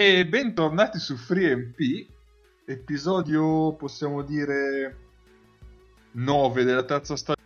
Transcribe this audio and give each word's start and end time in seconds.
E 0.00 0.24
bentornati 0.26 0.98
su 1.00 1.16
FreeMP, 1.16 2.06
episodio 2.66 3.72
possiamo 3.72 4.22
dire 4.22 4.96
9 6.12 6.62
della 6.64 6.84
terza 6.84 7.16
stagione 7.16 7.36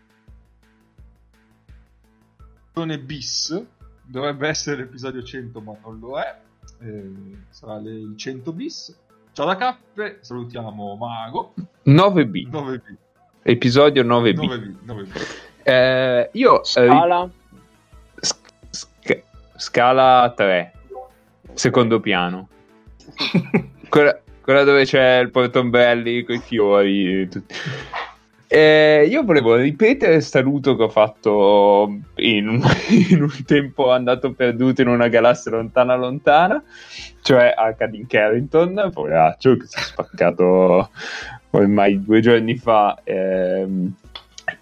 bis. 2.99 3.65
Dovrebbe 4.05 4.49
essere 4.49 4.77
l'episodio 4.83 5.23
100, 5.23 5.61
ma 5.63 5.75
non 5.83 5.99
lo 5.99 6.19
è. 6.21 6.41
Eh, 6.81 7.11
sarà 7.49 7.79
le- 7.79 7.91
il 7.91 8.15
100 8.19 8.53
bis. 8.53 8.95
Ciao 9.33 9.47
da 9.47 9.57
cappe, 9.57 10.19
salutiamo 10.21 10.95
Mago. 10.97 11.55
9B, 11.85 12.49
9B. 12.51 12.97
episodio 13.45 14.03
9B. 14.03 14.37
9B, 14.37 14.75
9B. 14.85 15.11
Eh, 15.63 16.29
io 16.35 16.61
eh, 16.61 16.65
Scala 16.67 17.31
s- 18.21 18.39
sc- 18.69 19.23
scala 19.57 20.31
3, 20.37 20.73
secondo 21.55 22.01
piano. 22.01 22.49
quella, 23.89 24.21
quella 24.41 24.65
dove 24.65 24.85
c'è 24.85 25.19
il 25.19 25.31
portombelli 25.31 26.25
con 26.25 26.37
i 26.37 26.41
fiori. 26.41 27.29
tutti. 27.29 27.55
Eh, 28.55 29.07
io 29.09 29.23
volevo 29.23 29.57
ripetere 29.57 30.17
il 30.17 30.23
saluto 30.23 30.77
che 30.77 30.83
ho 30.83 30.89
fatto 30.91 32.01
in 32.17 32.49
un, 32.49 32.61
in 33.09 33.23
un 33.23 33.45
tempo 33.47 33.91
andato 33.91 34.33
perduto 34.33 34.83
in 34.83 34.89
una 34.89 35.09
galassia 35.09 35.53
lontana 35.53 35.95
lontana, 35.95 36.63
cioè 37.23 37.55
a 37.57 37.73
Cadin 37.73 38.07
Carrington, 38.07 38.91
poveraccio 38.93 39.57
che 39.57 39.65
si 39.67 39.79
è 39.79 39.81
spaccato 39.81 40.91
ormai 41.53 42.05
due 42.05 42.21
giorni 42.21 42.59
fa 42.59 43.01
ehm, 43.03 43.91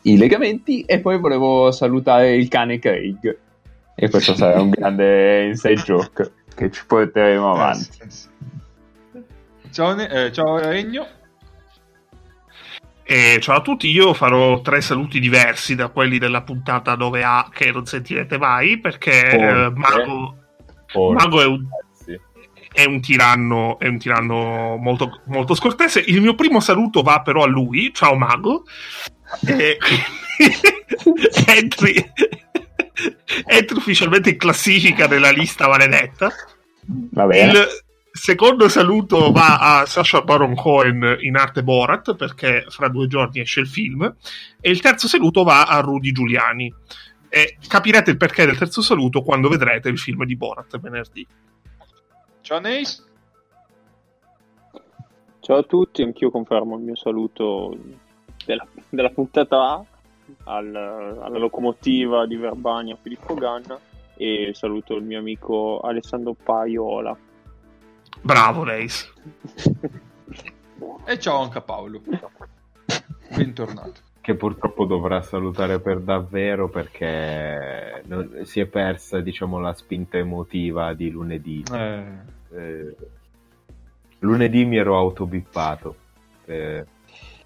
i 0.03 0.17
legamenti 0.17 0.83
e 0.83 1.01
poi 1.01 1.19
volevo 1.19 1.73
salutare 1.73 2.37
il 2.37 2.47
cane 2.47 2.79
Craig 2.79 3.39
e 3.97 4.09
questo 4.09 4.35
sarà 4.35 4.61
un 4.61 4.71
grande 4.71 5.47
inside 5.47 5.83
joke 5.83 6.33
che 6.61 6.71
ci 6.71 6.85
porteremo 6.85 7.53
avanti. 7.53 7.89
Eh, 8.01 8.11
sì, 8.11 8.29
sì. 8.29 8.29
Ciao, 9.73 9.97
eh, 9.99 10.31
ciao 10.31 10.59
Regno. 10.59 11.07
E 13.03 13.39
ciao 13.41 13.57
a 13.57 13.63
tutti, 13.63 13.89
io 13.89 14.13
farò 14.13 14.61
tre 14.61 14.81
saluti 14.83 15.19
diversi 15.19 15.75
da 15.75 15.89
quelli 15.89 16.19
della 16.19 16.43
puntata 16.43 16.97
9A 16.97 17.49
che 17.51 17.73
non 17.73 17.87
sentirete 17.87 18.39
mai 18.39 18.79
perché 18.79 19.31
eh, 19.31 19.71
Mago. 19.75 20.37
Mago 21.13 21.41
è, 21.41 21.47
un, 21.47 21.67
Sì. 21.93 22.19
è 22.73 22.85
un 22.85 23.01
tiranno, 23.01 23.79
è 23.79 23.89
un 23.89 23.99
tiranno 23.99 24.77
molto, 24.77 25.23
molto 25.27 25.55
scortese. 25.55 26.01
Il 26.07 26.21
mio 26.21 26.35
primo 26.35 26.61
saluto 26.61 27.03
va 27.03 27.23
però 27.23 27.43
a 27.43 27.49
lui, 27.49 27.91
ciao 27.95 28.17
Mago. 28.17 28.65
E 29.47 29.79
entri, 31.47 32.13
entri 33.47 33.77
ufficialmente 33.77 34.31
in 34.31 34.37
classifica 34.37 35.07
della 35.07 35.31
lista 35.31 35.69
maledetta. 35.69 36.33
Va 37.13 37.27
bene. 37.27 37.53
Il 37.53 37.69
secondo 38.13 38.69
saluto 38.69 39.31
va 39.31 39.81
a 39.81 39.87
Sasha 39.87 40.23
Baron 40.23 40.55
Cohen 40.55 41.19
in 41.21 41.37
arte 41.37 41.63
Borat 41.63 42.17
perché 42.17 42.65
fra 42.69 42.89
due 42.89 43.07
giorni 43.07 43.41
esce 43.41 43.61
il 43.61 43.69
film 43.69 44.15
e 44.61 44.71
il 44.71 44.81
terzo 44.81 45.09
saluto 45.09 45.45
va 45.45 45.65
a 45.65 45.81
Rudy 45.81 46.13
Giuliani 46.13 46.75
e 47.29 47.57
capirete 47.67 48.11
il 48.11 48.17
perché 48.17 48.45
del 48.45 48.59
terzo 48.59 48.83
saluto 48.83 49.23
quando 49.23 49.49
vedrete 49.49 49.89
il 49.89 49.99
film 49.99 50.25
di 50.25 50.37
Borat 50.37 50.79
venerdì. 50.79 51.27
Ciao 52.41 52.59
Neis. 52.59 53.07
Ciao 55.41 55.57
a 55.57 55.63
tutti, 55.63 56.03
anch'io 56.03 56.31
confermo 56.31 56.77
il 56.77 56.83
mio 56.83 56.97
saluto 56.97 57.77
della, 58.45 58.67
della 58.89 59.11
puntata 59.11 59.57
A 59.57 59.85
al- 60.45 60.75
alla 61.23 61.39
locomotiva 61.39 62.27
di 62.27 62.37
Verbania 62.37 62.97
Filippo 63.01 63.35
Ganna 63.35 63.79
e 64.17 64.51
saluto 64.55 64.97
il 64.97 65.05
mio 65.05 65.19
amico 65.19 65.81
Alessandro 65.81 66.35
Paiola. 66.35 67.17
Bravo 68.23 68.65
Reis. 68.65 69.13
E 71.07 71.19
ciao 71.19 71.41
anche 71.43 71.59
a 71.59 71.63
Paolo. 71.63 72.01
Bentornato. 73.35 74.09
Che 74.21 74.35
purtroppo 74.35 74.85
dovrà 74.85 75.23
salutare 75.23 75.81
per 75.81 76.01
davvero 76.01 76.69
perché 76.69 78.03
non- 78.07 78.41
si 78.45 78.61
è 78.61 78.67
persa, 78.67 79.21
diciamo, 79.21 79.59
la 79.59 79.73
spinta 79.73 80.19
emotiva 80.19 80.93
di 80.95 81.11
lunedì. 81.11 81.65
Eh, 81.73 82.39
Eh, 82.53 82.97
lunedì 84.19 84.65
mi 84.65 84.77
ero 84.77 84.97
autobippato 84.99 85.95
eh, 86.47 86.85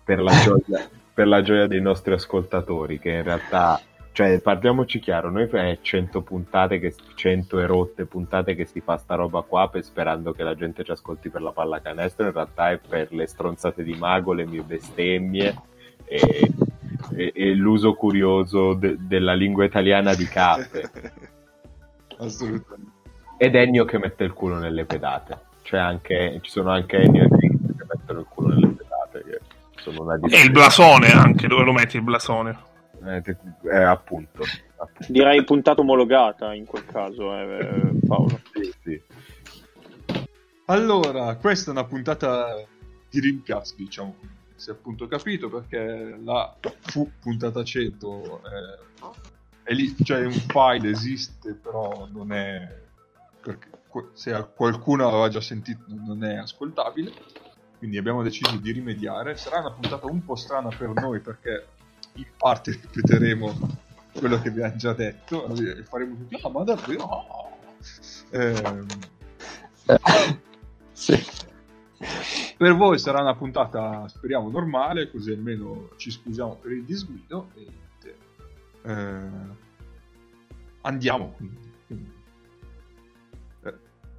per, 0.03 0.23
la 0.23 0.33
gioia, 0.43 0.89
per 1.15 1.29
la 1.29 1.43
gioia 1.43 1.69
dei 1.69 1.81
nostri 1.81 2.13
ascoltatori, 2.13 2.99
che 2.99 3.11
in 3.11 3.23
realtà, 3.23 3.81
cioè, 4.11 4.41
parliamoci 4.41 4.99
chiaro, 4.99 5.31
noi 5.31 5.49
è 5.49 5.79
100 5.81 6.23
puntate, 6.23 6.81
che, 6.81 6.93
100 7.15 7.61
erotte 7.61 8.05
puntate 8.05 8.57
che 8.57 8.65
si 8.65 8.81
fa 8.81 8.97
sta 8.97 9.15
roba 9.15 9.43
qua 9.43 9.69
per, 9.69 9.85
sperando 9.85 10.33
che 10.33 10.43
la 10.43 10.57
gente 10.57 10.83
ci 10.83 10.91
ascolti 10.91 11.31
per 11.31 11.43
la 11.43 11.53
pallacanestro, 11.53 12.27
in 12.27 12.33
realtà 12.33 12.73
è 12.73 12.79
per 12.79 13.13
le 13.13 13.27
stronzate 13.29 13.85
di 13.85 13.95
mago, 13.95 14.33
le 14.33 14.45
mie 14.45 14.63
bestemmie 14.63 15.55
e, 16.05 16.51
e- 17.15 17.33
e 17.33 17.55
l'uso 17.55 17.95
curioso 17.95 18.75
de- 18.75 18.97
della 18.99 19.35
lingua 19.35 19.65
italiana 19.65 20.15
di 20.15 20.25
cappe. 20.25 20.91
Assolutamente. 22.19 22.93
Ed 23.37 23.55
Ennio 23.55 23.85
che 23.85 23.99
mette 23.99 24.25
il 24.25 24.33
culo 24.33 24.59
nelle 24.59 24.85
pedate. 24.85 25.39
Cioè 25.63 25.81
anche, 25.81 26.39
ci 26.43 26.51
sono 26.51 26.71
anche 26.71 26.99
Ennio 26.99 27.25
e 27.25 27.29
Drake 27.29 27.59
che 27.77 27.85
mettono 27.89 28.21
il 28.21 28.27
E 29.91 30.43
il 30.43 30.51
blasone 30.51 31.11
anche, 31.11 31.47
dove 31.47 31.65
lo 31.65 31.73
metti 31.73 31.97
il 31.97 32.03
blasone? 32.03 32.57
Eh, 33.05 33.23
eh, 33.71 33.83
appunto. 33.83 34.43
appunto. 34.77 35.13
Direi 35.13 35.45
puntata 35.45 35.81
omologata 35.81 36.55
in 36.55 36.65
quel 36.65 36.87
caso, 36.87 37.35
eh, 37.35 37.59
eh, 37.59 38.07
Paolo. 38.07 38.41
Sì, 38.53 38.73
sì. 38.83 39.03
Allora, 40.67 41.37
questa 41.37 41.71
è 41.71 41.73
una 41.73 41.85
puntata 41.85 42.65
di 43.11 43.21
rimpiazzo, 43.21 43.75
diciamo, 43.77 44.17
si 44.55 44.71
è 44.71 44.73
appunto 44.73 45.07
capito 45.07 45.51
perché 45.51 46.19
la 46.25 46.57
fu 46.81 47.11
puntata 47.21 47.63
100 47.63 48.41
è, 48.43 49.69
è 49.71 49.73
lì, 49.75 49.95
cioè 50.03 50.25
un 50.25 50.33
file 50.33 50.89
esiste, 50.89 51.53
però 51.53 52.09
non 52.11 52.33
è 52.33 52.83
perché 53.45 53.69
se 54.15 54.49
qualcuno 54.55 55.07
aveva 55.07 55.29
già 55.29 55.41
sentito 55.41 55.85
non 55.89 56.25
è 56.25 56.37
ascoltabile. 56.37 57.13
Quindi 57.85 58.01
abbiamo 58.01 58.23
deciso 58.23 58.57
di 58.57 58.73
rimediare. 58.73 59.37
Sarà 59.37 59.59
una 59.59 59.73
puntata 59.73 60.07
un 60.07 60.25
po' 60.25 60.37
strana 60.37 60.71
per 60.75 60.89
noi 60.95 61.21
perché 61.21 61.67
in 62.15 62.25
parte 62.35 62.71
ripeteremo 62.71 63.79
quello 64.15 64.41
che 64.41 64.49
vi 64.49 64.63
hanno 64.63 64.77
già 64.77 64.95
detto 64.95 65.55
e 65.55 65.85
faremo 65.85 66.17
tutti 66.17 66.39
ah 66.41 66.49
ma 66.49 66.65
davvero 66.65 67.05
Ah." 67.05 68.39
Ehm, 68.39 68.87
Sì. 70.93 71.23
per 72.57 72.75
voi 72.75 72.99
sarà 72.99 73.21
una 73.21 73.35
puntata, 73.35 74.09
speriamo, 74.09 74.49
normale, 74.49 75.11
così 75.11 75.33
almeno 75.33 75.91
ci 75.97 76.11
scusiamo 76.11 76.55
per 76.55 76.73
il 76.73 76.85
disguido. 76.85 77.51
E. 77.55 77.67
Eh, 78.83 79.29
andiamo 80.81 81.35
quindi. 81.37 81.73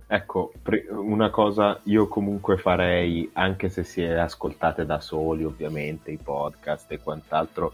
Ecco, 0.08 0.54
una 0.90 1.32
cosa 1.32 1.80
io 1.86 2.08
comunque 2.08 2.58
farei, 2.58 3.28
anche 3.34 3.70
se 3.70 3.84
si 3.84 4.04
è 4.04 4.14
ascoltate 4.14 4.86
da 4.86 5.00
soli 5.00 5.44
ovviamente 5.44 6.12
i 6.12 6.20
podcast 6.22 6.92
e 6.92 7.00
quant'altro, 7.00 7.74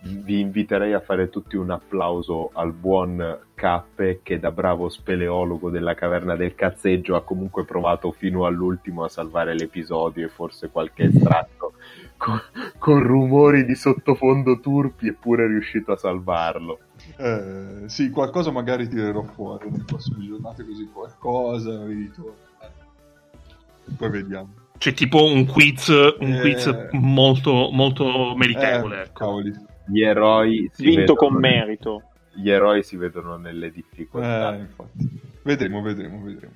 vi 0.00 0.40
inviterei 0.40 0.92
a 0.92 1.00
fare 1.00 1.28
tutti 1.28 1.56
un 1.56 1.70
applauso 1.70 2.50
al 2.52 2.72
buon 2.72 3.38
Cappe 3.54 4.20
che 4.22 4.38
da 4.38 4.52
bravo 4.52 4.88
speleologo 4.88 5.70
della 5.70 5.94
caverna 5.94 6.36
del 6.36 6.54
cazzeggio 6.54 7.16
ha 7.16 7.22
comunque 7.24 7.64
provato 7.64 8.12
fino 8.12 8.44
all'ultimo 8.44 9.02
a 9.02 9.08
salvare 9.08 9.54
l'episodio 9.54 10.26
e 10.26 10.28
forse 10.28 10.70
qualche 10.70 11.04
estratto 11.14 11.74
con, 12.16 12.40
con 12.78 13.02
rumori 13.02 13.64
di 13.64 13.74
sottofondo 13.74 14.60
turpi 14.60 15.08
eppure 15.08 15.44
è 15.44 15.48
riuscito 15.48 15.92
a 15.92 15.96
salvarlo. 15.96 16.78
Eh, 17.18 17.88
sì, 17.88 18.10
qualcosa 18.10 18.50
magari 18.50 18.88
tirerò 18.88 19.22
fuori 19.22 19.70
nelle 19.70 19.84
prossime 19.84 20.24
giornate, 20.26 20.64
così 20.64 20.88
qualcosa 20.92 21.84
ritorno. 21.84 22.34
Eh. 22.62 23.94
Poi 23.96 24.10
vediamo. 24.10 24.54
C'è 24.78 24.92
tipo 24.92 25.24
un 25.24 25.44
quiz, 25.44 25.88
un 25.88 26.32
Eh. 26.32 26.40
quiz 26.40 26.88
molto, 26.92 27.70
molto 27.72 28.34
meritevole. 28.36 28.98
Eh, 28.98 29.02
ecco. 29.02 29.12
cavoli. 29.12 29.52
Gli 29.86 30.02
eroi 30.02 30.70
si 30.72 30.84
Vinto 30.84 31.00
vedono- 31.14 31.18
con 31.18 31.34
merito. 31.34 32.02
Gli 32.34 32.50
eroi 32.50 32.82
si 32.84 32.96
vedono 32.96 33.36
nelle 33.36 33.70
difficoltà. 33.72 34.54
Eh, 34.54 34.58
infatti. 34.60 35.20
Vedremo, 35.42 35.82
vedremo, 35.82 36.22
vedremo. 36.22 36.52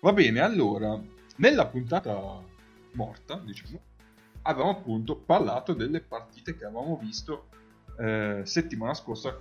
Va 0.00 0.12
bene, 0.12 0.40
allora, 0.40 0.98
nella 1.36 1.66
puntata 1.66 2.18
morta, 2.92 3.40
diciamo, 3.44 3.80
avevamo 4.42 4.70
appunto 4.70 5.16
parlato 5.16 5.72
delle 5.74 6.00
partite 6.00 6.56
che 6.56 6.64
avevamo 6.64 6.98
visto 7.02 7.48
eh, 7.98 8.40
settimana 8.44 8.94
scorsa, 8.94 9.36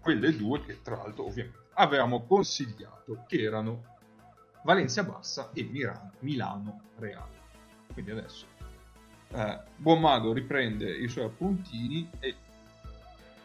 quelle 0.00 0.34
due 0.36 0.64
che 0.64 0.80
tra 0.82 0.96
l'altro 0.96 1.26
ovviamente 1.26 1.58
avevamo 1.74 2.24
consigliato, 2.24 3.24
che 3.26 3.42
erano 3.42 3.96
Valencia 4.64 5.04
Bassa 5.04 5.50
e 5.52 5.68
Milano 6.20 6.80
Reale. 6.98 7.38
Quindi 7.92 8.10
adesso 8.10 8.46
eh, 9.32 9.60
Buon 9.76 10.00
Mago 10.00 10.32
riprende 10.32 10.90
i 10.90 11.08
suoi 11.08 11.24
appuntini 11.24 12.08
e 12.18 12.34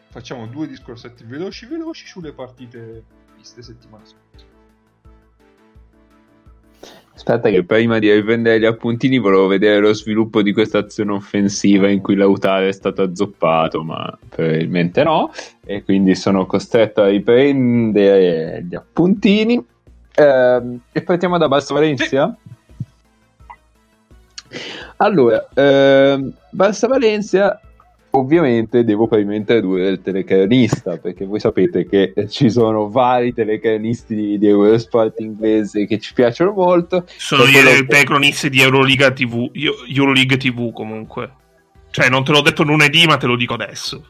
facciamo 0.08 0.46
due 0.46 0.66
discorsetti 0.66 1.24
veloci 1.24 1.66
veloci 1.66 2.06
sulle 2.06 2.32
partite 2.32 3.04
viste 3.36 3.62
settimana 3.62 4.04
scorsa. 4.04 4.55
Aspetta 7.16 7.48
che 7.48 7.64
prima 7.64 7.98
di 7.98 8.12
riprendere 8.12 8.60
gli 8.60 8.66
appuntini 8.66 9.16
volevo 9.16 9.46
vedere 9.46 9.80
lo 9.80 9.94
sviluppo 9.94 10.42
di 10.42 10.52
questa 10.52 10.78
azione 10.78 11.12
offensiva 11.12 11.88
in 11.88 12.02
cui 12.02 12.14
Lautaro 12.14 12.66
è 12.66 12.72
stato 12.72 13.00
azzoppato, 13.00 13.82
ma 13.82 14.16
probabilmente 14.28 15.02
no, 15.02 15.32
e 15.64 15.82
quindi 15.82 16.14
sono 16.14 16.44
costretto 16.44 17.00
a 17.00 17.08
riprendere 17.08 18.66
gli 18.68 18.74
appuntini. 18.74 19.64
Ehm, 20.14 20.80
e 20.92 21.02
partiamo 21.02 21.38
da 21.38 21.48
Barça 21.48 21.72
Valencia? 21.72 22.36
Allora, 24.96 25.48
ehm, 25.54 26.32
Barça 26.54 26.86
Valencia 26.86 27.60
ovviamente 28.18 28.84
devo 28.84 29.06
prima 29.06 29.34
introdurre 29.34 29.88
il 29.88 30.00
telecronista 30.02 30.96
perché 30.96 31.24
voi 31.24 31.40
sapete 31.40 31.86
che 31.86 32.12
ci 32.28 32.50
sono 32.50 32.88
vari 32.88 33.32
telecronisti 33.32 34.14
di, 34.14 34.38
di 34.38 34.46
Eurosport 34.46 35.20
inglese 35.20 35.86
che 35.86 35.98
ci 35.98 36.12
piacciono 36.14 36.52
molto 36.52 37.04
sono 37.06 37.44
i 37.44 37.52
che... 37.52 37.86
telecronisti 37.86 38.48
di 38.48 38.60
Euroliga 38.60 39.10
TV 39.10 39.50
Euroleague 39.88 40.36
TV 40.36 40.72
comunque 40.72 41.30
cioè 41.90 42.08
non 42.08 42.24
te 42.24 42.32
l'ho 42.32 42.42
detto 42.42 42.62
lunedì 42.62 43.06
ma 43.06 43.16
te 43.16 43.26
lo 43.26 43.36
dico 43.36 43.54
adesso 43.54 44.02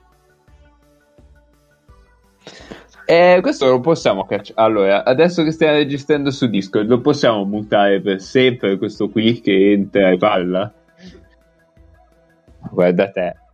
eh, 3.08 3.38
questo 3.40 3.66
lo 3.66 3.78
possiamo 3.78 4.26
cacciare. 4.26 4.60
Allora, 4.60 5.04
adesso 5.04 5.44
che 5.44 5.52
stiamo 5.52 5.74
registrando 5.74 6.32
su 6.32 6.48
Discord, 6.48 6.88
lo 6.88 7.00
possiamo 7.00 7.44
mutare 7.44 8.00
per 8.00 8.20
sempre 8.20 8.76
questo 8.78 9.08
qui 9.10 9.40
che 9.40 9.70
entra 9.70 10.10
e 10.10 10.16
parla? 10.16 10.72
Guarda 12.68 13.08
te. 13.12 13.45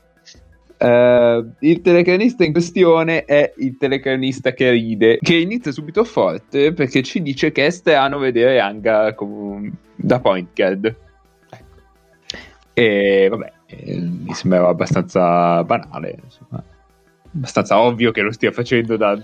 Uh, 0.82 1.48
il 1.60 1.80
telecronista 1.80 2.42
in 2.42 2.50
questione 2.50 3.24
è 3.24 3.52
il 3.58 3.76
telecronista 3.76 4.52
che 4.52 4.70
ride, 4.70 5.18
che 5.20 5.36
inizia 5.36 5.70
subito 5.70 6.02
forte 6.02 6.72
perché 6.72 7.04
ci 7.04 7.22
dice 7.22 7.52
che 7.52 7.66
è 7.66 7.70
strano 7.70 8.18
vedere 8.18 8.58
Anga 8.58 9.14
com- 9.14 9.72
da 9.94 10.18
point 10.18 10.48
guard. 10.52 10.96
E 12.74 13.28
vabbè, 13.30 13.52
mi 13.86 14.34
sembrava 14.34 14.70
abbastanza 14.70 15.62
banale, 15.62 16.18
insomma. 16.24 16.64
abbastanza 17.32 17.80
ovvio 17.80 18.10
che 18.10 18.22
lo 18.22 18.32
stia 18.32 18.50
facendo 18.50 18.96
da 18.96 19.16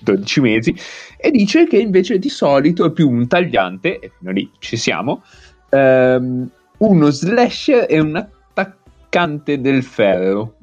12 0.00 0.40
mesi. 0.40 0.74
E 1.16 1.30
dice 1.30 1.68
che 1.68 1.78
invece 1.78 2.18
di 2.18 2.28
solito 2.28 2.86
è 2.86 2.90
più 2.90 3.08
un 3.08 3.28
tagliante, 3.28 4.00
e 4.00 4.10
fino 4.18 4.32
lì 4.32 4.50
ci 4.58 4.76
siamo, 4.76 5.22
um, 5.70 6.50
uno 6.78 7.10
slasher 7.10 7.86
e 7.88 8.00
un 8.00 8.16
attaccante 8.16 9.60
del 9.60 9.84
ferro 9.84 10.56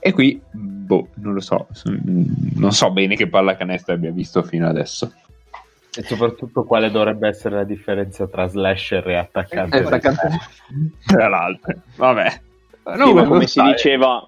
e 0.00 0.12
qui, 0.12 0.40
boh, 0.50 1.08
non 1.16 1.34
lo 1.34 1.40
so, 1.40 1.68
non 1.84 2.72
so 2.72 2.90
bene 2.90 3.14
che 3.14 3.28
pallacanestro 3.28 3.94
abbia 3.94 4.10
visto 4.10 4.42
fino 4.42 4.66
adesso. 4.66 5.12
E 5.92 6.02
soprattutto 6.02 6.64
quale 6.64 6.90
dovrebbe 6.90 7.28
essere 7.28 7.56
la 7.56 7.64
differenza 7.64 8.26
tra 8.26 8.46
slasher 8.46 9.08
e 9.08 9.16
attaccante? 9.16 9.76
Eh, 9.76 9.82
attaccante 9.82 10.28
tra 11.04 11.28
l'altro, 11.28 11.74
vabbè. 11.96 12.40
No, 12.96 13.06
sì, 13.06 13.12
ma 13.12 13.24
come 13.24 13.46
si 13.46 13.60
diceva, 13.62 14.24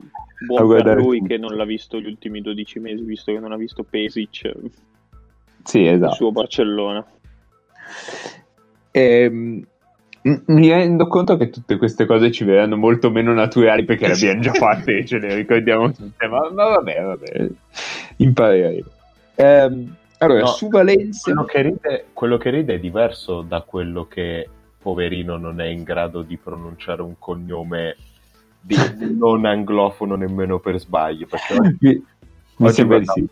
buon 0.46 0.82
per 0.82 0.96
lui 0.96 1.22
che 1.22 1.38
non 1.38 1.56
l'ha 1.56 1.64
visto 1.64 1.98
gli 1.98 2.06
ultimi 2.06 2.40
12 2.40 2.78
mesi, 2.80 3.02
visto 3.02 3.32
che 3.32 3.38
non 3.38 3.52
ha 3.52 3.56
visto 3.56 3.82
Pesic. 3.82 4.52
Sì, 5.64 5.86
esatto. 5.86 6.10
Il 6.10 6.16
suo 6.16 6.32
Barcellona. 6.32 7.04
Ehm, 8.90 9.66
mi 10.22 10.70
rendo 10.70 11.08
conto 11.08 11.36
che 11.36 11.50
tutte 11.50 11.76
queste 11.76 12.06
cose 12.06 12.30
ci 12.30 12.44
verranno 12.44 12.76
molto 12.76 13.10
meno 13.10 13.32
naturali 13.32 13.84
perché 13.84 14.06
le 14.06 14.12
abbiamo 14.12 14.40
già 14.40 14.52
fatte 14.52 14.98
e 14.98 15.04
ce 15.04 15.18
le 15.18 15.34
ricordiamo 15.34 15.90
tutte, 15.90 16.26
ma, 16.28 16.48
ma 16.50 16.68
vabbè, 16.68 17.02
vabbè, 17.02 17.48
impareremo. 18.18 18.88
Ehm, 19.34 19.96
allora, 20.18 20.40
no, 20.40 20.46
su 20.46 20.68
Valencia... 20.68 21.32
Quello 21.32 21.44
che, 21.44 21.62
ride, 21.62 22.04
quello 22.12 22.38
che 22.38 22.50
ride 22.50 22.74
è 22.74 22.78
diverso 22.78 23.40
da 23.40 23.62
quello 23.62 24.06
che 24.06 24.48
poverino 24.80 25.36
non 25.36 25.60
è 25.60 25.66
in 25.66 25.82
grado 25.82 26.22
di 26.22 26.36
pronunciare 26.36 27.02
un 27.02 27.14
cognome 27.18 27.96
di 28.60 28.76
non 29.18 29.44
anglofono 29.44 30.14
nemmeno 30.14 30.60
per 30.60 30.78
sbaglio. 30.78 31.26
Oggi, 31.58 32.04
oggi, 32.58 32.84
guardavo, 32.84 33.12
sì. 33.18 33.28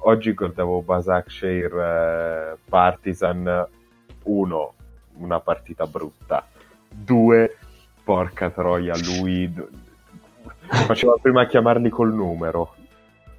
oggi 0.00 0.32
guardavo 0.32 0.82
Basak 0.82 1.30
Share 1.30 2.52
eh, 2.52 2.56
Partisan 2.68 3.66
1 4.24 4.74
una 5.16 5.40
partita 5.40 5.86
brutta. 5.86 6.46
Due, 6.88 7.56
porca 8.02 8.50
troia, 8.50 8.94
lui 8.96 9.52
faceva 10.66 11.16
prima 11.20 11.42
a 11.42 11.46
chiamarli 11.46 11.88
col 11.88 12.14
numero. 12.14 12.74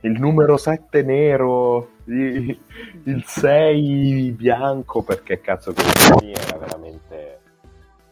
Il 0.02 0.20
numero 0.20 0.58
7 0.58 1.02
nero, 1.02 1.90
il 2.06 3.24
6 3.26 4.32
bianco, 4.32 5.02
perché 5.02 5.42
cazzo 5.42 5.74
che 5.74 5.84
era 6.22 6.58
veramente 6.58 7.40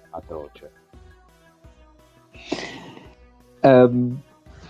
atroce. 0.10 0.72
Um, 3.62 4.20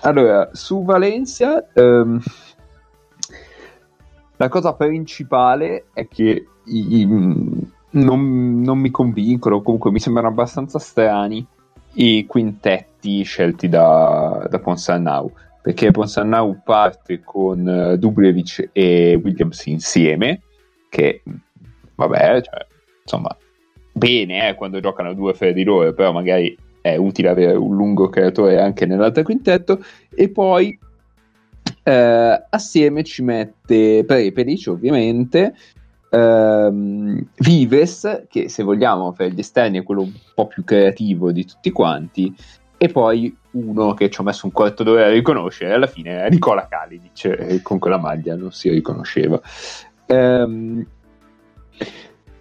allora, 0.01 0.49
su 0.51 0.83
Valencia, 0.83 1.65
um, 1.75 2.21
la 4.35 4.49
cosa 4.49 4.73
principale 4.73 5.85
è 5.93 6.07
che 6.07 6.47
i, 6.65 6.99
i, 6.99 7.62
non, 7.93 8.61
non 8.61 8.77
mi 8.77 8.91
convincono, 8.91 9.61
comunque 9.61 9.91
mi 9.91 9.99
sembrano 9.99 10.29
abbastanza 10.29 10.79
strani 10.79 11.45
i 11.95 12.25
quintetti 12.25 13.23
scelti 13.23 13.69
da, 13.69 14.47
da 14.49 14.59
Ponsannau 14.59 15.31
perché 15.61 15.91
Ponsannau 15.91 16.61
parte 16.63 17.21
con 17.23 17.65
uh, 17.65 17.95
Dublevic 17.97 18.69
e 18.71 19.19
Williams 19.23 19.65
insieme 19.67 20.41
che 20.89 21.21
vabbè 21.95 22.41
cioè, 22.41 22.65
insomma 23.03 23.37
bene 23.91 24.49
eh, 24.49 24.55
quando 24.55 24.79
giocano 24.79 25.13
due 25.13 25.35
fra 25.35 25.51
di 25.51 25.63
loro 25.63 25.93
però 25.93 26.11
magari 26.11 26.57
è 26.83 26.97
utile 26.97 27.29
avere 27.29 27.53
un 27.53 27.73
lungo 27.77 28.09
creatore 28.09 28.59
anche 28.59 28.85
nell'altro 28.85 29.23
quintetto. 29.23 29.81
E 30.13 30.29
poi 30.29 30.77
eh, 31.83 32.43
assieme 32.49 33.03
ci 33.03 33.23
mette 33.23 34.03
Prepelic 34.05 34.67
ovviamente 34.67 35.55
ehm, 36.13 37.25
Vives, 37.37 38.25
che 38.29 38.47
se 38.47 38.63
vogliamo 38.63 39.11
per 39.13 39.31
gli 39.31 39.39
esterni 39.39 39.79
è 39.79 39.83
quello 39.83 40.01
un 40.01 40.13
po' 40.35 40.47
più 40.47 40.63
creativo 40.63 41.31
di 41.31 41.45
tutti 41.45 41.71
quanti, 41.71 42.33
e 42.77 42.89
poi 42.89 43.35
uno 43.51 43.93
che 43.93 44.09
ci 44.09 44.21
ho 44.21 44.23
messo 44.23 44.45
un 44.45 44.51
quarto 44.51 44.83
d'ora 44.83 45.05
a 45.05 45.09
riconoscere, 45.09 45.73
alla 45.73 45.87
fine 45.87 46.23
è 46.23 46.29
Nicola 46.29 46.67
Kalinic, 46.67 47.61
con 47.61 47.79
quella 47.79 47.97
maglia 47.97 48.35
non 48.35 48.51
si 48.51 48.69
riconosceva. 48.69 49.39
Ehm, 50.05 50.85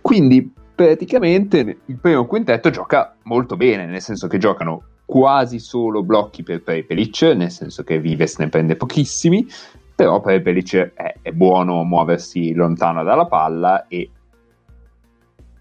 quindi 0.01 0.53
praticamente 0.75 1.79
il 1.87 1.97
primo 1.97 2.27
quintetto 2.27 2.71
gioca 2.71 3.15
molto 3.23 3.57
bene, 3.57 3.87
nel 3.87 4.01
senso 4.01 4.27
che 4.27 4.39
giocano 4.39 4.83
quasi 5.05 5.59
solo 5.59 6.03
blocchi 6.03 6.43
per 6.43 6.63
Prepelic, 6.63 7.23
nel 7.23 7.51
senso 7.51 7.85
che 7.85 8.01
Vives 8.01 8.39
ne 8.39 8.49
prende 8.49 8.77
pochissimi, 8.77 9.47
però 9.95 10.21
Prepelic 10.21 10.93
è, 10.95 11.15
è 11.23 11.31
buono 11.33 11.83
muoversi 11.85 12.53
lontano 12.53 13.03
dalla 13.03 13.27
palla 13.27 13.87
e 13.89 14.11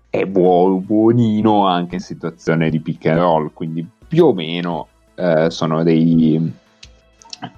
è 0.10 0.26
buono, 0.26 0.78
buonino 0.78 1.66
anche 1.68 1.96
in 1.96 2.02
situazione 2.02 2.70
di 2.70 2.82
pick 2.82 3.06
and 3.06 3.20
roll, 3.20 3.52
quindi 3.54 3.88
più 4.08 4.26
o 4.26 4.34
meno 4.34 4.88
eh, 5.16 5.50
sono, 5.50 5.84
dei, 5.84 6.54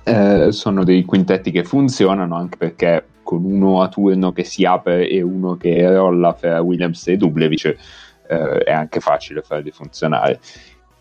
eh, 0.03 0.51
sono 0.51 0.83
dei 0.83 1.03
quintetti 1.03 1.49
che 1.49 1.63
funzionano 1.63 2.35
anche 2.35 2.57
perché 2.57 3.05
con 3.23 3.43
uno 3.43 3.81
a 3.81 3.87
turno 3.87 4.31
che 4.31 4.43
si 4.43 4.65
apre 4.65 5.09
e 5.09 5.21
uno 5.21 5.55
che 5.55 5.91
rolla 5.91 6.33
fra 6.33 6.61
Williams 6.61 7.07
e 7.07 7.17
Dublevic 7.17 7.65
eh, 8.27 8.57
è 8.59 8.71
anche 8.71 8.99
facile 8.99 9.41
farli 9.41 9.71
funzionare. 9.71 10.39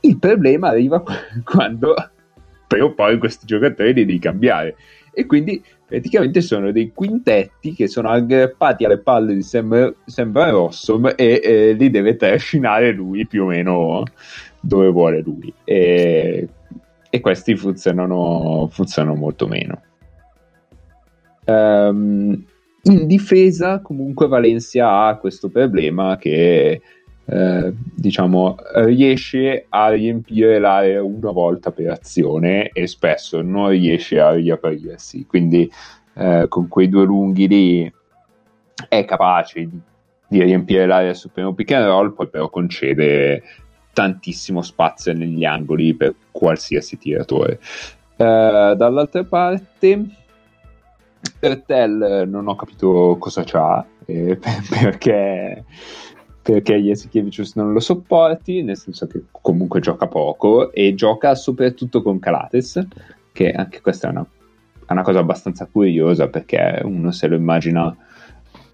Il 0.01 0.19
problema 0.19 0.69
arriva 0.69 1.03
quando 1.45 1.95
però 2.67 2.95
poi 2.95 3.19
questi 3.19 3.45
giocatori 3.45 3.93
li 3.93 4.07
devi 4.07 4.19
cambiare 4.19 4.77
e 5.13 5.27
quindi 5.27 5.63
praticamente 5.87 6.41
sono 6.41 6.73
dei 6.73 6.93
quintetti 6.95 7.75
che 7.75 7.87
sono 7.87 8.09
aggrappati 8.09 8.85
alle 8.85 8.99
palle 8.99 9.35
di 9.35 9.43
Sam, 9.43 9.95
Sam 10.07 10.33
Rossom 10.51 11.13
e 11.17 11.41
eh, 11.43 11.73
li 11.73 11.91
deve 11.91 12.17
trascinare 12.17 12.93
lui 12.93 13.27
più 13.27 13.45
o 13.45 13.47
meno 13.47 14.05
dove 14.61 14.89
vuole 14.89 15.21
lui. 15.21 15.53
E, 15.65 16.49
e 17.11 17.21
questi 17.21 17.57
funzionano, 17.57 18.69
funzionano 18.71 19.17
molto 19.17 19.47
meno. 19.47 19.83
Um, 21.45 22.45
in 22.85 23.07
difesa 23.07 23.81
comunque 23.81 24.29
Valencia 24.29 25.07
ha 25.07 25.17
questo 25.17 25.49
problema 25.49 26.17
che 26.17 26.81
eh, 27.25 27.73
diciamo, 27.75 28.57
riesce 28.75 29.67
a 29.69 29.91
riempire 29.91 30.59
l'area 30.59 31.03
una 31.03 31.31
volta 31.31 31.71
per 31.71 31.91
azione 31.91 32.69
e 32.69 32.87
spesso 32.87 33.41
non 33.43 33.69
riesce 33.69 34.21
a 34.21 34.33
riaprirsi. 34.33 35.27
Quindi 35.27 35.71
eh, 36.15 36.47
con 36.49 36.69
quei 36.69 36.89
due 36.89 37.05
lunghi 37.05 37.49
lì 37.49 37.93
è 38.89 39.05
capace 39.05 39.61
di, 39.61 39.81
di 40.29 40.43
riempire 40.43 40.87
l'area 40.87 41.15
sul 41.15 41.31
primo 41.31 41.55
pick 41.55 41.73
and 41.73 41.87
roll, 41.87 42.13
poi 42.13 42.29
però 42.29 42.49
concede 42.49 43.43
tantissimo 43.93 44.63
spazio 44.63 45.13
negli 45.13 45.45
angoli 45.45 45.95
per 45.95 46.15
qualsiasi 46.31 46.99
tiratore. 46.99 47.61
Uh, 48.17 48.75
dall'altra 48.75 49.25
parte, 49.25 50.07
Ertel 51.41 52.25
non 52.29 52.49
ho 52.49 52.55
capito 52.57 53.17
cosa 53.19 53.43
c'ha, 53.45 53.85
eh, 54.07 54.39
perché 54.69 55.65
perché 56.43 56.77
Jasikevicius 56.77 57.55
non 57.55 57.73
lo 57.73 57.79
sopporti, 57.79 58.63
nel 58.63 58.77
senso 58.77 59.07
che 59.07 59.23
comunque 59.31 59.81
gioca 59.81 60.09
poco 60.09 60.73
e 60.73 60.95
gioca 60.95 61.35
soprattutto 61.37 62.03
con 62.03 62.19
Calates, 62.19 62.85
che 63.31 63.53
anche 63.53 63.81
questa 63.81 64.09
è 64.09 64.11
una, 64.11 64.27
è 64.87 64.93
una 64.93 65.03
cosa 65.03 65.21
abbastanza 65.21 65.69
curiosa 65.71 66.29
perché 66.29 66.81
uno 66.83 67.13
se 67.13 67.29
lo 67.29 67.37
immagina 67.37 67.97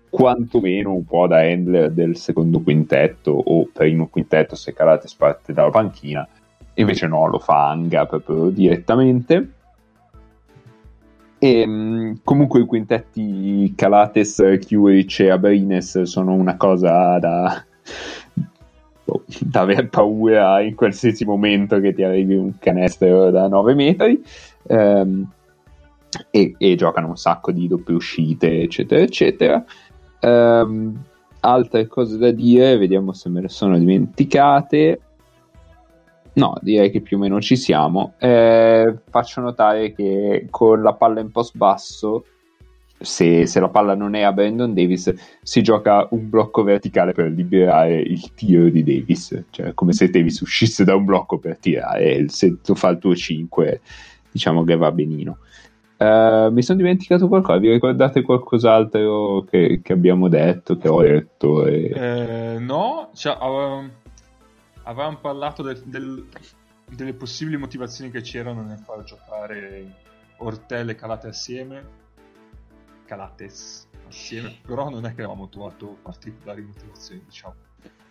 quantomeno 0.08 0.94
un 0.94 1.04
po' 1.04 1.26
da 1.26 1.40
handler 1.40 1.92
del 1.92 2.16
secondo 2.16 2.60
quintetto 2.60 3.30
o 3.30 3.68
primo 3.70 4.08
quintetto 4.08 4.56
se 4.56 4.72
Calates 4.72 5.14
parte 5.14 5.52
dalla 5.52 5.70
panchina, 5.70 6.26
invece 6.74 7.06
no, 7.06 7.26
lo 7.26 7.38
fa 7.38 7.68
Anga 7.68 8.06
proprio 8.06 8.48
direttamente. 8.48 9.52
E, 11.38 12.14
comunque 12.24 12.60
i 12.60 12.66
quintetti 12.66 13.72
Calates, 13.76 14.42
Curic 14.66 15.20
e 15.20 15.30
Abrines 15.30 16.02
sono 16.02 16.34
una 16.34 16.56
cosa 16.56 17.18
da, 17.18 17.64
boh, 19.04 19.24
da 19.40 19.60
aver 19.60 19.88
paura 19.88 20.60
in 20.60 20.74
qualsiasi 20.74 21.24
momento 21.24 21.78
che 21.80 21.94
ti 21.94 22.02
arrivi 22.02 22.34
un 22.34 22.58
canestro 22.58 23.30
da 23.30 23.46
9 23.46 23.74
metri. 23.74 24.22
Ehm, 24.66 25.30
e, 26.30 26.54
e, 26.56 26.74
giocano 26.74 27.08
un 27.08 27.16
sacco 27.16 27.52
di 27.52 27.68
doppie 27.68 27.94
uscite, 27.94 28.62
eccetera, 28.62 29.02
eccetera. 29.02 29.64
Ehm, 30.20 31.04
altre 31.40 31.86
cose 31.86 32.18
da 32.18 32.30
dire, 32.30 32.76
vediamo 32.78 33.12
se 33.12 33.28
me 33.28 33.42
le 33.42 33.48
sono 33.48 33.78
dimenticate. 33.78 35.00
No, 36.38 36.54
direi 36.60 36.92
che 36.92 37.00
più 37.00 37.16
o 37.16 37.20
meno 37.20 37.40
ci 37.40 37.56
siamo. 37.56 38.14
Eh, 38.18 38.94
faccio 39.10 39.40
notare 39.40 39.92
che 39.92 40.46
con 40.50 40.82
la 40.82 40.94
palla 40.94 41.18
in 41.18 41.32
post 41.32 41.56
basso, 41.56 42.24
se, 42.96 43.44
se, 43.46 43.58
la 43.58 43.68
palla 43.68 43.96
non 43.96 44.14
è 44.14 44.22
a 44.22 44.32
Brandon 44.32 44.72
Davis, 44.72 45.12
si 45.42 45.62
gioca 45.62 46.06
un 46.10 46.30
blocco 46.30 46.62
verticale 46.62 47.12
per 47.12 47.32
liberare 47.32 47.98
il 47.98 48.34
tiro 48.34 48.68
di 48.68 48.84
Davis. 48.84 49.46
Cioè, 49.50 49.74
come 49.74 49.92
se 49.92 50.10
Davis 50.10 50.40
uscisse 50.40 50.84
da 50.84 50.94
un 50.94 51.04
blocco 51.04 51.38
per 51.38 51.58
tirare. 51.58 52.28
Se 52.28 52.60
tu 52.62 52.76
fa 52.76 52.90
il 52.90 52.98
tuo 52.98 53.16
5, 53.16 53.80
diciamo 54.30 54.62
che 54.62 54.76
va 54.76 54.92
benino. 54.92 55.38
Uh, 55.96 56.52
mi 56.52 56.62
sono 56.62 56.78
dimenticato 56.78 57.26
qualcosa, 57.26 57.58
vi 57.58 57.72
ricordate 57.72 58.22
qualcos'altro 58.22 59.44
che, 59.50 59.80
che 59.82 59.92
abbiamo 59.92 60.28
detto, 60.28 60.76
che 60.76 60.88
ho 60.88 61.02
detto? 61.02 61.66
E... 61.66 61.90
Eh, 61.92 62.58
no, 62.60 63.10
cioè, 63.14 63.36
avevamo, 63.36 63.88
avevamo 64.88 65.18
parlato 65.18 65.62
del, 65.62 65.80
del, 65.84 66.26
delle 66.86 67.12
possibili 67.12 67.56
motivazioni 67.56 68.10
che 68.10 68.22
c'erano 68.22 68.62
nel 68.62 68.78
far 68.78 69.02
giocare 69.04 69.94
Ortel 70.38 70.90
e 70.90 70.94
Calate 70.94 71.28
assieme. 71.28 72.06
Calates 73.04 73.88
assieme, 74.06 74.58
però 74.66 74.88
non 74.90 75.04
è 75.04 75.14
che 75.14 75.22
avevamo 75.22 75.48
trovato 75.48 75.98
particolari 76.02 76.62
motivazioni, 76.62 77.22
diciamo. 77.24 77.54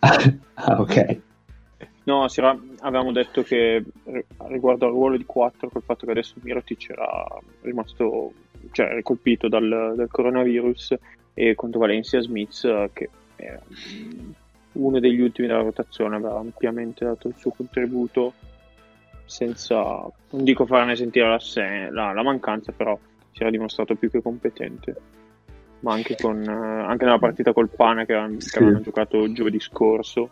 ah, 0.00 0.80
ok. 0.80 1.20
No, 2.04 2.26
era, 2.34 2.58
avevamo 2.80 3.12
detto 3.12 3.42
che 3.42 3.84
riguardo 4.48 4.86
al 4.86 4.92
ruolo 4.92 5.16
di 5.16 5.24
4, 5.24 5.68
col 5.68 5.82
fatto 5.82 6.06
che 6.06 6.12
adesso 6.12 6.34
Mirotic 6.40 6.90
era 6.90 7.26
rimasto, 7.60 8.32
cioè 8.72 9.02
colpito 9.02 9.48
dal, 9.48 9.94
dal, 9.94 10.08
coronavirus 10.08 10.94
e 11.34 11.54
contro 11.54 11.80
Valencia 11.80 12.20
Smith, 12.20 12.90
che 12.92 13.10
è 13.36 13.58
uno 14.72 15.00
degli 15.00 15.20
ultimi 15.20 15.46
della 15.46 15.62
rotazione, 15.62 16.16
aveva 16.16 16.38
ampiamente 16.38 17.04
dato 17.04 17.28
il 17.28 17.34
suo 17.36 17.50
contributo 17.50 18.34
senza, 19.24 19.76
non 20.30 20.44
dico 20.44 20.66
farne 20.66 20.96
sentire 20.96 21.26
la, 21.26 21.40
la, 21.90 22.12
la 22.12 22.22
mancanza, 22.22 22.72
però 22.72 22.98
si 23.32 23.42
era 23.42 23.50
dimostrato 23.50 23.94
più 23.94 24.10
che 24.10 24.22
competente. 24.22 24.96
Ma 25.80 25.92
anche, 25.92 26.16
con, 26.16 26.42
anche 26.48 27.04
nella 27.04 27.20
partita 27.20 27.52
col 27.52 27.68
Pana 27.68 28.04
che, 28.04 28.14
che 28.36 28.58
avevano 28.58 28.80
giocato 28.80 29.30
giovedì 29.30 29.60
scorso 29.60 30.30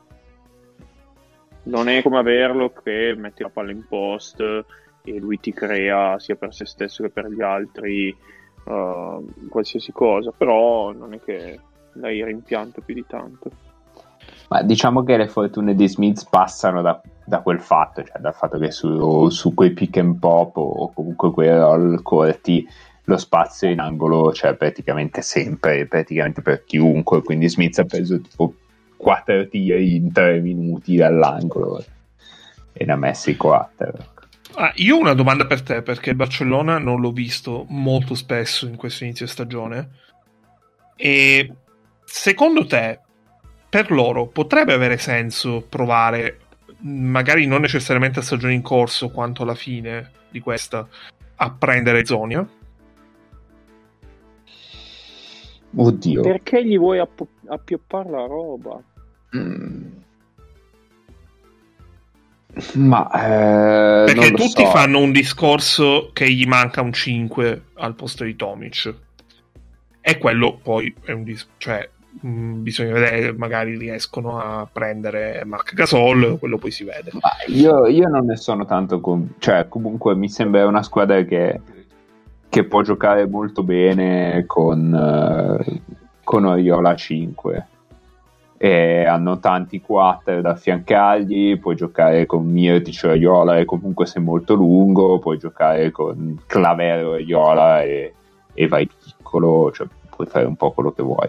non 1.67 1.89
è 1.89 2.03
come 2.03 2.19
averlo 2.19 2.73
che 2.73 3.15
metti 3.17 3.43
la 3.43 3.49
palla 3.49 3.71
in 3.71 3.87
post 3.87 4.41
e 4.41 5.19
lui 5.19 5.39
ti 5.39 5.53
crea 5.53 6.19
sia 6.19 6.35
per 6.35 6.53
se 6.53 6.67
stesso 6.67 7.03
che 7.03 7.11
per 7.11 7.29
gli 7.29 7.43
altri 7.43 8.17
uh, 8.65 9.49
qualsiasi 9.49 9.93
cosa, 9.93 10.33
però 10.37 10.93
non 10.93 11.15
è 11.15 11.21
che 11.21 11.59
l'hai 11.95 12.25
rimpianto 12.25 12.81
più 12.81 12.95
di 12.95 13.05
tanto. 13.07 13.51
Ma 14.49 14.63
diciamo 14.63 15.03
che 15.03 15.17
le 15.17 15.29
fortune 15.29 15.75
di 15.75 15.89
Smith 15.89 16.27
passano 16.31 16.81
da, 16.81 17.01
da 17.25 17.41
quel 17.41 17.61
fatto, 17.61 18.03
cioè 18.05 18.21
dal 18.21 18.35
fatto 18.35 18.59
che 18.59 18.71
su, 18.71 19.29
su, 19.29 19.55
quei 19.55 19.73
pick 19.73 19.97
and 19.97 20.19
pop 20.19 20.57
o 20.57 20.93
comunque 20.93 21.33
quei 21.33 21.51
roll 21.51 22.01
corti 22.03 22.67
lo 23.09 23.17
spazio 23.17 23.69
in 23.69 23.81
angolo 23.81 24.31
c'è 24.31 24.49
cioè, 24.49 24.55
praticamente 24.55 25.23
sempre, 25.23 25.87
praticamente 25.87 26.43
per 26.43 26.65
chiunque, 26.65 27.23
quindi 27.23 27.49
Smith 27.49 27.79
ha 27.79 27.85
preso 27.85 28.21
tipo 28.21 28.55
quattro 28.97 29.47
tiri 29.49 29.97
in 29.97 30.13
tre 30.13 30.41
minuti 30.41 30.97
dall'angolo. 30.97 31.85
E 32.73 32.85
ne 32.85 32.93
ha 32.93 32.97
messi 32.97 33.37
quattro. 33.37 34.15
Ah, 34.55 34.73
io 34.77 34.97
ho 34.97 35.01
una 35.01 35.15
domanda 35.15 35.47
per 35.47 35.63
te 35.63 35.83
perché 35.83 36.15
Barcellona 36.15 36.79
non 36.79 37.01
l'ho 37.01 37.13
visto 37.13 37.67
molto 37.69 38.15
spesso 38.15 38.67
in 38.67 38.77
questo 38.77 39.05
inizio 39.05 39.27
stagione. 39.27 39.91
E 40.97 41.53
secondo 42.05 42.67
te 42.67 43.01
per 43.77 43.91
loro 43.91 44.27
potrebbe 44.27 44.73
avere 44.73 44.97
senso 44.97 45.63
provare 45.69 46.39
magari 46.79 47.45
non 47.47 47.61
necessariamente 47.61 48.21
a 48.21 48.23
stagione 48.23 48.55
in 48.55 48.63
corso 48.63 49.11
quanto 49.11 49.43
alla 49.43 49.55
fine 49.55 50.13
di 50.31 50.41
questa 50.41 50.89
a 51.37 51.51
prendere 51.51 52.07
Zonia? 52.07 52.49
Oddio. 55.79 56.23
Perché 56.23 56.67
gli 56.67 56.79
vuoi 56.79 57.01
app- 57.01 57.21
appioppare 57.49 58.09
la 58.09 58.25
roba? 58.25 58.83
Mm. 59.37 59.85
Ma 62.77 63.11
eh, 63.11 64.05
perché 64.07 64.31
tutti 64.31 64.65
so. 64.65 64.71
fanno 64.71 65.01
un 65.01 65.13
discorso 65.13 66.09
che 66.15 66.31
gli 66.33 66.47
manca 66.47 66.81
un 66.81 66.95
5 66.95 67.63
al 67.75 67.95
posto 67.95 68.25
di 68.25 68.35
Tomic. 68.37 68.95
E 70.01 70.17
quello 70.17 70.57
poi 70.63 70.95
è 71.05 71.13
un 71.13 71.25
dis- 71.25 71.47
cioè 71.59 71.87
mm, 72.25 72.63
bisogna 72.63 72.93
vedere, 72.93 73.33
magari 73.33 73.77
riescono 73.77 74.39
a 74.39 74.69
prendere 74.71 75.43
Mark 75.45 75.75
Gasol, 75.75 76.39
quello 76.39 76.59
poi 76.59 76.71
si 76.71 76.85
vede. 76.85 77.11
Io, 77.49 77.87
io, 77.87 78.09
non 78.09 78.27
ne 78.27 78.37
sono 78.37 78.65
tanto 78.65 79.01
con... 79.01 79.35
cioè 79.39 79.67
comunque 79.69 80.15
mi 80.15 80.29
sembra 80.29 80.67
una 80.67 80.83
squadra 80.83 81.23
che 81.23 81.61
che 82.57 82.65
può 82.65 82.81
giocare 82.81 83.27
molto 83.27 83.63
bene 83.63 84.45
con, 84.47 84.91
uh, 84.91 85.81
con 86.25 86.45
Oriola 86.47 86.95
5 86.95 87.67
e 88.57 89.05
hanno 89.05 89.39
tanti 89.41 89.83
4 89.83 90.41
da 90.41 90.53
affiancargli 90.53 91.59
puoi 91.59 91.77
giocare 91.77 92.25
con 92.25 92.47
Mirtic 92.47 93.05
e 93.05 93.09
Oriola 93.09 93.59
e 93.59 93.67
comunque 93.67 94.07
sei 94.07 94.23
molto 94.23 94.55
lungo 94.55 95.19
puoi 95.19 95.37
giocare 95.37 95.91
con 95.91 96.41
Clavero 96.47 97.17
e 97.17 97.23
Oriola 97.23 97.83
e, 97.83 98.15
e 98.55 98.69
vai 98.69 98.89
piccolo 98.89 99.71
cioè 99.73 99.87
puoi 100.09 100.27
fare 100.27 100.47
un 100.47 100.57
po' 100.57 100.71
quello 100.73 100.93
che 100.93 101.03
vuoi 101.03 101.29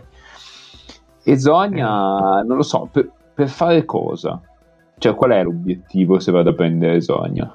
e 1.32 1.40
Zogna 1.40 2.42
non 2.42 2.56
lo 2.56 2.64
so 2.64 2.88
per, 2.92 3.12
per 3.34 3.50
fare 3.50 3.86
cosa? 3.86 4.42
cioè 5.00 5.14
qual 5.14 5.32
è 5.32 5.44
l'obiettivo 5.44 6.20
se 6.20 6.32
vado 6.32 6.50
a 6.50 6.54
prendere 6.54 7.02
Zogna? 7.02 7.54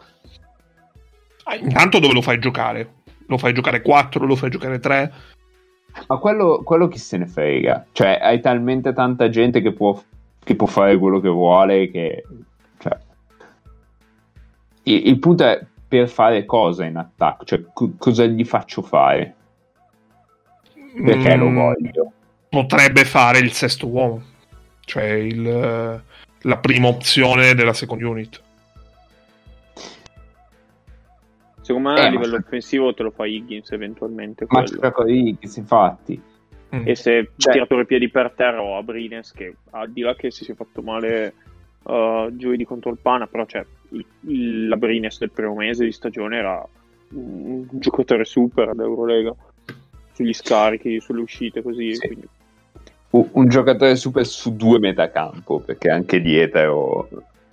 Ah, 1.44 1.56
intanto 1.56 1.98
dove 1.98 2.14
lo 2.14 2.22
fai 2.22 2.38
giocare? 2.38 3.00
lo 3.32 3.38
fai 3.38 3.52
giocare 3.52 3.82
4, 3.82 4.26
lo 4.26 4.36
fai 4.36 4.50
giocare 4.50 4.78
3. 4.78 5.12
Ma 6.06 6.16
quello, 6.18 6.62
quello 6.62 6.88
chi 6.88 6.98
se 6.98 7.16
ne 7.16 7.26
frega? 7.26 7.86
Cioè, 7.92 8.18
hai 8.22 8.40
talmente 8.40 8.92
tanta 8.92 9.28
gente 9.28 9.60
che 9.60 9.72
può, 9.72 10.00
che 10.42 10.54
può 10.54 10.66
fare 10.66 10.96
quello 10.98 11.20
che 11.20 11.28
vuole 11.28 11.90
che... 11.90 12.24
Cioè, 12.78 12.98
il, 14.84 15.06
il, 15.08 15.18
punto 15.18 15.44
è 15.44 15.64
per 15.88 16.08
fare 16.08 16.44
cosa 16.44 16.84
in 16.84 16.96
attacco, 16.96 17.44
cioè 17.44 17.62
co- 17.72 17.92
cosa 17.98 18.24
gli 18.24 18.44
faccio 18.44 18.82
fare? 18.82 19.34
Perché 21.04 21.36
mm, 21.36 21.40
lo 21.40 21.50
voglio? 21.50 22.12
Potrebbe 22.52 23.06
fare 23.06 23.38
il 23.38 23.52
sesto 23.52 23.88
uomo, 23.88 24.22
cioè 24.80 25.04
il, 25.04 26.02
la 26.42 26.56
prima 26.58 26.88
opzione 26.88 27.54
della 27.54 27.72
second 27.72 28.02
unit. 28.02 28.42
Secondo 31.62 31.92
me 31.92 31.98
eh, 31.98 32.04
a 32.04 32.10
livello 32.10 32.36
offensivo 32.36 32.92
te 32.92 33.04
lo 33.04 33.10
fa 33.10 33.24
Higgins 33.24 33.70
eventualmente. 33.70 34.44
Ma 34.48 34.64
c'è 34.64 34.92
con 34.92 35.08
Higgins, 35.08 35.56
infatti. 35.56 36.20
Mm. 36.76 36.82
E 36.84 36.94
se 36.94 37.30
cioè... 37.38 37.54
tirato 37.54 37.80
i 37.80 37.86
piedi 37.86 38.10
per 38.10 38.32
terra 38.36 38.60
o 38.60 38.76
a 38.76 38.82
Brines, 38.82 39.32
che 39.32 39.54
al 39.70 39.90
di 39.90 40.02
là 40.02 40.14
che 40.14 40.30
si 40.30 40.44
sia 40.44 40.54
fatto 40.54 40.82
male 40.82 41.32
uh, 41.84 42.36
giovedì 42.36 42.66
contro 42.66 42.90
il 42.90 42.98
Pana, 43.00 43.26
però 43.26 43.46
cioè, 43.46 43.64
il, 43.92 44.04
il, 44.26 44.68
la 44.68 44.76
Brines 44.76 45.18
del 45.18 45.30
primo 45.30 45.54
mese 45.54 45.86
di 45.86 45.92
stagione 45.92 46.36
era 46.36 46.68
un, 47.12 47.66
un 47.70 47.80
giocatore 47.80 48.26
super 48.26 48.74
d'Eurolega 48.74 49.34
sugli 50.12 50.34
scarichi, 50.34 51.00
sulle 51.00 51.22
uscite, 51.22 51.62
così. 51.62 51.94
Sì. 51.94 52.06
Quindi... 52.08 52.28
Un, 53.12 53.48
giocatore 53.48 53.94
super 53.96 54.26
su 54.26 54.56
due 54.56 54.78
metacampo, 54.78 55.60
perché 55.60 55.90
anche 55.90 56.20
dietro 56.20 57.08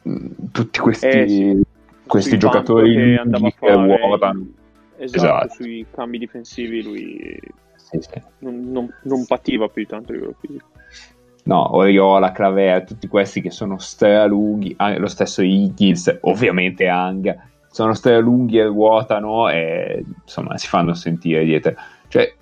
mm, 0.08 0.28
tutti 0.52 0.80
questi... 0.80 1.08
Eh, 1.08 1.28
sì 1.28 1.64
questi 2.10 2.38
giocatori 2.38 2.94
che 3.60 3.72
ruotano. 3.72 4.48
Esatto, 4.98 5.16
esatto, 5.16 5.54
sui 5.54 5.86
cambi 5.90 6.18
difensivi 6.18 6.84
lui 6.84 7.40
sì, 7.76 8.00
sì. 8.02 8.22
Non, 8.40 8.70
non, 8.70 8.94
non, 9.04 9.26
pativa 9.26 9.70
più 9.70 9.86
tanto 9.86 10.12
a 10.12 10.16
livello 10.16 10.36
fisico. 10.40 10.68
no, 11.44 11.76
Oriola, 11.76 12.34
Clavea, 12.34 12.82
tutti 12.82 13.08
questi 13.08 13.40
che 13.40 13.50
sono 13.50 13.78
stralunghi, 13.78 14.74
ah, 14.78 14.98
lo 14.98 15.08
stesso 15.08 15.42
Higgins, 15.42 16.18
ovviamente 16.22 16.88
Anga, 16.90 17.48
sono 17.72 17.94
stralunghi 17.94 18.58
e 18.58 18.66
ruotano 18.66 19.50
e 19.50 20.04
insomma 20.22 20.58
si 20.58 20.68
fanno 20.68 20.94
sentire 20.94 21.46
dietro. 21.46 21.76
Cioè, 22.10 22.34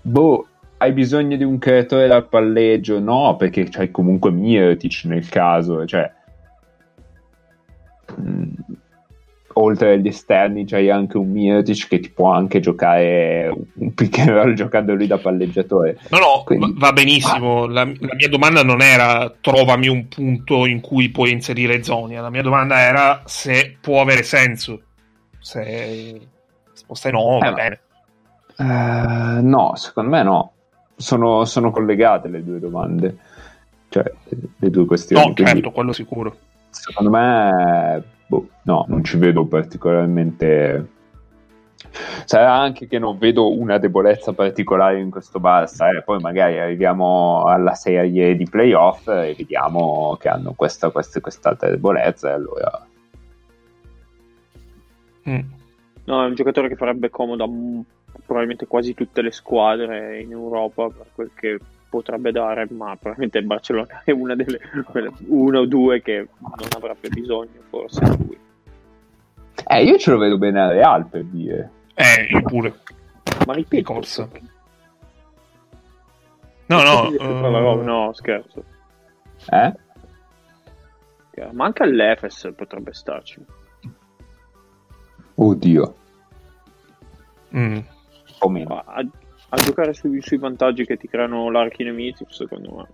boh, 0.00 0.46
hai 0.78 0.92
bisogno 0.92 1.36
di 1.36 1.44
un 1.44 1.58
creatore 1.58 2.06
dal 2.06 2.28
palleggio? 2.28 2.98
No, 3.00 3.36
perché 3.36 3.68
c'hai 3.68 3.90
comunque 3.90 4.30
Mirotic 4.30 5.04
nel 5.04 5.28
caso, 5.28 5.84
cioè... 5.86 6.10
Mm, 8.20 8.52
oltre 9.58 9.92
agli 9.94 10.06
esterni 10.08 10.66
c'hai 10.66 10.90
anche 10.90 11.16
un 11.16 11.30
Mirotic 11.30 11.88
che 11.88 12.00
ti 12.00 12.10
può 12.10 12.30
anche 12.30 12.60
giocare 12.60 13.48
un 13.74 13.94
pick 13.94 14.18
and 14.18 14.28
roll 14.28 14.52
giocando 14.54 14.94
lui 14.94 15.06
da 15.06 15.16
palleggiatore. 15.18 15.98
No, 16.10 16.18
no, 16.18 16.42
Quindi- 16.44 16.74
va 16.76 16.92
benissimo. 16.92 17.66
La, 17.66 17.84
la 17.84 18.14
mia 18.14 18.28
domanda 18.28 18.62
non 18.62 18.82
era 18.82 19.34
trovami 19.40 19.88
un 19.88 20.08
punto 20.08 20.66
in 20.66 20.80
cui 20.80 21.08
puoi 21.10 21.32
inserire 21.32 21.82
Zonia. 21.82 22.20
La 22.20 22.30
mia 22.30 22.42
domanda 22.42 22.78
era 22.80 23.22
se 23.24 23.76
può 23.80 24.00
avere 24.02 24.22
senso. 24.22 24.82
Se 25.38 26.20
risposta 26.72 27.08
è 27.08 27.12
no, 27.12 27.38
va 27.38 27.46
Eh, 27.46 27.50
ma- 27.50 27.56
bene. 27.56 27.80
Eh, 28.58 29.40
no, 29.42 29.72
secondo 29.76 30.10
me 30.10 30.22
no. 30.22 30.52
Sono, 30.96 31.44
sono 31.44 31.70
collegate 31.70 32.28
le 32.28 32.42
due 32.42 32.58
domande, 32.58 33.18
cioè 33.88 34.10
le 34.58 34.70
due 34.70 34.86
questioni. 34.86 35.26
No, 35.26 35.32
quindi 35.34 35.52
certo, 35.52 35.70
quello 35.70 35.92
sicuro. 35.92 36.36
secondo 36.70 37.10
me, 37.10 38.02
boh, 38.26 38.48
no, 38.62 38.84
non 38.88 39.04
ci 39.04 39.18
vedo 39.18 39.44
particolarmente. 39.44 40.94
Sarà 42.24 42.54
anche 42.54 42.88
che 42.88 42.98
non 42.98 43.18
vedo 43.18 43.56
una 43.56 43.78
debolezza 43.78 44.32
particolare 44.32 45.00
in 45.00 45.10
questo 45.10 45.38
Barça, 45.38 45.94
eh. 45.94 46.02
poi 46.02 46.18
magari 46.18 46.58
arriviamo 46.58 47.44
alla 47.44 47.74
serie 47.74 48.34
di 48.34 48.44
playoff 48.44 49.06
e 49.08 49.34
vediamo 49.36 50.16
che 50.18 50.28
hanno 50.28 50.52
questa, 50.54 50.90
questa, 50.90 51.20
quest'altra 51.20 51.70
debolezza 51.70 52.30
e 52.30 52.32
allora... 52.32 52.86
Mm. 55.28 55.55
No, 56.06 56.22
è 56.22 56.26
un 56.26 56.34
giocatore 56.34 56.68
che 56.68 56.76
farebbe 56.76 57.10
comodo 57.10 57.44
a 57.44 57.48
m- 57.48 57.84
probabilmente 58.24 58.66
quasi 58.66 58.94
tutte 58.94 59.22
le 59.22 59.30
squadre 59.30 60.20
in 60.20 60.30
Europa 60.32 60.88
per 60.88 61.06
quel 61.14 61.30
che 61.34 61.58
potrebbe 61.88 62.32
dare, 62.32 62.66
ma 62.70 62.94
probabilmente 62.96 63.38
il 63.38 63.46
Barcellona 63.46 64.02
è 64.04 64.10
una 64.12 64.34
delle 64.34 64.60
quelle- 64.90 65.12
uno 65.26 65.60
o 65.60 65.66
due 65.66 66.00
che 66.02 66.28
non 66.40 66.68
avrebbe 66.76 67.08
bisogno, 67.08 67.60
forse 67.68 68.06
lui. 68.06 68.38
Eh, 69.68 69.82
io 69.84 69.98
ce 69.98 70.10
lo 70.12 70.18
vedo 70.18 70.38
bene 70.38 70.60
al 70.60 70.70
Real 70.70 71.06
per 71.06 71.24
dire. 71.24 71.70
Eh, 71.94 72.26
io 72.30 72.42
pure. 72.42 72.74
Ma 73.46 73.54
ripeto, 73.54 73.92
corsa. 73.92 74.28
No, 76.66 76.82
no. 76.82 77.10
no, 77.18 77.78
eh, 77.80 77.82
no, 77.82 78.12
scherzo. 78.12 78.64
Eh? 79.50 79.72
Ma 81.52 81.64
anche 81.66 81.82
all'Efes 81.82 82.52
potrebbe 82.56 82.92
starci. 82.92 83.44
Oddio. 85.36 85.94
mm. 87.56 87.78
O 88.40 88.48
meno. 88.48 88.78
A, 88.78 89.04
a 89.48 89.56
giocare 89.56 89.94
sui, 89.94 90.20
sui 90.20 90.38
vantaggi 90.38 90.84
che 90.84 90.96
ti 90.96 91.08
creano 91.08 91.50
l'archi 91.50 91.84
nemici, 91.84 92.24
secondo 92.28 92.74
me. 92.74 92.86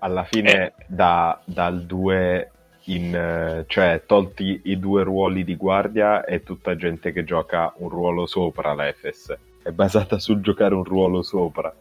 Alla 0.00 0.24
fine 0.24 0.74
da- 0.86 1.40
dal 1.44 1.84
2 1.84 2.50
in... 2.84 3.14
eh, 3.14 3.64
cioè 3.66 4.02
tolti 4.06 4.60
i 4.64 4.78
due 4.78 5.02
ruoli 5.02 5.44
di 5.44 5.56
guardia 5.56 6.24
è 6.24 6.42
tutta 6.42 6.76
gente 6.76 7.12
che 7.12 7.24
gioca 7.24 7.72
un 7.78 7.88
ruolo 7.88 8.26
sopra 8.26 8.74
l'Efes. 8.74 9.36
È 9.62 9.70
basata 9.70 10.18
sul 10.18 10.40
giocare 10.40 10.74
un 10.74 10.84
ruolo 10.84 11.22
sopra. 11.22 11.74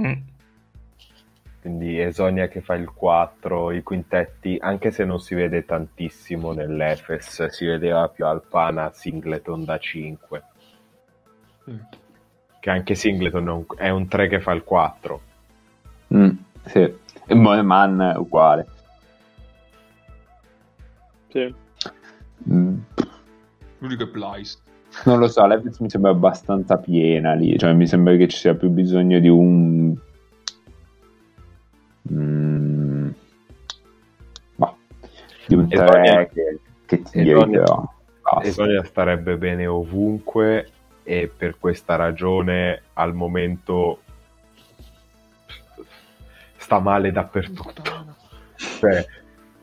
Mm. 0.00 0.12
Quindi 1.62 2.00
Esonia 2.00 2.48
che 2.48 2.60
fa 2.60 2.74
il 2.74 2.90
4, 2.90 3.70
i 3.70 3.84
quintetti, 3.84 4.58
anche 4.60 4.90
se 4.90 5.04
non 5.04 5.20
si 5.20 5.36
vede 5.36 5.64
tantissimo 5.64 6.52
nell'Efes, 6.52 7.46
si 7.46 7.64
vedeva 7.66 8.08
più 8.08 8.26
Alpana 8.26 8.90
Singleton 8.92 9.64
da 9.64 9.78
5. 9.78 10.42
Sì. 11.64 11.78
Che 12.58 12.70
anche 12.70 12.96
Singleton 12.96 13.46
è 13.46 13.50
un, 13.52 13.64
è 13.76 13.88
un 13.90 14.08
3 14.08 14.28
che 14.28 14.40
fa 14.40 14.50
il 14.50 14.64
4. 14.64 15.20
Mm, 16.14 16.30
sì. 16.64 16.94
E 17.26 17.34
Moeman 17.34 18.00
è 18.00 18.16
uguale. 18.16 18.66
Sì. 21.28 21.54
Mm, 22.50 22.78
L'unico 23.78 24.02
è 24.02 24.08
Plyce. 24.08 24.58
Non 25.04 25.18
lo 25.18 25.28
so, 25.28 25.46
l'Efes 25.46 25.78
mi 25.78 25.88
sembra 25.88 26.10
abbastanza 26.10 26.76
piena 26.76 27.34
lì, 27.34 27.56
cioè 27.58 27.72
mi 27.72 27.86
sembra 27.86 28.16
che 28.16 28.28
ci 28.28 28.36
sia 28.36 28.54
più 28.54 28.68
bisogno 28.68 29.20
di 29.20 29.28
un... 29.28 29.96
Mm, 32.12 33.10
bah, 34.56 34.74
di 35.46 35.54
un 35.54 35.66
Esonia- 35.70 36.26
3 36.26 36.30
che, 36.86 37.02
che 37.12 37.22
però. 37.22 37.84
basta. 38.20 38.48
Esonia 38.48 38.84
starebbe 38.84 39.36
bene 39.36 39.66
ovunque 39.66 40.68
e 41.04 41.30
per 41.34 41.58
questa 41.58 41.96
ragione 41.96 42.82
al 42.94 43.14
momento 43.14 44.00
sta 46.56 46.78
male 46.78 47.10
dappertutto. 47.12 47.82
Cioè, 48.56 49.04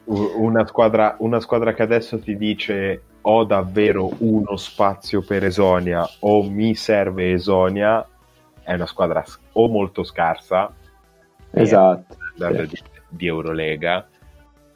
una 0.06 0.66
squadra, 0.66 1.16
una 1.20 1.40
squadra 1.40 1.74
che 1.74 1.84
adesso 1.84 2.20
ti 2.20 2.36
dice 2.36 3.04
ho 3.22 3.44
davvero 3.44 4.10
uno 4.20 4.56
spazio 4.56 5.22
per 5.22 5.44
Esonia 5.44 6.08
o 6.22 6.50
mi 6.50 6.74
serve 6.74 7.34
Esonia 7.34 8.06
è 8.64 8.74
una 8.74 8.86
squadra 8.88 9.24
o 9.54 9.68
molto 9.68 10.04
scarsa 10.04 10.74
Esatto. 11.52 12.16
Standard 12.40 12.70
di, 12.70 12.80
di 13.10 13.28
Eurolega 13.28 14.08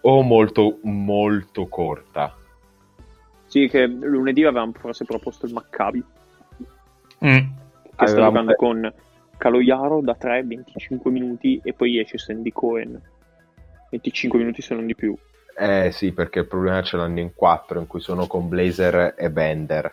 o 0.02 0.22
molto 0.22 0.80
molto 0.84 1.68
corta 1.68 2.36
Sì, 3.48 3.68
che 3.68 3.86
lunedì 3.86 4.44
avevamo 4.44 4.74
forse 4.74 5.06
proposto 5.06 5.46
il 5.46 5.54
Maccabi, 5.54 6.04
Mm. 7.26 7.38
che 7.96 8.08
sta 8.08 8.20
giocando 8.22 8.54
con 8.56 8.94
Caloiaro 9.38 10.02
da 10.02 10.14
3, 10.14 10.44
25 10.44 11.10
minuti 11.10 11.60
e 11.64 11.72
poi 11.74 12.00
esce 12.00 12.18
Sandy 12.18 12.52
Cohen. 12.52 13.02
25 13.92 14.40
minuti 14.40 14.62
se 14.62 14.74
non 14.76 14.86
di 14.86 14.94
più. 14.96 15.16
eh 15.58 15.90
sì 15.92 16.12
perché 16.12 16.40
il 16.40 16.48
problema 16.48 16.82
ce 16.82 16.98
l'hanno 16.98 17.20
in 17.20 17.32
quattro 17.34 17.80
in 17.80 17.88
cui 17.88 18.02
sono 18.02 18.26
con 18.28 18.50
Blazer 18.50 19.14
e 19.18 19.30
Bender 19.30 19.90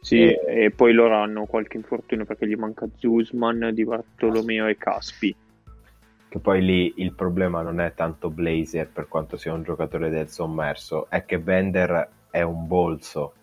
Sì, 0.00 0.30
e 0.32 0.70
poi 0.70 0.92
loro 0.92 1.16
hanno 1.16 1.46
qualche 1.46 1.78
infortunio 1.78 2.24
perché 2.26 2.46
gli 2.46 2.54
manca 2.54 2.86
Zusman, 2.96 3.70
Di 3.72 3.84
Bartolomeo 3.84 4.66
e 4.66 4.76
Caspi. 4.76 5.34
Che 6.32 6.38
poi 6.38 6.64
lì 6.64 6.94
il 6.96 7.12
problema 7.12 7.60
non 7.60 7.78
è 7.78 7.92
tanto 7.92 8.30
Blazer 8.30 8.88
per 8.88 9.06
quanto 9.06 9.36
sia 9.36 9.52
un 9.52 9.62
giocatore 9.62 10.08
del 10.08 10.30
sommerso 10.30 11.10
è 11.10 11.26
che 11.26 11.38
Bender 11.38 12.08
è 12.30 12.40
un 12.40 12.66
bolso 12.66 13.34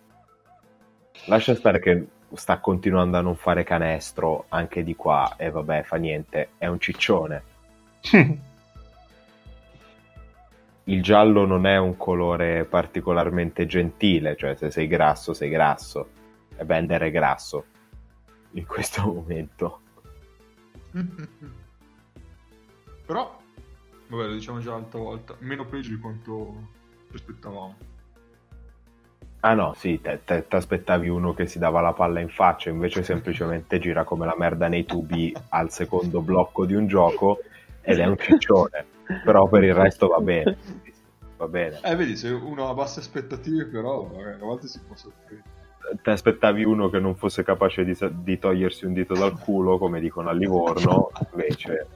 lascia 1.25 1.53
stare 1.53 1.77
che 1.77 2.07
sta 2.33 2.57
continuando 2.57 3.17
a 3.17 3.21
non 3.21 3.35
fare 3.35 3.63
canestro 3.63 4.45
anche 4.49 4.81
di 4.81 4.95
qua 4.95 5.35
e 5.37 5.51
vabbè 5.51 5.83
fa 5.83 5.97
niente 5.97 6.53
è 6.57 6.65
un 6.65 6.79
ciccione 6.79 7.43
il 10.85 11.03
giallo 11.03 11.45
non 11.45 11.67
è 11.67 11.77
un 11.77 11.95
colore 11.95 12.65
particolarmente 12.65 13.67
gentile, 13.67 14.35
cioè 14.35 14.55
se 14.55 14.71
sei 14.71 14.87
grasso 14.87 15.35
sei 15.35 15.49
grasso 15.49 16.09
e 16.57 16.65
Bender 16.65 17.03
è 17.03 17.11
grasso 17.11 17.65
in 18.53 18.65
questo 18.65 19.03
momento. 19.03 19.81
Però, 23.09 23.35
vabbè, 24.07 24.27
lo 24.27 24.33
diciamo 24.33 24.59
già 24.59 24.69
l'altra 24.69 24.99
volta, 24.99 25.33
meno 25.39 25.65
peggio 25.65 25.89
di 25.89 25.97
quanto 25.97 26.53
ci 27.09 27.15
aspettavamo. 27.15 27.75
Ah 29.39 29.55
no, 29.55 29.73
sì, 29.75 29.99
ti 29.99 30.55
aspettavi 30.55 31.09
uno 31.09 31.33
che 31.33 31.47
si 31.47 31.57
dava 31.57 31.81
la 31.81 31.93
palla 31.93 32.19
in 32.19 32.29
faccia, 32.29 32.69
invece 32.69 33.01
semplicemente 33.01 33.79
gira 33.81 34.03
come 34.03 34.27
la 34.27 34.35
merda 34.37 34.67
nei 34.67 34.85
tubi 34.85 35.35
al 35.49 35.71
secondo 35.71 36.21
blocco 36.21 36.67
di 36.67 36.75
un 36.75 36.85
gioco 36.85 37.39
ed 37.81 37.97
è 37.97 38.05
un 38.05 38.15
ciccione, 38.15 38.85
però 39.25 39.47
per 39.47 39.63
il 39.63 39.73
resto 39.73 40.05
va 40.05 40.19
bene. 40.19 40.57
Va 41.37 41.47
bene. 41.47 41.79
Eh, 41.81 41.95
vedi, 41.95 42.15
se 42.15 42.29
uno 42.29 42.69
ha 42.69 42.75
basse 42.75 42.99
aspettative, 42.99 43.65
però, 43.65 44.03
magari 44.03 44.39
a 44.39 44.45
volte 44.45 44.67
si 44.67 44.81
può 44.85 44.95
sorprendere. 44.95 45.49
Ti 45.99 46.09
aspettavi 46.11 46.63
uno 46.63 46.91
che 46.91 46.99
non 46.99 47.15
fosse 47.15 47.41
capace 47.41 47.83
di, 47.83 47.97
di 48.21 48.37
togliersi 48.37 48.85
un 48.85 48.93
dito 48.93 49.15
dal 49.15 49.39
culo, 49.39 49.79
come 49.79 49.99
dicono 49.99 50.29
a 50.29 50.33
Livorno, 50.33 51.09
invece 51.33 51.87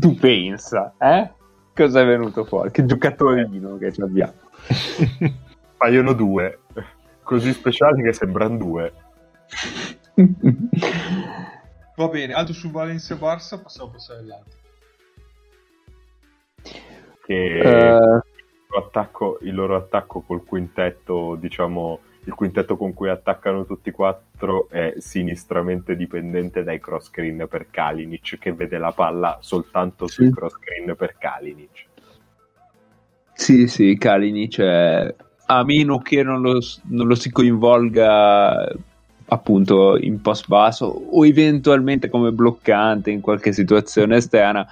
Tu 0.00 0.14
pensa, 0.16 0.94
eh? 0.98 1.30
Cosa 1.74 2.00
è 2.00 2.06
venuto 2.06 2.44
fuori? 2.44 2.70
Che 2.70 2.84
giocatorino 2.84 3.76
che 3.76 3.92
ci 3.92 4.00
abbiamo. 4.00 4.32
paiono 5.76 6.12
due, 6.12 6.60
così 7.22 7.52
speciali 7.52 8.02
che 8.02 8.12
sembrano 8.12 8.56
due. 8.56 8.92
Va 11.96 12.08
bene, 12.08 12.32
altro 12.32 12.54
su 12.54 12.70
Valencia 12.70 13.14
Barça, 13.14 13.60
possiamo 13.60 13.90
passare 13.90 14.20
all'altro. 14.20 14.58
Che 17.24 17.58
Eh, 17.58 17.98
loro 17.98 18.86
attacco- 18.86 19.38
il 19.42 19.54
loro 19.54 19.76
attacco 19.76 20.20
col 20.20 20.44
quintetto, 20.44 21.36
diciamo, 21.36 22.00
il 22.24 22.34
quintetto 22.34 22.76
con 22.76 22.92
cui 22.92 23.08
attaccano 23.08 23.64
tutti 23.64 23.88
e 23.88 23.92
quattro 23.92 24.68
è 24.68 24.94
sinistramente 24.98 25.96
dipendente 25.96 26.62
dai 26.62 26.78
cross 26.78 27.06
screen 27.06 27.46
per 27.48 27.68
Kalinic, 27.70 28.38
che 28.38 28.52
vede 28.52 28.78
la 28.78 28.92
palla 28.92 29.38
soltanto 29.40 30.06
sui 30.06 30.26
Sì. 30.26 30.32
cross 30.32 30.52
screen 30.52 30.94
per 30.96 31.16
Kalinic. 31.18 31.86
Sì, 33.32 33.68
sì, 33.68 33.96
Kalinic 33.96 34.60
è... 34.60 35.14
a 35.46 35.64
meno 35.64 35.98
che 35.98 36.22
non 36.22 36.42
lo, 36.42 36.58
non 36.88 37.06
lo 37.06 37.14
si 37.14 37.30
coinvolga 37.30 38.70
appunto 39.32 39.96
in 39.96 40.20
post 40.20 40.46
basso 40.48 40.86
o 40.86 41.24
eventualmente 41.24 42.08
come 42.08 42.32
bloccante 42.32 43.10
in 43.10 43.20
qualche 43.20 43.52
situazione 43.52 44.16
esterna, 44.16 44.66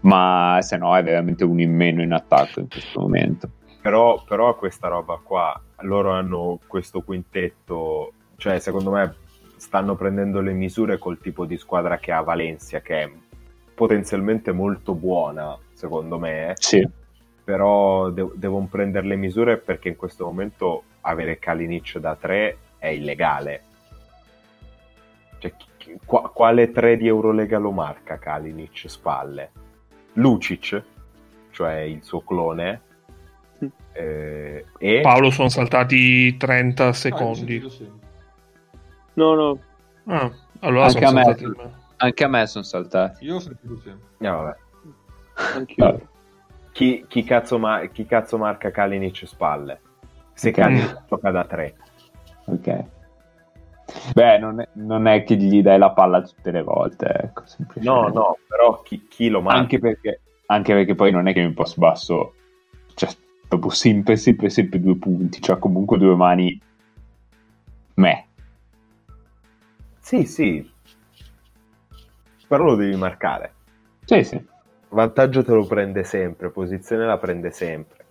ma 0.00 0.58
se 0.60 0.76
no 0.76 0.96
è 0.96 1.02
veramente 1.02 1.44
un 1.44 1.58
in 1.60 1.74
meno 1.74 2.02
in 2.02 2.12
attacco 2.12 2.60
in 2.60 2.68
questo 2.68 3.00
momento. 3.00 3.48
Però, 3.80 4.22
però 4.22 4.54
questa 4.56 4.86
roba 4.88 5.18
qua, 5.20 5.60
loro 5.82 6.10
hanno 6.10 6.58
questo 6.66 7.02
quintetto, 7.02 8.12
cioè 8.36 8.58
secondo 8.58 8.90
me 8.90 9.14
stanno 9.56 9.94
prendendo 9.94 10.40
le 10.40 10.52
misure 10.52 10.98
col 10.98 11.18
tipo 11.18 11.44
di 11.44 11.56
squadra 11.56 11.98
che 11.98 12.12
ha 12.12 12.20
Valencia, 12.22 12.80
che 12.80 13.02
è 13.02 13.10
potenzialmente 13.74 14.52
molto 14.52 14.94
buona, 14.94 15.56
secondo 15.72 16.18
me, 16.18 16.50
eh. 16.50 16.54
Sì, 16.56 16.88
però 17.44 18.10
de- 18.10 18.30
devono 18.34 18.68
prendere 18.70 19.06
le 19.06 19.16
misure 19.16 19.56
perché 19.58 19.88
in 19.88 19.96
questo 19.96 20.24
momento 20.24 20.84
avere 21.02 21.38
Kalinic 21.38 21.98
da 21.98 22.14
3 22.14 22.56
è 22.78 22.88
illegale. 22.88 23.62
Cioè, 25.38 25.52
chi- 25.56 25.66
chi- 25.76 25.98
qua- 26.04 26.30
quale 26.30 26.70
3 26.70 26.96
di 26.96 27.06
Eurolega 27.06 27.58
lo 27.58 27.72
marca 27.72 28.18
Kalinic 28.18 28.84
spalle? 28.88 29.50
Lucic, 30.14 30.82
cioè 31.50 31.80
il 31.80 32.02
suo 32.04 32.20
clone, 32.20 32.80
eh, 33.92 34.64
e 34.78 35.00
Paolo 35.00 35.30
sono 35.30 35.48
saltati 35.48 36.36
30 36.36 36.88
Ah, 36.88 36.92
secondi. 36.92 37.60
sempre. 37.68 38.00
No, 39.14 39.34
no, 39.34 39.58
Ah, 40.06 40.30
allora 40.60 40.86
Anche 40.86 41.04
sono 41.04 41.08
a 41.08 41.12
me. 41.12 41.24
saltati. 41.24 41.52
anche 41.98 42.24
a 42.24 42.28
me 42.28 42.46
sono 42.46 42.64
saltati. 42.64 43.24
Io 43.24 43.36
ho 43.36 43.40
sentito 43.40 43.76
sempre. 43.78 44.08
Eh, 44.18 44.28
vabbè. 44.28 44.56
anch'io. 45.54 45.84
Vabbè. 45.84 46.02
Chi, 46.72 47.04
chi 47.06 47.22
cazzo 47.22 47.58
ma- 47.58 47.84
chi 47.86 48.06
cazzo 48.06 48.38
marca 48.38 48.70
Kalinic 48.70 49.26
spalle? 49.26 49.80
Se 50.32 50.48
Ok. 50.48 50.54
Kalinic 50.54 51.02
gioca 51.08 51.30
da 51.30 51.44
3. 51.44 51.74
Ok. 52.46 52.84
Beh, 54.14 54.38
non 54.38 54.60
è, 54.60 54.68
non 54.74 55.06
è 55.06 55.22
che 55.22 55.36
gli 55.36 55.60
dai 55.60 55.78
la 55.78 55.90
palla 55.90 56.22
tutte 56.22 56.50
le 56.50 56.62
volte, 56.62 57.06
ecco, 57.06 57.42
No, 57.74 58.08
no, 58.08 58.38
però 58.48 58.80
chi, 58.80 59.06
chi 59.06 59.28
lo 59.28 59.42
marca? 59.42 59.58
anche 59.60 59.78
perché, 59.78 60.20
anche 60.46 60.72
perché 60.72 60.94
poi 60.94 61.10
non 61.10 61.28
è 61.28 61.34
che 61.34 61.40
in 61.40 61.52
post 61.52 61.76
basso 61.78 62.34
cioè 62.94 63.10
proprio 63.52 63.70
sempre 63.70 64.16
sempre 64.16 64.48
sempre 64.48 64.80
due 64.80 64.96
punti 64.96 65.40
cioè 65.42 65.58
comunque 65.58 65.98
due 65.98 66.14
mani 66.16 66.58
me 67.96 68.26
Sì, 70.00 70.24
sì. 70.26 70.70
Però 72.46 72.64
lo 72.64 72.74
devi 72.76 72.96
marcare. 72.96 73.52
sì 74.04 74.22
sì 74.24 74.46
Vantaggio 74.88 75.42
te 75.42 75.52
lo 75.52 75.66
prende 75.66 76.04
sempre, 76.04 76.50
posizione 76.50 77.06
la 77.06 77.16
prende 77.18 77.50
sempre. 77.50 78.04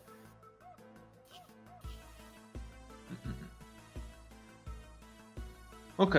Ok, 5.97 6.15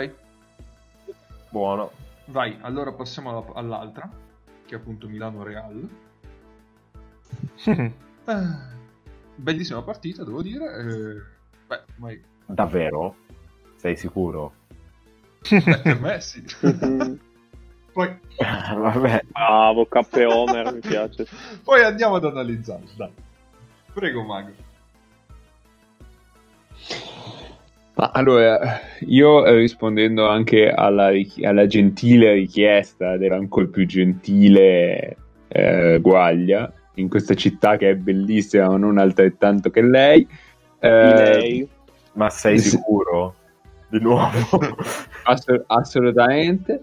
Buono. 1.51 1.91
vai, 2.27 2.57
allora 2.63 2.93
passiamo 2.93 3.31
alla- 3.31 3.53
all'altra, 3.55 4.09
che 4.65 4.75
è 4.75 4.79
appunto 4.79 5.09
Milano-Real. 5.09 5.89
Eh, 7.67 7.93
bellissima 9.37 9.83
partita, 9.83 10.25
devo 10.25 10.43
dire. 10.43 10.65
eh, 10.65 11.23
beh, 11.67 11.83
ormai 11.95 12.23
Davvero? 12.47 13.17
Sei 13.77 13.97
sicuro? 13.97 14.53
beh, 15.49 15.81
per 15.83 16.01
me 16.01 16.21
sì. 16.21 16.43
Poi, 17.93 18.19
Vabbè. 18.39 19.23
Bravo, 19.31 19.85
K. 19.85 20.01
Homer, 20.27 20.73
mi 20.73 20.81
piace. 20.81 21.27
poi 21.63 21.83
andiamo 21.85 22.15
ad 22.15 22.25
analizzare, 22.25 22.85
dai. 22.97 23.11
Prego, 23.93 24.23
Mago. 24.23 24.53
Ma 27.95 28.11
allora 28.15 28.81
io 29.01 29.45
eh, 29.45 29.57
rispondendo 29.57 30.27
anche 30.27 30.71
alla, 30.71 31.11
alla 31.43 31.67
gentile 31.67 32.33
richiesta 32.33 33.19
dell'ancora 33.19 33.67
più 33.67 33.85
gentile 33.87 35.17
eh, 35.49 35.99
Guaglia 36.01 36.73
in 36.95 37.09
questa 37.09 37.35
città 37.35 37.77
che 37.77 37.91
è 37.91 37.95
bellissima 37.95 38.69
ma 38.69 38.77
non 38.77 38.99
altrettanto 38.99 39.71
che 39.71 39.83
lei 39.83 40.27
eh, 40.79 41.15
lei. 41.15 41.69
Ma 42.15 42.29
sei 42.29 42.59
sicuro? 42.59 43.35
Di 43.89 44.01
nuovo? 44.01 44.77
ass- 45.25 45.63
assolutamente 45.67 46.81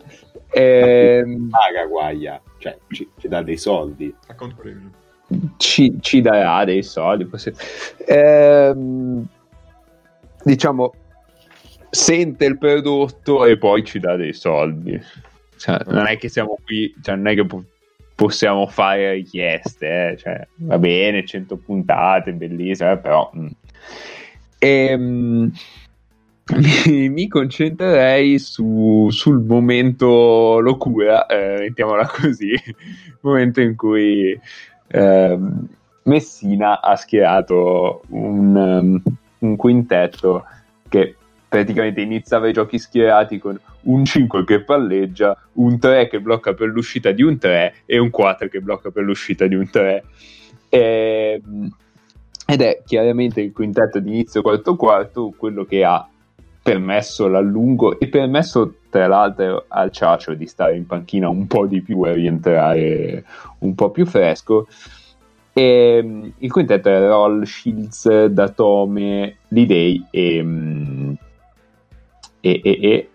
Ehm, 0.51 1.49
Paga 1.49 1.85
Guaglia. 1.85 2.41
Cioè, 2.57 2.77
ci, 2.89 3.07
ci 3.17 3.27
dà 3.27 3.41
dei 3.41 3.57
soldi. 3.57 4.13
Ci, 5.57 5.97
ci 6.01 6.21
darà 6.21 6.65
dei 6.65 6.83
soldi. 6.83 7.25
possi- 7.25 7.53
Ehm, 8.07 9.25
diciamo, 10.43 10.93
sente 11.89 12.45
il 12.45 12.57
prodotto 12.57 13.45
e 13.45 13.57
poi 13.57 13.83
ci 13.83 13.99
dà 13.99 14.15
dei 14.15 14.33
soldi. 14.33 14.99
Cioè, 15.57 15.79
non 15.87 16.07
è 16.07 16.17
che 16.17 16.29
siamo 16.29 16.57
qui, 16.63 16.93
cioè, 17.01 17.15
non 17.15 17.27
è 17.27 17.35
che 17.35 17.45
possiamo 18.19 18.67
fare 18.67 19.13
richieste, 19.13 20.10
eh, 20.10 20.17
cioè, 20.17 20.45
va 20.58 20.77
bene, 20.77 21.25
100 21.25 21.55
puntate, 21.55 22.34
bellissime, 22.34 22.97
però... 22.97 23.32
mm. 23.34 23.47
Ehm, 24.58 25.53
mi, 26.86 27.08
mi 27.08 27.27
concentrerei 27.29 28.38
su- 28.38 29.08
sul 29.10 29.39
momento 29.39 30.60
locura, 30.60 31.27
eh, 31.27 31.60
mettiamola 31.60 32.08
così, 32.08 32.49
il 32.49 32.75
momento 33.21 33.62
in 33.62 33.77
cui 33.77 34.38
ehm, 34.88 35.67
Messina 36.03 36.82
ha 36.82 36.97
schierato 36.97 38.01
un, 38.10 38.53
um, 38.53 39.01
un 39.39 39.55
quintetto 39.55 40.43
che 40.89 41.15
praticamente 41.49 41.99
iniziava 42.01 42.47
i 42.47 42.53
giochi 42.53 42.77
schierati 42.77 43.39
con 43.39 43.59
un 43.81 44.05
5 44.05 44.45
che 44.45 44.63
palleggia, 44.63 45.35
un 45.53 45.79
3 45.79 46.07
che 46.07 46.21
blocca 46.21 46.53
per 46.53 46.67
l'uscita 46.67 47.12
di 47.12 47.23
un 47.23 47.38
3 47.39 47.73
e 47.85 47.97
un 47.97 48.12
4 48.12 48.47
che 48.47 48.62
blocca 48.62 48.91
per 48.91 49.03
l'uscita 49.03 49.47
di 49.47 49.55
un 49.55 49.67
3. 49.67 50.03
Ehm, 50.69 51.75
ed 52.45 52.62
è 52.62 52.81
chiaramente 52.85 53.41
il 53.41 53.51
quintetto 53.51 53.99
di 53.99 54.09
inizio 54.09 54.41
quarto 54.41 54.75
quarto 54.75 55.33
quello 55.35 55.65
che 55.65 55.83
ha 55.83 56.07
permesso 56.62 57.27
l'allungo 57.27 57.99
e 57.99 58.07
permesso 58.07 58.75
tra 58.89 59.07
l'altro 59.07 59.65
al 59.67 59.91
Ciacio 59.91 60.33
di 60.33 60.45
stare 60.45 60.75
in 60.75 60.85
panchina 60.85 61.29
un 61.29 61.47
po' 61.47 61.65
di 61.65 61.81
più 61.81 62.05
e 62.05 62.13
rientrare 62.13 63.23
un 63.59 63.73
po' 63.75 63.89
più 63.89 64.05
fresco. 64.05 64.67
E, 65.53 66.01
mm, 66.03 66.29
il 66.38 66.51
quintetto 66.51 66.89
era 66.89 67.07
Roll, 67.07 67.43
Shields, 67.43 68.25
Datome, 68.25 69.38
Lidei 69.49 70.05
e, 70.12 70.43
mm, 70.43 71.13
e, 72.41 72.62
e, 72.63 72.80
e 72.82 73.10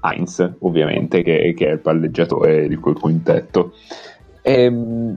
Heinz, 0.00 0.54
ovviamente, 0.60 1.22
che, 1.22 1.54
che 1.56 1.66
è 1.68 1.72
il 1.72 1.80
palleggiatore 1.80 2.68
di 2.68 2.76
quel 2.76 2.94
quintetto. 2.94 3.74
Ehm, 4.42 5.16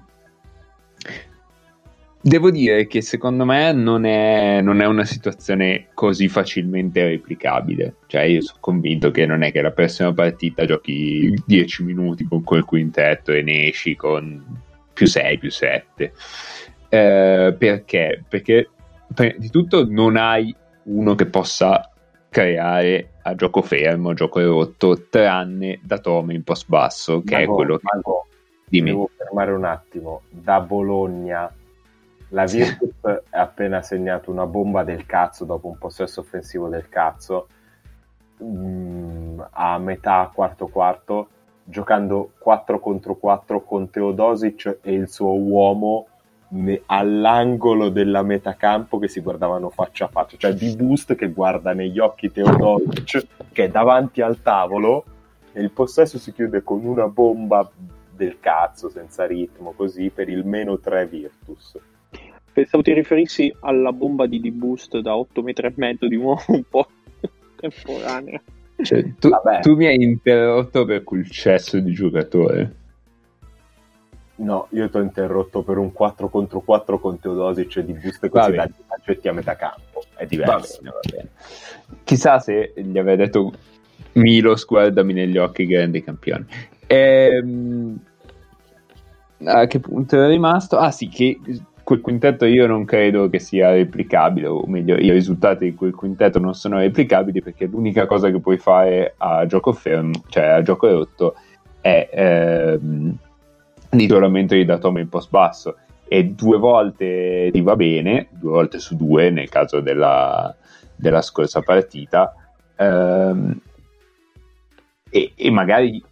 Devo 2.26 2.50
dire 2.50 2.88
che 2.88 3.04
secondo 3.04 3.46
me 3.46 3.72
non 3.72 4.04
è, 4.04 4.60
non 4.60 4.82
è 4.82 4.88
una 4.88 5.06
situazione 5.06 5.90
così 5.94 6.28
facilmente 6.28 7.08
replicabile. 7.08 7.98
Cioè, 8.08 8.24
io 8.24 8.42
sono 8.42 8.58
convinto 8.62 9.12
che 9.12 9.28
non 9.28 9.44
è 9.44 9.52
che 9.52 9.62
la 9.62 9.70
prossima 9.70 10.12
partita 10.12 10.66
giochi 10.66 11.40
10 11.46 11.84
minuti 11.84 12.24
con 12.24 12.44
quel 12.44 12.64
quintetto 12.64 13.32
e 13.32 13.44
ne 13.44 13.68
esci 13.68 13.96
con 13.96 14.44
più 14.92 15.06
6, 15.06 15.38
più 15.38 15.52
7. 15.52 16.14
Eh, 16.90 17.56
perché? 17.60 18.24
Perché 18.28 18.72
prima 19.14 19.36
di 19.38 19.52
tutto 19.52 19.88
non 19.88 20.18
hai 20.18 20.52
uno 20.86 21.14
che 21.14 21.28
possa 21.28 21.92
creare 22.36 23.12
a 23.22 23.34
gioco 23.34 23.62
fermo, 23.62 24.10
a 24.10 24.14
gioco 24.14 24.42
rotto, 24.42 25.08
tranne 25.08 25.80
da 25.82 26.00
Tome 26.00 26.34
in 26.34 26.44
post 26.44 26.68
basso, 26.68 27.22
che 27.24 27.38
è 27.38 27.40
Mago, 27.40 27.56
quello 27.56 27.78
che 27.78 27.84
Mago, 27.94 28.28
dimmi. 28.66 28.90
Devo 28.90 29.10
fermare 29.16 29.52
un 29.54 29.64
attimo. 29.64 30.22
Da 30.30 30.60
Bologna, 30.60 31.50
la 32.30 32.44
Virtus 32.44 32.90
ha 33.06 33.40
appena 33.40 33.82
segnato 33.82 34.32
una 34.32 34.46
bomba 34.46 34.84
del 34.84 35.06
cazzo 35.06 35.46
dopo 35.46 35.70
un 35.70 35.78
possesso 35.78 36.20
offensivo 36.20 36.68
del 36.68 36.90
cazzo. 36.90 37.48
mm, 38.44 39.40
a 39.52 39.78
metà 39.78 40.30
quarto 40.34 40.68
quarto, 40.68 41.30
giocando 41.64 42.32
4 42.38 42.80
contro 42.82 43.16
4 43.16 43.62
con 43.62 43.90
Teodosic 43.90 44.80
e 44.82 44.92
il 44.92 45.08
suo 45.08 45.40
uomo 45.40 46.08
ne- 46.50 46.82
all'angolo 46.86 47.90
della 47.90 48.24
metacampo 48.24 49.00
che 49.00 49.08
si 49.08 49.22
guardavano 49.22 49.70
faccia 49.70 50.06
a 50.06 50.10
faccia, 50.10 50.38
cioè 50.38 50.54
di 50.54 50.76
boost 50.76 51.16
che 51.16 51.30
guarda 51.30 51.74
negli 51.74 52.00
occhi 52.00 52.32
Teodosic 52.32 53.26
che 53.52 53.66
è 53.66 53.70
davanti 53.70 54.22
al 54.22 54.42
tavolo 54.42 55.06
e 55.52 55.62
il 55.62 55.72
possesso 55.72 56.18
si 56.18 56.34
chiude 56.34 56.64
con 56.64 56.86
una 56.86 57.08
bomba 57.08 57.70
del 58.16 58.38
cazzo 58.40 58.90
senza 58.90 59.26
ritmo 59.26 59.74
così 59.74 60.10
per 60.14 60.30
il 60.30 60.46
meno 60.46 60.80
3 60.80 61.06
Virtus. 61.08 61.78
Pensavo 62.54 62.84
ti 62.84 62.94
riferissi 62.94 63.54
alla 63.62 63.92
bomba 63.92 64.28
di 64.28 64.40
D-Boost 64.40 65.00
da 65.00 65.18
8 65.18 65.42
metri 65.42 65.68
e 65.68 65.74
mezzo 65.76 66.08
di 66.08 66.16
nuovo 66.16 66.42
un 66.48 66.64
po' 66.70 66.88
temporanea. 67.56 68.42
Cioè, 68.82 69.14
tu, 69.20 69.30
tu 69.62 69.76
mi 69.76 69.88
hai 69.88 70.02
interrotto 70.02 70.86
per 70.86 71.04
quel 71.04 71.30
cesso 71.30 71.80
di 71.80 71.92
giocatore. 71.92 72.84
No, 74.38 74.68
io 74.72 74.90
ti 74.90 74.98
ho 74.98 75.02
interrotto 75.02 75.62
per 75.64 75.78
un 75.78 75.94
4 75.94 76.28
contro 76.28 76.60
4 76.60 77.00
con 77.00 77.20
Teodosic 77.20 77.78
e 77.78 77.86
di 77.86 77.94
Va 77.94 78.28
così 78.28 78.52
dagli 78.52 78.74
aggetti 78.88 79.28
a 79.30 79.34
metà 79.34 79.56
campo. 79.56 80.04
È 80.16 80.24
Va 80.24 80.26
diverso. 80.26 80.80
bene, 80.82 80.94
va 80.94 81.00
bene. 81.10 81.30
Chissà 82.04 82.40
se 82.40 82.74
gli 82.76 82.98
avrei 82.98 83.16
detto 83.16 83.54
Milos, 84.14 84.66
guardami 84.66 85.14
negli 85.14 85.38
occhi, 85.38 85.66
grandi 85.66 86.04
campioni. 86.04 86.46
Ehm, 86.88 87.98
a 89.46 89.68
che 89.68 89.80
punto 89.80 90.22
è 90.22 90.28
rimasto? 90.28 90.78
Ah 90.78 90.92
sì, 90.92 91.08
che 91.08 91.40
quel 91.84 92.02
quintetto 92.02 92.46
io 92.46 92.68
non 92.68 92.84
credo 92.84 93.30
che 93.30 93.40
sia 93.40 93.72
replicabile, 93.72 94.48
o 94.48 94.66
meglio, 94.68 94.96
i 94.98 95.12
risultati 95.12 95.66
di 95.66 95.76
quel 95.76 95.94
quintetto 95.94 96.40
non 96.40 96.56
sono 96.56 96.80
replicabili 96.80 97.42
perché 97.42 97.68
l'unica 97.68 98.06
cosa 98.06 98.32
che 98.32 98.40
puoi 98.40 98.58
fare 98.58 99.14
a 99.18 99.46
gioco 99.46 99.72
fermo, 99.72 100.24
cioè 100.30 100.46
a 100.46 100.62
gioco 100.62 100.90
rotto, 100.90 101.36
è 101.80 102.10
ehm, 102.12 103.18
l'isolamento 103.96 104.54
di 104.56 104.66
Datome 104.66 105.02
in 105.02 105.10
post 105.10 105.30
basso 105.30 105.78
e 106.08 106.26
due 106.26 106.58
volte 106.58 107.50
ti 107.52 107.62
va 107.62 107.76
bene, 107.76 108.28
due 108.32 108.52
volte 108.52 108.80
su 108.80 108.96
due 108.96 109.30
nel 109.30 109.50
caso 109.50 109.80
della, 109.80 110.56
della 110.96 111.22
scorsa 111.22 111.62
partita, 111.62 112.34
ehm, 112.76 113.60
e, 115.10 115.32
e 115.36 115.52
magari 115.52 116.04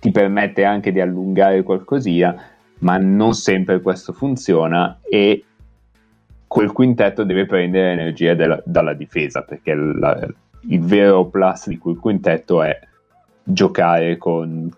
ti 0.00 0.10
permette 0.10 0.64
anche 0.64 0.90
di 0.90 1.00
allungare 1.00 1.62
qualcosina, 1.62 2.34
ma 2.78 2.96
non 2.96 3.34
sempre 3.34 3.80
questo 3.80 4.12
funziona 4.12 5.00
e 5.02 5.44
quel 6.46 6.72
quintetto 6.72 7.24
deve 7.24 7.46
prendere 7.46 7.92
energia 7.92 8.34
della- 8.34 8.62
dalla 8.64 8.94
difesa 8.94 9.42
perché 9.42 9.74
la- 9.74 10.26
il 10.68 10.80
vero 10.80 11.26
plus 11.26 11.68
di 11.68 11.78
quel 11.78 11.96
quintetto 11.98 12.62
è 12.62 12.78
giocare 13.42 14.16
con 14.16 14.70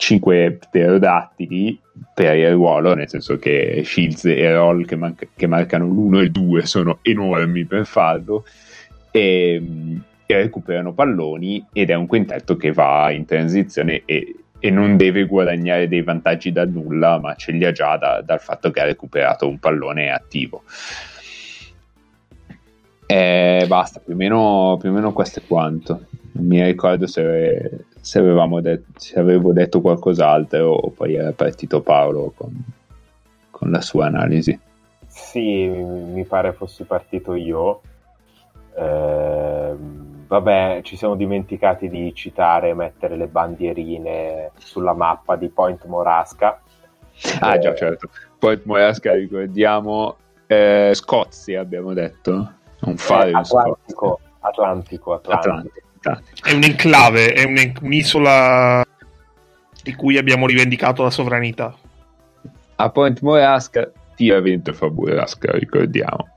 5 0.00 0.52
pterodattili 0.52 1.78
per 2.14 2.34
il 2.34 2.52
ruolo, 2.52 2.94
nel 2.94 3.08
senso 3.08 3.36
che 3.36 3.82
Shields 3.84 4.24
e 4.24 4.50
Roll 4.50 4.86
che, 4.86 4.96
manca- 4.96 5.26
che 5.36 5.46
marcano 5.46 5.86
l'1 5.86 6.18
e 6.18 6.22
il 6.22 6.30
2 6.30 6.64
sono 6.64 6.98
enormi 7.02 7.66
per 7.66 7.84
farlo 7.84 8.44
e, 9.10 9.62
e 10.24 10.34
recuperano 10.34 10.94
palloni 10.94 11.66
ed 11.72 11.90
è 11.90 11.94
un 11.94 12.06
quintetto 12.06 12.56
che 12.56 12.72
va 12.72 13.10
in 13.10 13.26
transizione 13.26 14.02
e, 14.06 14.36
e 14.58 14.70
non 14.70 14.96
deve 14.96 15.26
guadagnare 15.26 15.86
dei 15.86 16.02
vantaggi 16.02 16.50
da 16.50 16.64
nulla, 16.64 17.18
ma 17.18 17.34
ce 17.34 17.52
li 17.52 17.66
ha 17.66 17.70
già 17.72 17.98
da- 17.98 18.22
dal 18.24 18.40
fatto 18.40 18.70
che 18.70 18.80
ha 18.80 18.84
recuperato 18.84 19.46
un 19.46 19.58
pallone 19.58 20.10
attivo. 20.10 20.62
E 23.04 23.64
basta, 23.68 24.00
più 24.00 24.14
o 24.14 24.16
meno, 24.16 24.78
più 24.80 24.88
o 24.88 24.92
meno 24.94 25.12
questo 25.12 25.40
è 25.40 25.42
quanto. 25.46 26.06
Non 26.32 26.46
mi 26.46 26.64
ricordo 26.64 27.06
se, 27.06 27.84
se 28.00 28.18
avevamo 28.18 28.60
det- 28.60 28.84
se 28.96 29.18
avevo 29.18 29.52
detto 29.52 29.80
qualcos'altro 29.80 30.70
o 30.70 30.90
poi 30.90 31.14
era 31.14 31.32
partito 31.32 31.80
Paolo 31.80 32.32
con, 32.34 32.52
con 33.50 33.70
la 33.70 33.80
sua 33.80 34.06
analisi. 34.06 34.58
Sì, 35.06 35.66
mi 35.66 36.24
pare 36.24 36.52
fossi 36.52 36.84
partito 36.84 37.34
io. 37.34 37.80
Ehm, 38.76 40.26
vabbè, 40.26 40.80
ci 40.82 40.96
siamo 40.96 41.16
dimenticati 41.16 41.88
di 41.88 42.14
citare 42.14 42.70
e 42.70 42.74
mettere 42.74 43.16
le 43.16 43.26
bandierine 43.26 44.52
sulla 44.58 44.94
mappa 44.94 45.36
di 45.36 45.48
Point 45.48 45.84
Morasca. 45.86 46.60
Ah, 47.40 47.54
Eh, 47.56 47.58
già, 47.58 47.74
certo. 47.74 48.08
Poi 48.38 48.60
Moyasca, 48.64 49.12
ricordiamo, 49.12 50.16
eh, 50.46 50.92
Scozia, 50.94 51.60
abbiamo 51.60 51.92
detto. 51.92 52.52
Non 52.80 52.96
fare 52.96 53.30
eh. 53.30 53.34
Atlantico, 53.34 54.20
Atlantico, 54.38 55.12
Atlantico. 55.14 55.50
Atlantico, 55.50 55.80
È 56.02 56.52
un'enclave, 56.52 57.32
è 57.32 57.44
un- 57.44 57.72
un'isola 57.82 58.84
di 59.82 59.94
cui 59.94 60.16
abbiamo 60.18 60.46
rivendicato 60.46 61.02
la 61.02 61.10
sovranità. 61.10 61.76
A 62.76 62.90
Point 62.90 63.20
Moyasca 63.20 63.90
tira 64.14 64.40
vento 64.40 64.72
fa 64.72 64.88
burrasca, 64.88 65.52
ricordiamo. 65.52 66.28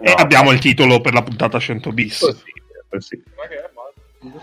E 0.00 0.08
No, 0.10 0.14
abbiamo 0.16 0.50
il 0.50 0.58
titolo 0.58 1.00
per 1.00 1.12
la 1.14 1.22
puntata 1.22 1.58
100 1.58 1.92
bis. 1.92 2.18
Possibile, 2.18 2.84
possibile. 2.88 3.32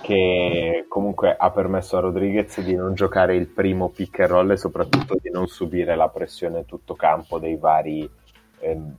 che 0.02 0.86
comunque 0.88 1.36
ha 1.38 1.50
permesso 1.50 1.97
a 1.97 2.02
Rodriguez 2.02 2.62
di 2.62 2.76
non 2.76 2.93
giocare 2.93 3.36
il 3.36 3.47
primo 3.47 3.89
pick 3.89 4.19
and 4.19 4.30
roll 4.30 4.52
e 4.52 4.58
soprattutto 4.58 5.17
di 5.19 5.32
non 5.32 5.47
subire 5.47 5.95
la 5.95 6.08
pressione 6.08 6.65
tutto 6.65 6.93
campo 6.93 7.39
dei 7.39 7.58
vari 7.58 8.08
ehm, 8.60 8.95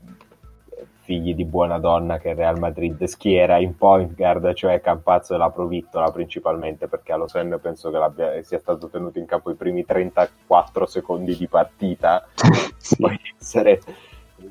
figli 1.03 1.35
di 1.35 1.45
buona 1.45 1.79
donna 1.79 2.19
che 2.19 2.31
il 2.31 2.37
Real 2.37 2.59
Madrid 2.59 3.03
schiera 3.05 3.59
in 3.59 3.77
point 3.77 4.15
guard, 4.15 4.55
cioè 4.55 4.81
Campazzo 4.81 5.35
e 5.35 5.37
la 5.39 5.51
Provittola 5.51 6.11
principalmente 6.11 6.87
perché 6.87 7.13
allo 7.13 7.27
Sen 7.27 7.59
penso 7.61 7.91
che 7.91 7.99
l'abbia- 7.99 8.43
sia 8.43 8.59
stato 8.59 8.89
tenuto 8.89 9.19
in 9.19 9.27
campo 9.27 9.51
i 9.51 9.55
primi 9.55 9.85
34 9.85 10.87
secondi 10.87 11.37
di 11.37 11.49
partita 11.49 12.27
poi 12.99 13.19
essere 13.39 13.81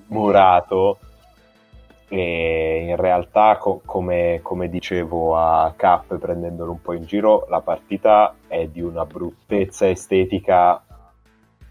murato. 0.07 0.99
E 2.09 2.85
in 2.89 2.97
realtà 2.97 3.55
co- 3.55 3.81
come, 3.85 4.41
come 4.43 4.67
dicevo 4.67 5.37
a 5.37 5.73
Cap 5.77 6.17
prendendolo 6.17 6.71
un 6.71 6.81
po' 6.81 6.91
in 6.91 7.05
giro 7.05 7.45
la 7.47 7.61
partita 7.61 8.35
è 8.47 8.67
di 8.67 8.81
una 8.81 9.05
bruttezza 9.05 9.87
estetica 9.87 10.83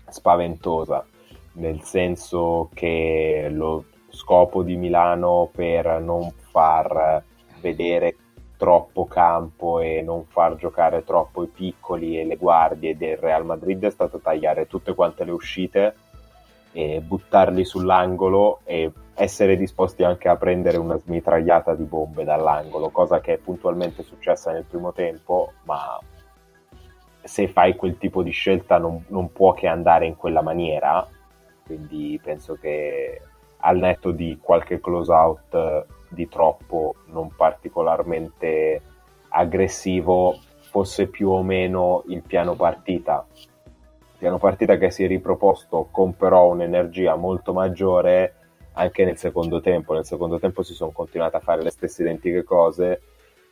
spaventosa 0.08 1.04
nel 1.52 1.82
senso 1.82 2.70
che 2.72 3.48
lo 3.50 3.84
scopo 4.10 4.62
di 4.62 4.76
Milano 4.76 5.48
per 5.52 6.00
non 6.00 6.30
far 6.32 7.22
vedere 7.60 8.16
troppo 8.56 9.06
campo 9.06 9.80
e 9.80 10.02
non 10.02 10.26
far 10.26 10.56
giocare 10.56 11.02
troppo 11.02 11.42
i 11.42 11.46
piccoli 11.46 12.20
e 12.20 12.24
le 12.24 12.36
guardie 12.36 12.96
del 12.96 13.16
Real 13.16 13.44
Madrid 13.44 13.82
è 13.84 13.90
stato 13.90 14.18
tagliare 14.18 14.66
tutte 14.66 14.94
quante 14.94 15.24
le 15.24 15.30
uscite 15.30 15.94
e 16.72 17.00
buttarli 17.00 17.64
sull'angolo 17.64 18.60
e 18.64 18.92
essere 19.14 19.56
disposti 19.56 20.02
anche 20.02 20.28
a 20.28 20.36
prendere 20.36 20.76
una 20.76 20.96
smitragliata 20.96 21.74
di 21.74 21.84
bombe 21.84 22.24
dall'angolo, 22.24 22.90
cosa 22.90 23.20
che 23.20 23.34
è 23.34 23.38
puntualmente 23.38 24.02
successa 24.02 24.52
nel 24.52 24.64
primo 24.64 24.92
tempo, 24.92 25.52
ma 25.64 25.98
se 27.22 27.48
fai 27.48 27.76
quel 27.76 27.98
tipo 27.98 28.22
di 28.22 28.30
scelta 28.30 28.78
non, 28.78 29.04
non 29.08 29.32
può 29.32 29.52
che 29.52 29.66
andare 29.66 30.06
in 30.06 30.16
quella 30.16 30.42
maniera, 30.42 31.06
quindi 31.64 32.20
penso 32.22 32.54
che 32.60 33.20
al 33.60 33.78
netto 33.78 34.10
di 34.10 34.38
qualche 34.40 34.80
close 34.80 35.12
out 35.12 35.54
eh, 35.54 35.84
di 36.08 36.28
troppo 36.28 36.94
non 37.06 37.34
particolarmente 37.34 38.82
aggressivo 39.28 40.38
fosse 40.60 41.06
più 41.06 41.30
o 41.30 41.42
meno 41.42 42.02
il 42.08 42.22
piano 42.22 42.54
partita 42.54 43.26
piano 44.20 44.36
partita 44.38 44.76
che 44.76 44.90
si 44.90 45.02
è 45.02 45.06
riproposto 45.06 45.88
con 45.90 46.14
però 46.14 46.48
un'energia 46.48 47.16
molto 47.16 47.54
maggiore 47.54 48.34
anche 48.74 49.04
nel 49.04 49.16
secondo 49.16 49.60
tempo. 49.62 49.94
Nel 49.94 50.04
secondo 50.04 50.38
tempo 50.38 50.62
si 50.62 50.74
sono 50.74 50.90
continuate 50.90 51.36
a 51.36 51.40
fare 51.40 51.62
le 51.62 51.70
stesse 51.70 52.02
identiche 52.02 52.44
cose, 52.44 53.00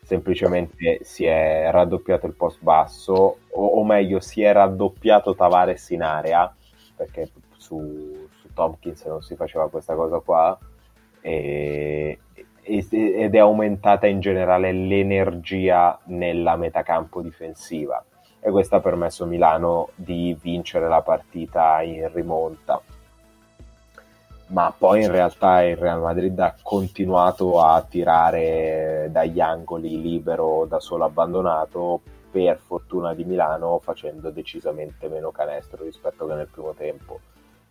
semplicemente 0.02 1.00
si 1.02 1.24
è 1.24 1.68
raddoppiato 1.70 2.26
il 2.26 2.34
post 2.34 2.62
basso, 2.62 3.38
o, 3.48 3.66
o 3.66 3.84
meglio, 3.84 4.20
si 4.20 4.42
è 4.42 4.52
raddoppiato 4.52 5.34
Tavares 5.34 5.88
in 5.88 6.02
area, 6.02 6.54
perché 6.94 7.30
su, 7.30 7.40
su 7.56 8.27
Tompkins 8.58 9.04
non 9.04 9.22
si 9.22 9.36
faceva 9.36 9.68
questa 9.68 9.94
cosa 9.94 10.18
qua, 10.18 10.58
e, 11.20 12.18
ed 12.62 13.34
è 13.34 13.38
aumentata 13.38 14.08
in 14.08 14.18
generale 14.18 14.72
l'energia 14.72 15.96
nella 16.06 16.56
metacampo 16.56 17.22
difensiva 17.22 18.04
e 18.40 18.50
questo 18.50 18.76
ha 18.76 18.80
permesso 18.80 19.24
a 19.24 19.26
Milano 19.26 19.90
di 19.94 20.36
vincere 20.40 20.88
la 20.88 21.02
partita 21.02 21.80
in 21.82 22.10
rimonta. 22.12 22.80
Ma 24.48 24.74
poi 24.76 25.02
in 25.02 25.10
realtà 25.10 25.62
il 25.62 25.76
Real 25.76 26.00
Madrid 26.00 26.38
ha 26.38 26.54
continuato 26.62 27.60
a 27.60 27.82
tirare 27.82 29.08
dagli 29.10 29.40
angoli 29.40 30.00
libero 30.00 30.64
da 30.66 30.80
solo 30.80 31.04
abbandonato, 31.04 32.00
per 32.30 32.58
fortuna 32.58 33.14
di 33.14 33.24
Milano, 33.24 33.78
facendo 33.78 34.30
decisamente 34.30 35.08
meno 35.08 35.30
canestro 35.30 35.84
rispetto 35.84 36.26
che 36.26 36.34
nel 36.34 36.48
primo 36.48 36.72
tempo. 36.74 37.20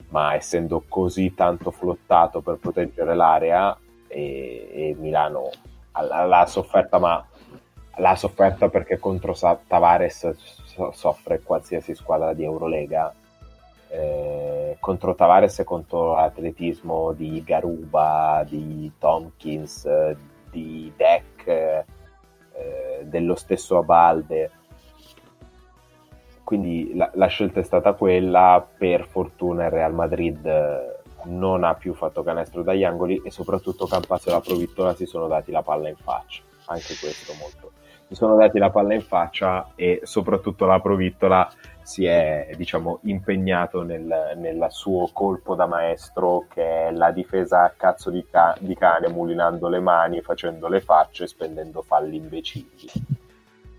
Ma 0.09 0.35
essendo 0.35 0.83
così 0.87 1.33
tanto 1.33 1.71
flottato 1.71 2.41
per 2.41 2.57
proteggere 2.57 3.13
l'area, 3.13 3.77
e, 4.07 4.69
e 4.71 4.95
Milano 4.97 5.49
l'ha 5.91 6.45
sofferta, 6.47 6.97
ma 6.97 7.25
l'ha 7.97 8.15
sofferta 8.15 8.69
perché 8.69 8.99
contro 8.99 9.35
Tavares 9.67 10.29
so- 10.65 10.91
soffre 10.91 11.41
qualsiasi 11.41 11.95
squadra 11.95 12.33
di 12.33 12.43
Eurolega. 12.43 13.13
Eh, 13.89 14.77
contro 14.79 15.15
Tavares 15.15 15.59
e 15.59 15.63
contro 15.63 16.13
l'atletismo 16.13 17.13
di 17.13 17.41
Garuba, 17.43 18.45
di 18.47 18.91
Tompkins, 18.99 19.87
di 20.51 20.91
Deck, 20.95 21.47
eh, 21.47 21.85
dello 23.03 23.35
stesso 23.35 23.77
Abalde. 23.77 24.51
Quindi 26.47 26.95
la, 26.95 27.11
la 27.15 27.25
scelta 27.25 27.59
è 27.59 27.63
stata 27.63 27.91
quella, 27.91 28.65
per 28.77 29.05
fortuna 29.05 29.65
il 29.65 29.69
Real 29.69 29.93
Madrid 29.93 30.45
eh, 30.45 30.99
non 31.25 31.65
ha 31.65 31.73
più 31.73 31.93
fatto 31.93 32.23
canestro 32.23 32.63
dagli 32.63 32.85
angoli 32.85 33.21
e 33.21 33.31
soprattutto 33.31 33.85
Campazzo 33.85 34.29
e 34.29 34.31
la 34.31 34.39
Provittola 34.39 34.95
si 34.95 35.05
sono 35.05 35.27
dati 35.27 35.51
la 35.51 35.61
palla 35.61 35.89
in 35.89 35.97
faccia. 35.97 36.41
Anche 36.67 36.95
questo 37.01 37.33
molto. 37.37 37.73
Si 38.07 38.15
sono 38.15 38.37
dati 38.37 38.59
la 38.59 38.69
palla 38.69 38.93
in 38.93 39.01
faccia 39.01 39.71
e 39.75 39.99
soprattutto 40.03 40.65
la 40.65 40.79
Provittola 40.79 41.51
si 41.81 42.05
è 42.05 42.51
diciamo 42.55 42.99
impegnato 43.01 43.83
nel, 43.83 44.37
nel 44.37 44.67
suo 44.69 45.09
colpo 45.11 45.53
da 45.53 45.65
maestro 45.65 46.45
che 46.49 46.87
è 46.87 46.91
la 46.91 47.11
difesa 47.11 47.63
a 47.63 47.73
cazzo 47.75 48.09
di, 48.09 48.25
ca- 48.25 48.55
di 48.57 48.73
cane 48.73 49.09
mulinando 49.09 49.67
le 49.67 49.81
mani, 49.81 50.21
facendo 50.21 50.69
le 50.69 50.79
facce 50.79 51.27
spendendo 51.27 51.81
falli 51.81 52.15
imbecilli 52.15 53.17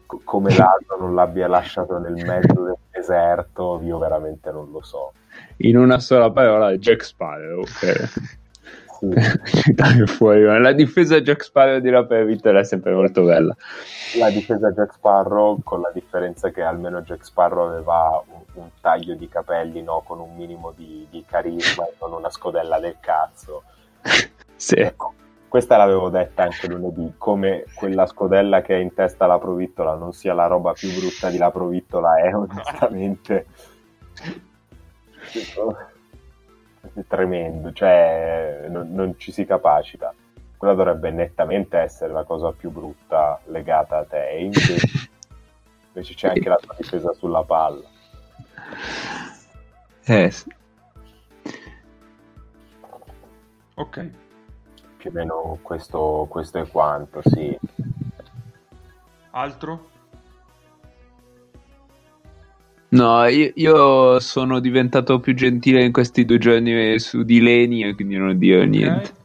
Co- 0.09 0.23
come 0.25 0.57
l'altro 0.57 0.97
non 0.99 1.15
l'abbia 1.15 1.47
lasciato 1.49 1.99
nel 1.99 2.15
mezzo 2.25 2.65
del 2.65 2.77
deserto 2.91 3.79
io 3.85 3.99
veramente 3.99 4.51
non 4.51 4.71
lo 4.73 4.83
so 4.83 5.13
In 5.59 5.77
una 5.77 5.99
sola 6.01 6.31
parola, 6.31 6.75
Jack 6.77 7.05
Sparrow. 7.05 7.65
Sì. 7.67 7.93
Dai, 9.75 10.07
fuori. 10.07 10.43
La 10.61 10.73
difesa 10.73 11.21
Jack 11.21 11.45
Sparrow 11.45 11.79
di 11.79 11.91
Rapper 11.91 12.25
Vittor 12.25 12.57
è 12.57 12.65
sempre 12.65 12.93
molto 12.93 13.23
bella. 13.23 13.55
la 14.19 14.31
difesa 14.31 14.73
Jack 14.73 14.95
Sparrow 14.95 15.61
con 15.63 15.81
la 15.81 15.91
differenza 15.93 16.51
che 16.51 16.63
almeno 16.63 17.03
Jack 17.03 17.25
Sparrow 17.25 17.69
aveva 17.69 18.23
un, 18.27 18.41
un 18.55 18.69
taglio 18.81 19.15
di 19.15 19.29
capelli 19.29 19.83
no? 19.83 20.03
con 20.05 20.19
un 20.21 20.35
minimo 20.35 20.73
di, 20.75 21.07
di 21.11 21.25
carisma 21.29 21.85
e 21.85 21.95
non 22.01 22.15
una 22.15 22.31
scodella 22.31 22.81
del 22.81 22.97
cazzo 22.99 23.63
Sì. 24.57 24.75
Ecco, 24.75 25.15
questa 25.49 25.77
l'avevo 25.77 26.11
detta 26.11 26.43
anche 26.45 26.69
lunedì, 26.69 27.15
come 27.17 27.65
quella 27.75 28.07
scodella 28.07 28.61
che 28.63 28.77
è 28.77 28.79
in 28.79 28.93
testa 28.93 29.25
alla 29.25 29.39
provittola 29.39 29.95
non 29.95 30.13
sia 30.13 30.35
la 30.35 30.47
roba 30.47 30.73
più 30.73 30.93
brutta 30.93 31.31
di 31.31 31.39
la 31.39 31.51
provittola 31.51 32.17
è 32.17 32.35
onestamente 32.35 33.47
è 36.95 37.05
tremendo, 37.07 37.73
cioè 37.73 38.67
non, 38.69 38.93
non 38.93 39.19
ci 39.19 39.33
si 39.33 39.45
capacita. 39.45 40.15
Quella 40.57 40.75
dovrebbe 40.75 41.11
nettamente 41.11 41.79
essere 41.79 42.13
la 42.13 42.25
cosa 42.25 42.53
più 42.53 42.71
brutta 42.71 43.41
legata 43.47 43.99
a 43.99 44.05
te, 44.05 44.37
invece, 44.41 44.77
invece 45.87 46.15
c'è 46.15 46.29
anche 46.29 46.49
la 46.49 46.59
tua 46.61 46.75
difesa 46.77 47.13
sulla 47.13 47.45
palla. 47.45 47.89
Eh. 50.05 50.33
Ok. 53.75 54.11
Più 54.99 55.11
o 55.11 55.13
meno 55.13 55.59
questo, 55.63 56.27
questo 56.29 56.59
è 56.59 56.69
quanto, 56.69 57.23
sì. 57.25 57.57
Altro? 59.31 59.91
No, 62.91 63.27
io, 63.27 63.53
io 63.55 64.19
sono 64.21 64.61
diventato 64.61 65.21
più 65.21 65.35
gentile 65.35 65.85
in 65.85 65.93
questi 65.93 66.25
due 66.25 66.39
giorni 66.39 66.99
su 66.99 67.23
di 67.23 67.41
Leni 67.41 67.85
e 67.85 67.95
quindi 67.95 68.17
non 68.17 68.37
dirò 68.39 68.63
niente. 68.65 69.11
Ok. 69.11 69.17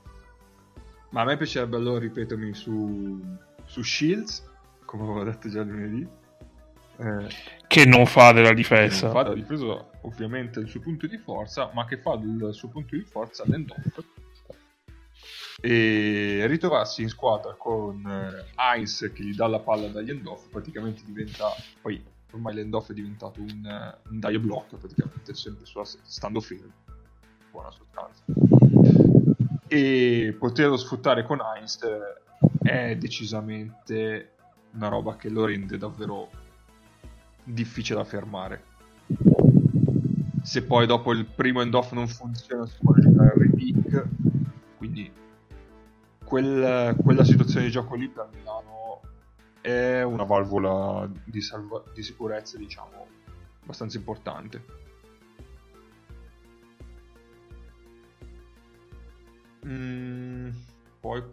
Ma 1.10 1.22
a 1.22 1.26
me 1.26 1.38
piacerebbe 1.38 1.78
allora 1.78 2.00
ripetermi 2.00 2.54
su, 2.54 3.22
su 3.66 3.82
Shields, 3.82 4.44
come 4.86 5.04
avevo 5.04 5.24
detto 5.24 5.50
già 5.50 5.64
lunedì. 5.64 6.08
Eh, 6.98 7.28
Che 7.68 7.86
non 7.86 8.06
fa 8.06 8.32
della 8.34 8.50
che 8.50 8.56
difesa. 8.56 9.06
non 9.08 9.16
fa 9.16 9.24
da 9.24 9.34
difesa 9.34 9.90
ovviamente 10.02 10.60
il 10.60 10.68
suo 10.68 10.80
punto 10.82 11.08
di 11.08 11.18
forza, 11.18 11.72
ma 11.74 11.86
che 11.86 11.98
fa 11.98 12.18
del 12.18 12.50
suo 12.54 12.68
punto 12.68 12.96
di 12.96 13.04
forza 13.04 13.44
l'end-off. 13.48 14.00
E 15.66 16.46
ritrovarsi 16.48 17.04
in 17.04 17.08
squadra 17.08 17.54
con 17.54 18.06
eh, 18.06 18.52
Heinz 18.58 19.10
che 19.14 19.24
gli 19.24 19.34
dà 19.34 19.48
la 19.48 19.60
palla 19.60 19.88
dagli 19.88 20.10
end-off, 20.10 20.50
praticamente 20.50 21.04
diventa, 21.06 21.46
poi 21.82 22.04
ormai 22.34 22.56
l'end-off 22.56 22.92
è 22.92 22.94
diventato 22.94 23.40
un, 23.40 23.66
eh, 23.66 24.10
un 24.10 24.20
die 24.20 24.40
block, 24.40 24.76
praticamente 24.76 25.34
sempre 25.34 25.66
sulla, 25.66 25.86
stando 25.86 26.42
fermo, 26.42 26.74
buona 27.50 27.72
sostanza. 27.72 28.24
E 29.70 30.36
poterlo 30.38 30.76
sfruttare 30.76 31.24
con 31.24 31.40
Heinz 31.40 31.80
eh, 31.82 32.90
è 32.90 32.98
decisamente 32.98 34.32
una 34.72 34.90
roba 34.90 35.16
che 35.16 35.30
lo 35.30 35.46
rende 35.46 35.78
davvero 35.78 36.30
difficile 37.42 38.00
da 38.00 38.04
fermare. 38.04 38.64
Se 40.44 40.62
poi 40.64 40.86
dopo 40.86 41.14
il 41.14 41.24
primo 41.24 41.62
end 41.62 41.74
off 41.74 41.94
non 41.94 42.10
funziona, 42.10 42.66
si 42.66 42.76
può 42.82 42.94
giocare 42.96 43.34
il 43.34 43.42
repick. 43.44 44.08
Quindi 44.76 45.22
quel- 46.34 46.96
quella 46.96 47.24
situazione 47.24 47.66
di 47.66 47.72
gioco 47.72 47.94
lì 47.94 48.08
per 48.08 48.28
Milano 48.34 49.02
è 49.62 50.02
una 50.02 50.24
valvola 50.24 51.08
di, 51.26 51.42
salva- 51.42 51.84
di 51.94 52.02
sicurezza, 52.02 52.58
diciamo, 52.58 53.06
abbastanza 53.62 53.98
importante. 53.98 54.66
Mm, 59.68 60.50
poi 61.00 61.24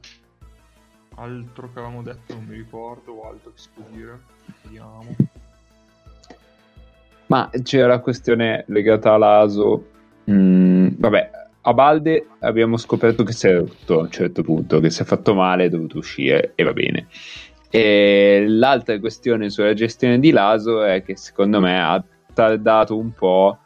altro 1.15 1.73
che 1.73 1.79
avevamo 1.79 2.03
detto, 2.03 2.35
non 2.35 2.45
mi 2.45 2.57
ricordo, 2.57 3.13
o 3.13 3.29
altro 3.31 3.53
che 3.53 3.59
si 3.59 3.69
può 3.73 3.83
dire. 3.91 4.21
Vediamo. 4.65 5.17
Ma 7.29 7.49
c'era 7.63 7.87
la 7.87 8.01
questione 8.01 8.65
legata 8.69 9.15
all'ASO. 9.15 9.89
Mm, 10.31 10.89
vabbè, 10.99 11.40
a 11.71 11.75
Balde 11.75 12.27
abbiamo 12.41 12.77
scoperto 12.77 13.23
che 13.23 13.33
si 13.33 13.47
è 13.47 13.55
rotto 13.55 14.01
a 14.01 14.03
un 14.03 14.11
certo 14.11 14.43
punto, 14.43 14.81
che 14.81 14.91
si 14.91 15.03
è 15.03 15.05
fatto 15.05 15.35
male, 15.35 15.65
è 15.65 15.69
dovuto 15.69 15.99
uscire 15.99 16.53
e 16.55 16.65
va 16.65 16.73
bene. 16.73 17.07
E 17.71 18.45
l'altra 18.49 18.99
questione 18.99 19.51
sulla 19.51 19.75
gestione 19.75 20.19
di 20.19 20.31
Laso 20.33 20.83
è 20.83 21.03
che 21.03 21.17
secondo 21.17 21.61
me 21.61 21.81
ha 21.81 22.03
tardato 22.35 22.97
un 22.97 23.13
po' 23.13 23.59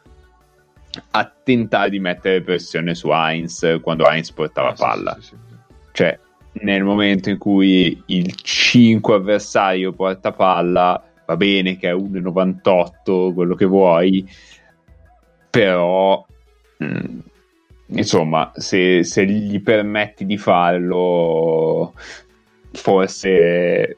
a 1.11 1.33
tentare 1.43 1.89
di 1.89 1.99
mettere 1.99 2.41
pressione 2.41 2.93
su 2.93 3.09
Heinz 3.09 3.79
quando 3.81 4.07
Heinz 4.07 4.31
portava 4.31 4.75
sì, 4.75 4.83
palla. 4.83 5.17
sì, 5.19 5.21
sì, 5.21 5.35
sì. 5.49 5.55
Cioè, 5.91 6.19
nel 6.61 6.83
momento 6.83 7.29
in 7.29 7.37
cui 7.37 8.01
il 8.05 8.35
5 8.35 9.15
avversario 9.15 9.93
porta 9.93 10.31
palla, 10.31 11.03
va 11.25 11.35
bene 11.35 11.77
che 11.77 11.89
è 11.89 11.93
1,98, 11.93 13.33
quello 13.33 13.55
che 13.55 13.65
vuoi, 13.65 14.29
però, 15.49 16.23
mm, 16.83 17.19
insomma, 17.87 18.51
se, 18.55 19.03
se 19.03 19.25
gli 19.25 19.61
permetti 19.61 20.25
di 20.25 20.37
farlo, 20.37 21.93
forse, 22.71 23.97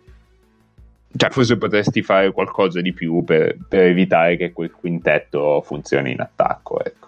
cioè, 1.16 1.30
forse 1.30 1.58
potresti 1.58 2.02
fare 2.02 2.32
qualcosa 2.32 2.82
di 2.82 2.94
più 2.94 3.24
per, 3.24 3.58
per 3.68 3.84
evitare 3.84 4.38
che 4.38 4.52
quel 4.52 4.72
quintetto 4.72 5.62
funzioni 5.62 6.12
in 6.12 6.22
attacco, 6.22 6.84
ecco. 6.84 7.06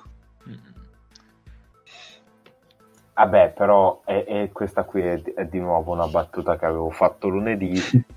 Vabbè, 3.13 3.51
però 3.51 4.01
è, 4.05 4.23
è- 4.23 4.49
questa 4.53 4.83
qui 4.83 5.01
è, 5.01 5.21
è 5.21 5.45
di 5.45 5.59
nuovo 5.59 5.91
una 5.91 6.07
battuta 6.07 6.57
che 6.57 6.65
avevo 6.65 6.89
fatto 6.89 7.27
lunedì. 7.27 7.73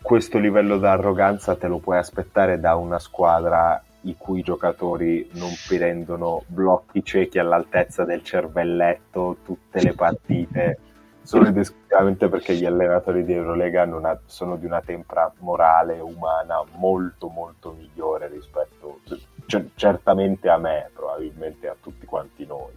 Questo 0.00 0.38
livello 0.38 0.78
d'arroganza 0.78 1.56
te 1.56 1.66
lo 1.68 1.76
puoi 1.78 1.98
aspettare 1.98 2.58
da 2.58 2.74
una 2.74 2.98
squadra 2.98 3.82
i 4.02 4.16
cui 4.16 4.42
giocatori 4.42 5.28
non 5.32 5.50
prendono 5.66 6.44
blocchi 6.46 7.04
ciechi 7.04 7.38
all'altezza 7.38 8.04
del 8.04 8.22
cervelletto 8.22 9.38
tutte 9.44 9.82
le 9.82 9.92
partite 9.92 10.78
solo 11.22 11.48
ed 11.48 11.58
esclusivamente 11.58 12.28
perché 12.28 12.54
gli 12.54 12.64
allenatori 12.64 13.24
di 13.24 13.34
Eurolega 13.34 13.82
ha- 13.82 14.20
sono 14.24 14.56
di 14.56 14.64
una 14.64 14.80
tempra 14.80 15.30
morale 15.40 16.00
umana 16.00 16.64
molto 16.76 17.28
molto 17.28 17.72
migliore 17.72 18.28
rispetto 18.28 19.00
cioè, 19.46 19.64
certamente 19.74 20.48
a 20.48 20.56
me 20.56 20.90
probabilmente 20.94 21.68
a 21.68 21.76
tutti 21.78 22.06
quanti 22.06 22.46
noi 22.46 22.72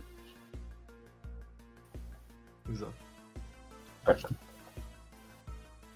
Esatto. 2.70 2.94
per- 4.04 4.28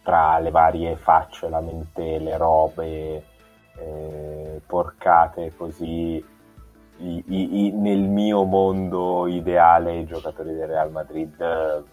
tra 0.03 0.39
le 0.39 0.51
varie 0.51 0.95
facce, 0.95 1.49
lamentele, 1.49 2.37
robe, 2.37 3.23
eh, 3.77 4.61
porcate 4.65 5.53
così. 5.55 6.23
I- 6.99 7.23
i- 7.27 7.65
i- 7.67 7.71
nel 7.71 7.99
mio 8.01 8.43
mondo 8.43 9.27
ideale 9.27 9.99
i 9.99 10.05
giocatori 10.05 10.53
del 10.55 10.67
Real 10.67 10.91
Madrid 10.91 11.39
eh, 11.39 11.83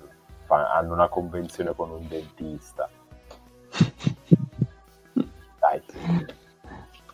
fa- 0.47 0.73
hanno 0.73 0.95
una 0.95 1.09
convenzione 1.09 1.75
con 1.75 1.91
un 1.91 2.09
dentista. 2.09 2.89
Dai, 5.61 5.83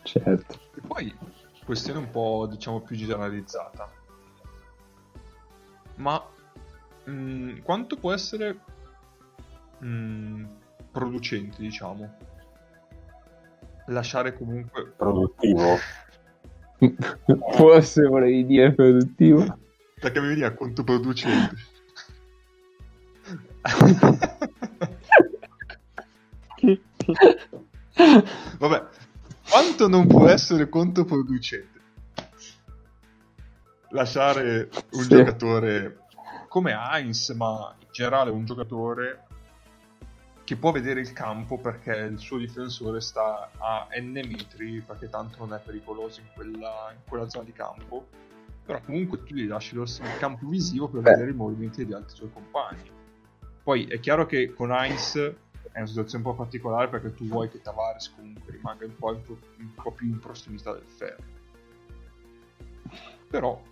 Certo. 0.03 0.59
E 0.77 0.81
poi, 0.87 1.17
questione 1.65 1.99
un 1.99 2.11
po', 2.11 2.47
diciamo, 2.49 2.81
più 2.81 2.97
generalizzata. 2.97 3.89
Ma 5.97 6.23
mm, 7.09 7.59
quanto 7.63 7.97
può 7.97 8.13
essere 8.13 8.59
mm, 9.85 10.45
producente, 10.91 11.61
diciamo? 11.61 12.17
Lasciare 13.91 14.35
comunque... 14.35 14.93
produttivo. 14.97 15.77
Forse 17.57 18.07
volevi 18.07 18.47
dire 18.47 18.73
produttivo. 18.73 19.59
Perché 20.01 20.21
mi 20.21 20.29
veniva 20.29 20.47
a 20.47 20.55
conto 20.55 20.83
producente. 20.85 21.57
Vabbè, 28.59 28.87
quanto 29.49 29.89
non 29.89 30.07
può 30.07 30.27
essere 30.29 30.69
controproducente? 30.69 31.79
lasciare 33.91 34.69
un 34.93 35.03
Sì. 35.03 35.09
giocatore 35.09 35.99
come 36.49 36.73
Heinz, 36.73 37.31
ma 37.31 37.75
in 37.79 37.89
generale 37.91 38.31
un 38.31 38.45
giocatore 38.45 39.27
che 40.51 40.57
può 40.57 40.73
vedere 40.73 40.99
il 40.99 41.13
campo 41.13 41.59
perché 41.59 41.93
il 41.93 42.19
suo 42.19 42.37
difensore 42.37 43.01
sta 43.01 43.53
a 43.57 43.87
n 44.01 44.11
metri 44.11 44.81
perché 44.81 45.09
tanto 45.09 45.37
non 45.39 45.55
è 45.55 45.61
pericoloso 45.61 46.19
in 46.19 46.27
quella, 46.35 46.91
in 46.91 46.99
quella 47.09 47.29
zona 47.29 47.45
di 47.45 47.53
campo. 47.53 48.09
Però 48.67 48.81
comunque 48.81 49.23
tu 49.23 49.37
gli 49.37 49.47
lasci 49.47 49.77
lo- 49.77 49.85
il 49.85 50.17
campo 50.19 50.49
visivo 50.49 50.89
per 50.89 51.03
Beh. 51.03 51.11
vedere 51.13 51.31
i 51.31 51.35
movimenti 51.35 51.85
degli 51.85 51.93
altri 51.93 52.17
suoi 52.17 52.33
compagni. 52.33 52.91
Poi 53.63 53.85
è 53.85 54.01
chiaro 54.01 54.27
che 54.27 54.53
con 54.53 54.73
Heinz 54.73 55.15
è 55.15 55.77
una 55.77 55.87
situazione 55.87 56.25
un 56.25 56.31
po' 56.33 56.37
particolare 56.37 56.89
perché 56.89 57.15
tu 57.15 57.27
vuoi 57.27 57.49
che 57.49 57.61
Tavares 57.61 58.13
comunque 58.17 58.51
rimanga 58.51 58.85
un 58.87 58.97
po', 58.97 59.13
in 59.13 59.23
un 59.59 59.75
po' 59.81 59.93
più 59.93 60.09
in 60.09 60.19
prossimità 60.19 60.73
del 60.73 60.83
ferro 60.85 61.23
però 63.29 63.63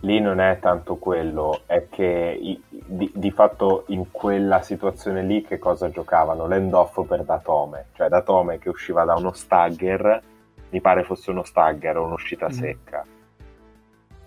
Lì 0.00 0.20
non 0.20 0.40
è 0.40 0.58
tanto 0.60 0.96
quello, 0.96 1.62
è 1.66 1.88
che 1.88 2.60
di, 2.68 3.10
di 3.14 3.30
fatto 3.30 3.84
in 3.88 4.10
quella 4.10 4.60
situazione 4.60 5.22
lì 5.22 5.42
che 5.42 5.58
cosa 5.58 5.88
giocavano? 5.90 6.46
L'end-off 6.46 7.00
per 7.06 7.24
Datome, 7.24 7.86
cioè 7.94 8.08
Datome 8.08 8.58
che 8.58 8.68
usciva 8.68 9.04
da 9.04 9.14
uno 9.14 9.32
stagger, 9.32 10.22
mi 10.68 10.80
pare 10.80 11.02
fosse 11.02 11.30
uno 11.30 11.44
stagger 11.44 11.96
o 11.96 12.04
un'uscita 12.04 12.46
Mm. 12.46 12.50
secca, 12.50 13.04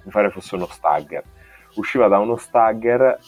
mi 0.03 0.11
pare 0.11 0.31
fosse 0.31 0.55
uno 0.55 0.67
stagger, 0.67 1.23
usciva 1.75 2.07
da 2.07 2.17
uno 2.17 2.35
stagger 2.35 3.19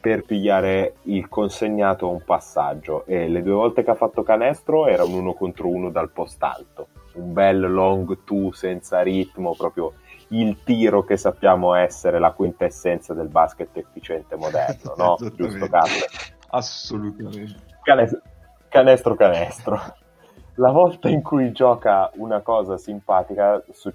per 0.00 0.24
pigliare 0.24 0.94
il 1.02 1.28
consegnato 1.28 2.06
a 2.06 2.10
un 2.12 2.24
passaggio 2.24 3.04
e 3.04 3.28
le 3.28 3.42
due 3.42 3.52
volte 3.52 3.84
che 3.84 3.90
ha 3.90 3.94
fatto 3.94 4.22
canestro 4.22 4.86
era 4.86 5.04
un 5.04 5.12
uno 5.12 5.34
contro 5.34 5.68
uno 5.68 5.90
dal 5.90 6.10
post 6.10 6.42
alto, 6.42 6.88
un 7.14 7.34
bel 7.34 7.70
long 7.70 8.24
two 8.24 8.52
senza 8.52 9.02
ritmo, 9.02 9.54
proprio 9.54 9.92
il 10.32 10.62
tiro 10.64 11.04
che 11.04 11.16
sappiamo 11.16 11.74
essere 11.74 12.18
la 12.18 12.32
quintessenza 12.32 13.14
del 13.14 13.28
basket 13.28 13.76
efficiente 13.76 14.36
moderno, 14.36 14.94
no? 14.98 15.16
Giusto 15.34 15.68
Carlo? 15.68 16.04
assolutamente 16.50 17.54
Canes- 17.82 18.20
canestro 18.68 19.14
canestro. 19.14 19.80
La 20.56 20.70
volta 20.70 21.08
in 21.08 21.22
cui 21.22 21.50
gioca 21.52 22.10
una 22.16 22.40
cosa 22.40 22.76
simpatica, 22.76 23.62
su- 23.72 23.92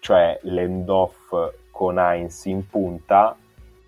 cioè 0.00 0.38
l'end-off 0.42 1.32
con 1.70 1.98
Heinz 1.98 2.44
in 2.44 2.66
punta 2.68 3.34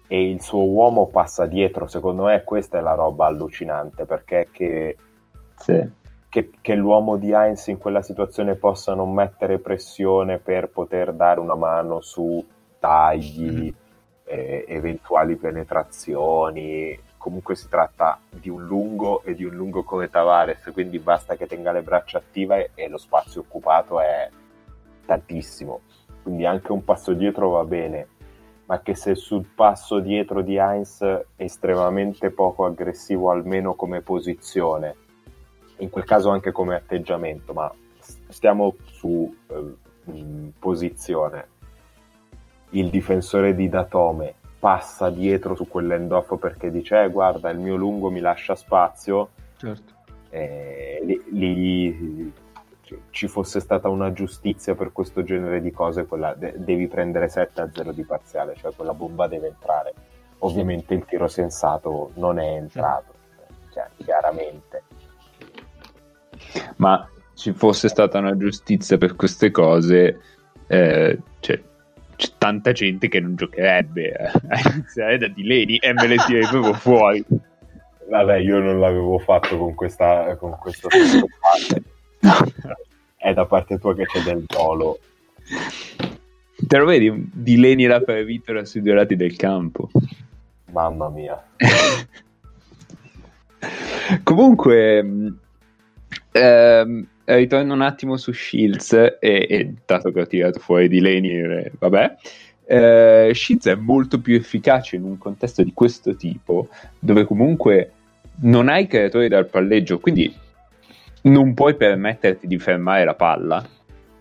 e 0.07 0.31
il 0.31 0.41
suo 0.41 0.65
uomo 0.65 1.07
passa 1.07 1.47
dietro, 1.47 1.87
secondo 1.87 2.25
me 2.25 2.43
questa 2.45 2.79
è 2.79 2.81
la 2.81 2.95
roba 2.95 3.27
allucinante 3.27 4.05
perché 4.07 4.49
che, 4.51 4.97
Sì. 5.57 5.87
Che- 6.29 6.51
che 6.61 6.75
l'uomo 6.75 7.17
di 7.17 7.33
Heinz 7.33 7.69
in 7.69 7.79
quella 7.79 8.03
situazione 8.03 8.55
possa 8.55 8.95
non 8.95 9.13
mettere 9.13 9.59
pressione 9.59 10.39
per 10.39 10.69
poter 10.69 11.13
dare 11.13 11.41
una 11.41 11.55
mano 11.55 12.01
su 12.01 12.45
tagli, 12.79 13.75
eh, 14.25 14.65
eventuali 14.69 15.37
penetrazioni. 15.37 16.99
Comunque 17.17 17.57
si 17.57 17.69
tratta 17.69 18.21
di 18.31 18.49
un 18.49 18.65
lungo 18.65 19.23
e 19.23 19.35
di 19.35 19.45
un 19.45 19.55
lungo 19.55 19.83
come 19.83 20.09
Tavares, 20.09 20.71
quindi 20.73 20.99
basta 20.99 21.35
che 21.35 21.47
tenga 21.47 21.73
le 21.73 21.83
braccia 21.83 22.19
attive 22.19 22.71
e 22.75 22.89
lo 22.89 22.99
spazio 22.99 23.41
occupato 23.41 24.01
è 24.01 24.29
tantissimo. 25.05 25.81
Quindi 26.23 26.45
anche 26.45 26.73
un 26.73 26.85
passo 26.85 27.15
dietro 27.15 27.49
va 27.49 27.65
bene, 27.65 28.09
ma 28.67 28.81
che 28.81 28.95
se 28.95 29.15
sul 29.15 29.47
passo 29.55 29.99
dietro 29.99 30.43
di 30.43 30.57
Heinz 30.57 31.03
è 31.03 31.25
estremamente 31.37 32.31
poco 32.31 32.67
aggressivo, 32.67 33.31
almeno 33.31 33.75
come 33.75 34.03
posizione, 34.03 34.95
in 35.79 35.91
quel 35.91 36.05
caso 36.05 36.31
anche 36.31 36.53
come 36.53 36.75
atteggiamento, 36.75 37.53
ma 37.53 37.73
stiamo 38.29 38.77
su 38.85 39.35
eh, 39.47 40.53
posizione. 40.59 41.57
Il 42.71 42.91
difensore 42.91 43.55
di 43.55 43.69
Datome 43.69 44.35
passa 44.59 45.09
dietro 45.11 45.55
su 45.55 45.69
quell'end-off 45.69 46.37
perché 46.37 46.71
dice 46.71 47.05
eh, 47.05 47.11
guarda 47.11 47.51
il 47.51 47.59
mio 47.59 47.77
lungo 47.77 48.11
mi 48.11 48.21
lascia 48.21 48.55
spazio. 48.55 49.31
Certo. 49.57 49.93
Eh, 50.31 51.01
lì, 51.05 51.23
lì 51.31 52.33
ci- 52.83 53.01
ci 53.11 53.29
fosse 53.29 53.61
stata 53.61 53.89
una 53.89 54.13
giustizia 54.13 54.75
per 54.75 54.93
questo 54.93 55.23
genere 55.23 55.63
di 55.63 55.71
cose 55.71 56.07
quella 56.07 56.35
de- 56.35 56.53
devi 56.57 56.87
prendere 56.87 57.29
7 57.29 57.63
a 57.63 57.71
0 57.73 57.93
di 57.93 58.05
parziale 58.05 58.55
cioè 58.57 58.75
quella 58.75 58.95
bomba 58.95 59.27
deve 59.27 59.49
entrare. 59.49 59.95
Ovviamente 60.41 60.95
il 60.95 61.05
tiro 61.05 61.29
sensato 61.29 62.11
non 62.15 62.39
è 62.39 62.49
entrato 62.53 63.15
cioè, 63.73 63.87
chiaramente 63.97 64.83
ma 66.77 67.09
ci 67.35 67.53
fosse 67.53 67.89
stata 67.89 68.19
una 68.19 68.37
giustizia 68.37 68.99
per 68.99 69.17
queste 69.17 69.51
cose, 69.51 70.21
eh, 70.67 71.19
cioè, 71.41 71.63
c'è 72.17 72.29
tanta 72.37 72.73
gente 72.73 73.09
che 73.09 73.21
non 73.21 73.37
giocherebbe 73.37 74.11
eh, 74.11 74.31
a 74.49 74.73
iniziare 74.75 75.17
da 75.19 75.29
Dileni 75.29 75.77
e 75.77 75.93
me 75.93 76.09
le 76.09 76.17
tirei 76.27 76.47
proprio 76.47 76.75
fuori. 76.75 77.25
Vabbè, 78.09 78.39
io 78.39 78.59
non 78.59 78.81
l'avevo 78.81 79.19
fatto 79.19 79.57
con 79.57 79.75
questa 79.75 80.35
con 80.37 80.59
questo 80.59 80.89
è 83.17 83.33
da 83.35 83.47
parte 83.47 83.79
tua 83.79 83.95
che 83.95 84.07
c'è 84.07 84.21
del 84.23 84.43
dolo. 84.47 84.99
Te 86.67 86.77
lo 86.77 86.87
vedi? 86.87 87.31
Dileni 87.33 87.85
e 87.85 87.89
la 87.89 88.01
Previtola 88.01 88.65
sui 88.65 88.83
due 88.83 88.95
lati 88.95 89.15
del 89.15 89.37
campo. 89.37 89.89
Mamma 90.73 91.09
mia. 91.09 91.41
Comunque, 94.23 95.35
ehm, 96.33 97.07
ritorno 97.25 97.75
un 97.75 97.83
attimo 97.83 98.17
su 98.17 98.33
Shields 98.33 98.93
e, 98.93 99.17
e 99.21 99.75
dato 99.85 100.11
che 100.11 100.21
ho 100.21 100.27
tirato 100.27 100.59
fuori 100.61 100.89
di 100.89 101.01
Leni, 101.01 101.31
eh, 101.31 101.73
vabbè. 101.79 102.17
eh, 102.67 103.31
Shields 103.35 103.67
è 103.67 103.75
molto 103.75 104.21
più 104.21 104.35
efficace 104.37 104.97
in 104.97 105.05
un 105.05 105.19
contesto 105.19 105.63
di 105.63 105.73
questo 105.75 106.17
tipo, 106.17 106.69
dove 106.99 107.25
comunque 107.25 107.93
non 108.41 108.69
hai 108.69 108.87
creatori 108.87 109.29
dal 109.29 109.47
palleggio, 109.47 109.99
quindi 109.99 110.33
non 111.23 111.55
puoi 111.55 111.75
permetterti 111.75 112.47
di 112.47 112.59
fermare 112.59 113.05
la 113.05 113.15
palla. 113.15 113.67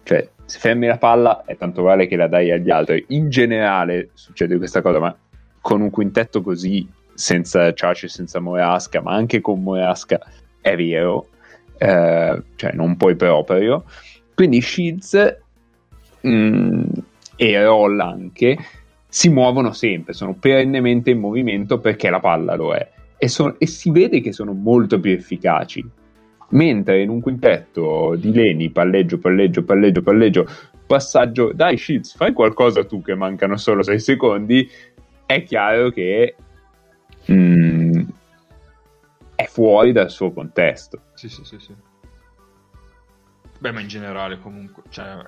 Cioè, 0.03 0.29
se 0.45 0.59
fermi 0.59 0.87
la 0.87 0.97
palla 0.97 1.43
è 1.45 1.55
tanto 1.57 1.81
vale 1.81 2.07
che 2.07 2.15
la 2.15 2.27
dai 2.27 2.51
agli 2.51 2.69
altri. 2.69 3.05
In 3.09 3.29
generale 3.29 4.09
succede 4.13 4.57
questa 4.57 4.81
cosa, 4.81 4.99
ma 4.99 5.15
con 5.61 5.81
un 5.81 5.89
quintetto 5.89 6.41
così, 6.41 6.87
senza 7.13 7.73
Ciaci, 7.73 8.07
senza 8.07 8.39
Moreasca, 8.39 9.01
ma 9.01 9.13
anche 9.13 9.41
con 9.41 9.61
Moreasca, 9.61 10.19
è 10.61 10.75
vero. 10.75 11.27
Eh, 11.77 12.43
cioè, 12.55 12.71
non 12.73 12.97
puoi 12.97 13.15
proprio. 13.15 13.83
Quindi 14.33 14.61
Shields 14.61 15.37
mh, 16.21 16.83
e 17.35 17.63
Roll 17.63 17.99
anche 17.99 18.57
si 19.07 19.29
muovono 19.29 19.71
sempre, 19.71 20.13
sono 20.13 20.35
perennemente 20.35 21.11
in 21.11 21.19
movimento 21.19 21.79
perché 21.79 22.09
la 22.09 22.19
palla 22.19 22.55
lo 22.55 22.73
è. 22.73 22.87
E, 23.17 23.27
so- 23.27 23.55
e 23.57 23.65
si 23.65 23.89
vede 23.89 24.21
che 24.21 24.31
sono 24.31 24.53
molto 24.53 24.99
più 24.99 25.11
efficaci. 25.11 25.83
Mentre 26.49 27.01
in 27.01 27.09
un 27.09 27.19
quintetto 27.19 28.15
di 28.15 28.31
Leni, 28.31 28.69
palleggio, 28.69 29.17
palleggio, 29.17 29.63
palleggio, 29.63 30.01
palleggio, 30.01 30.47
passaggio, 30.85 31.51
dai 31.53 31.77
Shields, 31.77 32.15
fai 32.15 32.31
qualcosa 32.31 32.85
tu 32.85 33.01
che 33.01 33.15
mancano 33.15 33.57
solo 33.57 33.83
6 33.83 33.99
secondi, 33.99 34.69
è 35.25 35.43
chiaro 35.43 35.89
che 35.89 36.35
mm, 37.31 37.86
è 39.37 39.45
fuori 39.45 39.91
dal 39.91 40.09
suo 40.09 40.31
contesto. 40.31 40.99
Sì, 41.13 41.29
sì, 41.29 41.43
sì, 41.43 41.59
sì. 41.59 41.75
Beh, 43.59 43.71
ma 43.71 43.81
in 43.81 43.87
generale 43.87 44.39
comunque, 44.39 44.81
cioè, 44.89 45.23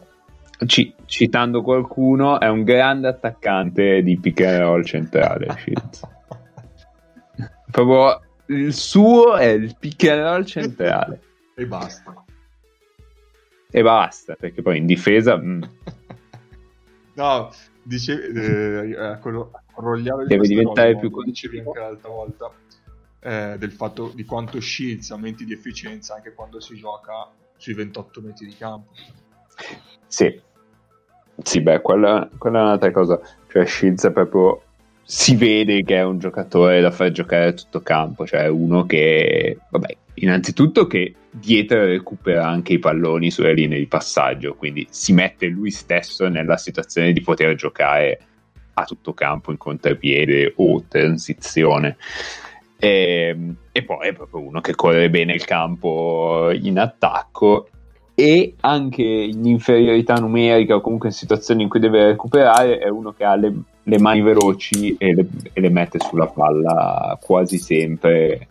Ci- 0.65 0.95
citando 1.05 1.61
qualcuno, 1.61 2.39
è 2.39 2.49
un 2.49 2.63
grande 2.63 3.07
attaccante 3.07 4.01
di 4.01 4.19
pick 4.19 4.41
and 4.41 4.61
roll 4.61 4.83
centrale. 4.83 5.45
Proprio 7.69 8.19
il 8.47 8.73
suo 8.73 9.37
è 9.37 9.45
il 9.45 9.75
pick 9.77 10.07
and 10.07 10.21
roll 10.21 10.43
centrale. 10.43 11.21
e 11.55 11.67
basta. 11.67 12.25
E 13.71 13.81
basta, 13.83 14.33
perché 14.33 14.63
poi 14.63 14.79
in 14.79 14.87
difesa 14.87 15.37
mm, 15.37 15.61
No, 17.13 17.51
dicevi, 17.83 18.39
eh, 18.39 18.89
eh, 18.89 19.17
quello, 19.19 19.51
rogliare 19.75 20.25
Deve 20.25 20.47
diventare 20.47 20.97
più 20.97 21.11
dicevi 21.23 21.59
anche 21.59 21.79
l'altra 21.79 22.09
volta 22.09 22.51
eh, 23.21 23.55
del 23.57 23.71
fatto 23.71 24.11
di 24.13 24.23
quanto 24.25 24.59
Shields 24.59 25.11
aumenti 25.11 25.45
di 25.45 25.53
efficienza 25.53 26.15
anche 26.15 26.33
quando 26.33 26.59
si 26.59 26.75
gioca 26.75 27.29
sui 27.57 27.73
28 27.73 28.21
metri 28.21 28.45
di 28.45 28.55
campo. 28.55 28.91
Sì, 30.07 30.41
sì, 31.43 31.61
beh, 31.61 31.81
quella, 31.81 32.29
quella 32.37 32.59
è 32.59 32.61
un'altra 32.63 32.91
cosa. 32.91 33.19
Cioè, 33.49 33.65
Shields 33.65 34.05
è 34.05 34.11
proprio. 34.11 34.63
Si 35.03 35.35
vede 35.35 35.83
che 35.83 35.95
è 35.95 36.03
un 36.03 36.19
giocatore 36.19 36.81
da 36.81 36.91
far 36.91 37.11
giocare 37.11 37.47
a 37.47 37.53
tutto 37.53 37.81
campo. 37.81 38.25
Cioè, 38.25 38.47
uno 38.47 38.85
che. 38.85 39.57
Vabbè, 39.69 39.95
innanzitutto 40.15 40.87
che 40.87 41.13
dietro 41.31 41.85
recupera 41.85 42.47
anche 42.47 42.73
i 42.73 42.79
palloni 42.79 43.31
sulle 43.31 43.53
linee 43.53 43.79
di 43.79 43.87
passaggio. 43.87 44.55
Quindi 44.55 44.87
si 44.89 45.13
mette 45.13 45.47
lui 45.47 45.71
stesso 45.71 46.27
nella 46.27 46.57
situazione 46.57 47.13
di 47.13 47.21
poter 47.21 47.55
giocare 47.55 48.19
a 48.73 48.83
tutto 48.85 49.13
campo 49.13 49.51
in 49.51 49.57
contropiede 49.57 50.53
o 50.57 50.83
transizione. 50.87 51.97
E, 52.79 53.55
e 53.71 53.83
poi 53.83 54.07
è 54.07 54.13
proprio 54.13 54.41
uno 54.41 54.61
che 54.61 54.73
corre 54.73 55.09
bene 55.09 55.33
il 55.33 55.43
campo 55.43 56.49
in 56.51 56.79
attacco. 56.79 57.67
E 58.15 58.55
anche 58.61 59.03
in 59.03 59.45
inferiorità 59.45 60.15
numerica 60.15 60.75
o 60.75 60.81
comunque 60.81 61.07
in 61.07 61.13
situazioni 61.13 61.63
in 61.63 61.69
cui 61.69 61.79
deve 61.79 62.05
recuperare 62.07 62.77
è 62.77 62.89
uno 62.89 63.13
che 63.13 63.23
ha 63.23 63.35
le, 63.35 63.53
le 63.83 63.99
mani 63.99 64.21
veloci 64.21 64.97
e 64.97 65.13
le, 65.13 65.27
e 65.53 65.61
le, 65.61 65.69
mette 65.69 65.99
sulla 65.99 66.27
palla 66.27 67.17
quasi 67.21 67.57
sempre 67.57 68.47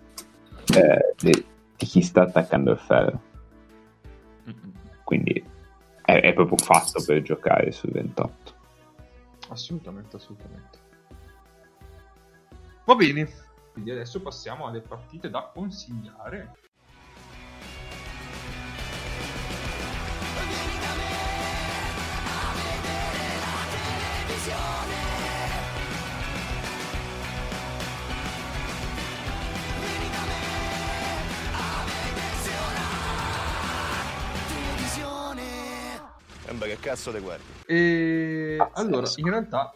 eh, 0.75 1.15
di, 1.19 1.33
di 1.77 1.87
chi 1.87 2.01
sta 2.01 2.23
attaccando 2.23 2.71
il 2.71 2.79
ferro. 2.79 3.21
Quindi 5.05 5.43
è, 6.03 6.21
è, 6.21 6.33
proprio 6.33 6.57
fatto 6.57 7.03
per 7.05 7.21
giocare 7.21 7.71
sul 7.71 7.91
28 7.91 8.57
assolutamente 9.49 10.17
assolutamente. 10.17 10.79
Va 12.85 12.95
bene 12.95 13.29
quindi 13.79 13.93
adesso 13.93 14.21
passiamo 14.21 14.67
alle 14.67 14.81
partite 14.81 15.31
da 15.31 15.51
consigliare 15.53 16.57
Sembra 36.45 36.67
che 36.67 36.79
cazzo 36.81 37.13
te 37.13 37.21
guardi. 37.21 37.45
E 37.67 38.57
allora, 38.73 39.07
in 39.17 39.29
realtà, 39.29 39.71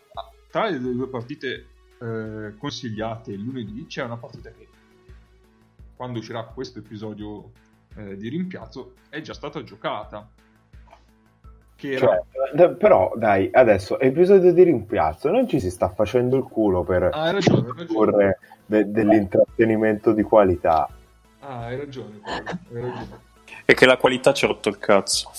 tra 0.50 0.70
le 0.70 0.80
due 0.80 1.06
partite 1.06 1.71
eh, 2.02 2.54
consigliate 2.58 3.32
lunedì, 3.34 3.86
c'è 3.86 4.02
una 4.02 4.16
partita 4.16 4.50
che 4.50 4.66
quando 5.94 6.18
uscirà 6.18 6.42
questo 6.44 6.80
episodio 6.80 7.52
eh, 7.96 8.16
di 8.16 8.28
rimpiazzo 8.28 8.94
è 9.08 9.20
già 9.20 9.34
stata 9.34 9.62
giocata. 9.62 10.28
Che 11.76 11.90
era... 11.92 12.20
Cioè, 12.54 12.70
però, 12.70 13.12
dai, 13.16 13.48
adesso, 13.52 14.00
episodio 14.00 14.52
di 14.52 14.62
rimpiazzo, 14.64 15.30
non 15.30 15.46
ci 15.46 15.60
si 15.60 15.70
sta 15.70 15.90
facendo 15.90 16.36
il 16.36 16.42
culo 16.44 16.82
per 16.82 17.04
ah, 17.04 17.22
hai 17.22 17.32
ragione, 17.32 17.68
hai 17.68 17.74
ragione. 17.76 18.38
De- 18.66 18.90
dell'intrattenimento 18.90 20.12
di 20.12 20.22
qualità. 20.22 20.88
Ah, 21.40 21.64
hai 21.66 21.76
ragione, 21.76 22.20
hai 22.24 22.80
ragione. 22.80 23.20
E 23.64 23.74
che 23.74 23.86
la 23.86 23.96
qualità 23.96 24.32
ci 24.32 24.44
ha 24.44 24.48
rotto 24.48 24.68
il 24.68 24.78
cazzo. 24.78 25.30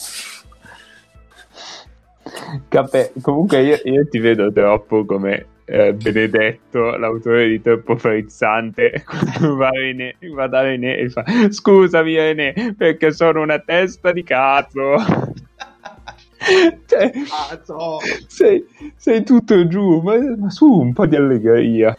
Capè, 2.68 3.12
comunque 3.22 3.62
io, 3.62 3.80
io, 3.84 4.08
ti 4.08 4.20
vedo 4.20 4.52
troppo 4.52 5.06
come 5.06 5.48
eh, 5.66 5.94
Benedetto, 5.94 6.98
l'autore 6.98 7.48
di 7.48 7.62
Troppo 7.62 7.96
Frizzante, 7.96 9.04
va, 9.56 9.70
René, 9.70 10.16
va 10.34 10.48
da 10.48 10.62
René 10.62 10.98
e 10.98 11.10
fa 11.10 11.24
scusami 11.50 12.16
René 12.16 12.76
perché 12.78 13.12
sono 13.12 13.42
una 13.42 13.60
testa 13.60 14.12
di 14.12 14.24
cazzo. 14.24 14.96
cioè, 16.86 17.12
cazzo. 17.28 18.00
Sei, 18.28 18.66
sei, 18.96 19.24
tutto 19.24 19.68
giù, 19.68 20.02
ma, 20.02 20.18
ma, 20.38 20.50
su 20.50 20.66
un 20.66 20.94
po' 20.94 21.06
di 21.06 21.16
allegria. 21.16 21.98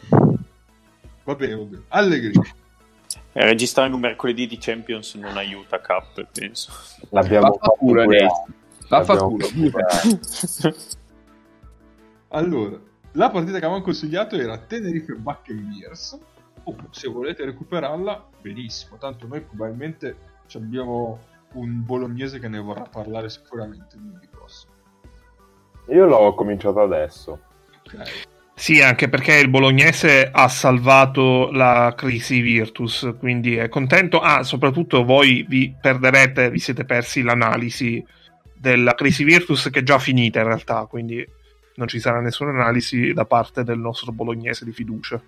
Va 1.25 1.35
bene, 1.35 1.55
va 1.55 1.63
bene. 1.63 1.83
Allegria. 1.89 2.43
Eh, 3.37 3.45
registrare 3.45 3.93
un 3.93 4.01
mercoledì 4.01 4.47
di 4.47 4.59
Champions 4.59 5.15
non 5.15 5.37
aiuta 5.37 5.81
Cap, 5.81 6.25
penso. 6.33 6.71
L'abbiamo 7.11 7.53
fatto 7.55 8.01
adesso. 8.01 8.47
Vaffanculo. 8.89 9.47
allora, 12.29 12.79
la 13.15 13.31
partita 13.31 13.59
che 13.59 13.65
avevamo 13.65 13.85
consigliato 13.85 14.37
era 14.37 14.59
Tenerife 14.59 15.15
Buccaneers. 15.15 16.19
Oh, 16.65 16.77
se 16.91 17.09
volete 17.09 17.45
recuperarla, 17.45 18.29
benissimo. 18.41 18.97
Tanto 18.97 19.27
noi 19.27 19.41
probabilmente 19.41 20.17
abbiamo 20.55 21.21
un 21.53 21.85
bolognese 21.85 22.39
che 22.39 22.49
ne 22.49 22.59
vorrà 22.59 22.83
parlare 22.83 23.29
sicuramente 23.29 23.97
lunedì 23.97 24.27
prossimo. 24.29 24.73
Io 25.89 26.07
l'ho 26.07 26.35
cominciato 26.35 26.81
adesso. 26.81 27.41
Ok. 27.85 28.27
Sì, 28.57 28.81
anche 28.81 29.09
perché 29.09 29.37
il 29.37 29.49
bolognese 29.49 30.31
ha 30.33 30.49
salvato 30.49 31.51
la 31.51 31.93
crisi 31.97 32.41
Virtus, 32.41 33.15
quindi 33.19 33.57
è 33.57 33.69
contento. 33.69 34.21
Ah, 34.21 34.43
soprattutto 34.43 35.05
voi 35.05 35.45
vi 35.49 35.75
perderete, 35.79 36.51
vi 36.51 36.61
siete 36.61 36.85
persi 36.85 37.23
l'analisi 37.23 38.05
della 38.55 38.95
crisi 38.95 39.25
Virtus 39.25 39.69
che 39.71 39.81
è 39.81 39.83
già 39.83 39.99
finita 39.99 40.39
in 40.39 40.47
realtà, 40.47 40.87
quindi 40.87 41.27
non 41.77 41.89
ci 41.89 41.99
sarà 41.99 42.21
nessuna 42.21 42.51
analisi 42.51 43.13
da 43.13 43.25
parte 43.25 43.65
del 43.65 43.79
nostro 43.79 44.13
bolognese 44.13 44.65
di 44.65 44.73
fiducia. 44.73 45.21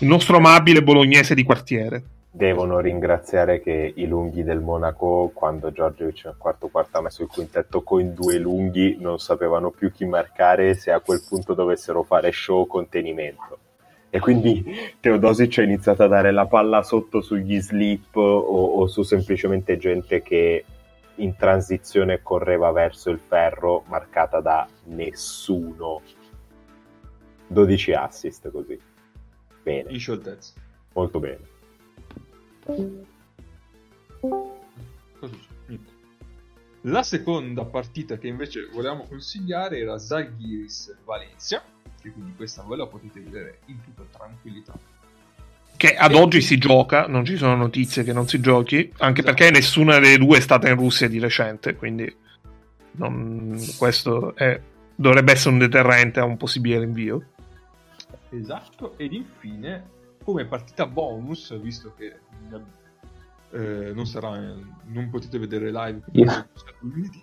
Il 0.00 0.08
nostro 0.08 0.38
amabile 0.38 0.82
bolognese 0.82 1.34
di 1.34 1.44
quartiere. 1.44 2.02
Devono 2.30 2.80
ringraziare 2.80 3.62
che 3.62 3.92
i 3.94 4.06
lunghi 4.06 4.42
del 4.42 4.60
Monaco, 4.60 5.30
quando 5.32 5.72
Giorgiovic 5.72 6.24
nel 6.24 6.34
quarto 6.36 6.68
quarto 6.68 6.98
ha 6.98 7.02
messo 7.02 7.22
il 7.22 7.28
quintetto 7.28 7.82
con 7.82 8.12
due 8.12 8.38
lunghi, 8.38 8.96
non 9.00 9.18
sapevano 9.18 9.70
più 9.70 9.90
chi 9.90 10.04
marcare 10.04 10.74
se 10.74 10.90
a 10.90 11.00
quel 11.00 11.22
punto 11.26 11.54
dovessero 11.54 12.02
fare 12.02 12.32
show 12.32 12.66
contenimento. 12.66 13.58
E 14.10 14.18
quindi 14.18 14.64
Teodosic 15.00 15.58
ha 15.58 15.62
iniziato 15.62 16.02
a 16.02 16.08
dare 16.08 16.30
la 16.30 16.46
palla 16.46 16.82
sotto 16.82 17.20
sugli 17.22 17.60
slip 17.60 18.16
o, 18.16 18.20
o 18.22 18.86
su 18.86 19.02
semplicemente 19.02 19.78
gente 19.78 20.22
che 20.22 20.64
in 21.16 21.36
transizione 21.36 22.22
correva 22.22 22.70
verso 22.72 23.10
il 23.10 23.18
ferro 23.18 23.84
marcata 23.88 24.40
da 24.40 24.68
nessuno. 24.84 26.02
12 27.48 27.92
assist 27.92 28.50
così. 28.50 28.80
Bene. 29.62 29.90
In 29.92 29.98
scioltezza 29.98 30.54
molto 30.92 31.20
bene. 31.20 31.54
La 36.82 37.02
seconda 37.02 37.64
partita 37.64 38.16
che 38.16 38.28
invece 38.28 38.68
volevamo 38.72 39.06
consigliare 39.06 39.78
era 39.78 39.98
Zalgiris 39.98 40.96
Valencia 41.04 41.62
che 42.06 42.12
quindi 42.12 42.34
questa 42.36 42.62
voi 42.62 42.76
la 42.76 42.86
potete 42.86 43.20
vedere 43.20 43.60
in 43.66 43.80
tutta 43.82 44.04
tranquillità 44.16 44.78
che 45.76 45.94
ad 45.94 46.14
oggi 46.14 46.40
si 46.40 46.58
gioca, 46.58 47.06
non 47.06 47.24
ci 47.24 47.36
sono 47.36 47.54
notizie 47.56 48.02
che 48.02 48.12
non 48.12 48.26
si 48.26 48.40
giochi, 48.40 48.92
anche 48.98 49.20
esatto. 49.20 49.36
perché 49.36 49.50
nessuna 49.50 49.98
delle 49.98 50.18
due 50.18 50.38
è 50.38 50.40
stata 50.40 50.68
in 50.68 50.76
Russia 50.76 51.08
di 51.08 51.18
recente, 51.18 51.74
quindi 51.74 52.14
non, 52.92 53.58
questo 53.76 54.34
è, 54.34 54.60
dovrebbe 54.94 55.32
essere 55.32 55.50
un 55.50 55.58
deterrente 55.58 56.20
a 56.20 56.24
un 56.24 56.36
possibile 56.36 56.80
rinvio. 56.80 57.24
Esatto, 58.30 58.94
ed 58.96 59.12
infine, 59.12 59.88
come 60.22 60.46
partita 60.46 60.86
bonus, 60.86 61.58
visto 61.60 61.94
che 61.96 62.18
eh, 63.50 63.92
non, 63.92 64.06
sarà, 64.06 64.30
non 64.86 65.08
potete 65.10 65.38
vedere 65.38 65.70
live 65.70 66.02
yeah. 66.12 66.46
lunedì, 66.80 67.22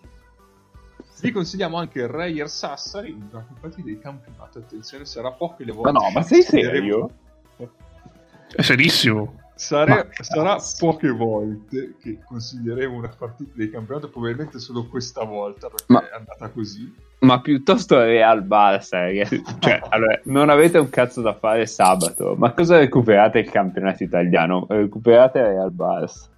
vi 1.21 1.31
consigliamo 1.31 1.77
anche 1.77 2.05
Reyer 2.05 2.49
Sassari, 2.49 3.11
una 3.11 3.45
partita 3.59 3.87
di 3.87 3.97
campionato. 3.97 4.59
Attenzione, 4.59 5.05
sarà 5.05 5.31
poche 5.31 5.63
le 5.63 5.71
volte. 5.71 5.91
Ma 5.91 5.99
no, 5.99 6.11
ma 6.11 6.21
sei 6.21 6.41
serio? 6.41 7.09
È 8.55 8.61
serissimo. 8.61 9.41
Sare- 9.55 10.09
sarà 10.19 10.57
poche 10.79 11.09
volte 11.09 11.95
che 12.01 12.19
consiglieremo 12.25 12.95
una 12.95 13.13
partita 13.15 13.51
di 13.53 13.69
campionato, 13.69 14.09
probabilmente 14.09 14.59
solo 14.59 14.87
questa 14.87 15.23
volta 15.23 15.67
perché 15.69 15.85
ma, 15.87 16.01
è 16.01 16.15
andata 16.15 16.49
così. 16.49 16.91
Ma 17.19 17.39
piuttosto 17.39 17.99
Real 17.99 18.43
Barça, 18.43 18.97
ragazzi. 18.97 19.41
Cioè, 19.59 19.79
allora, 19.89 20.19
non 20.25 20.49
avete 20.49 20.79
un 20.79 20.89
cazzo 20.89 21.21
da 21.21 21.33
fare 21.33 21.65
sabato, 21.67 22.35
ma 22.37 22.51
cosa 22.51 22.77
recuperate 22.77 23.39
il 23.39 23.49
campionato 23.49 24.03
italiano? 24.03 24.65
Recuperate 24.67 25.41
Real 25.41 25.71
Barça. 25.71 26.31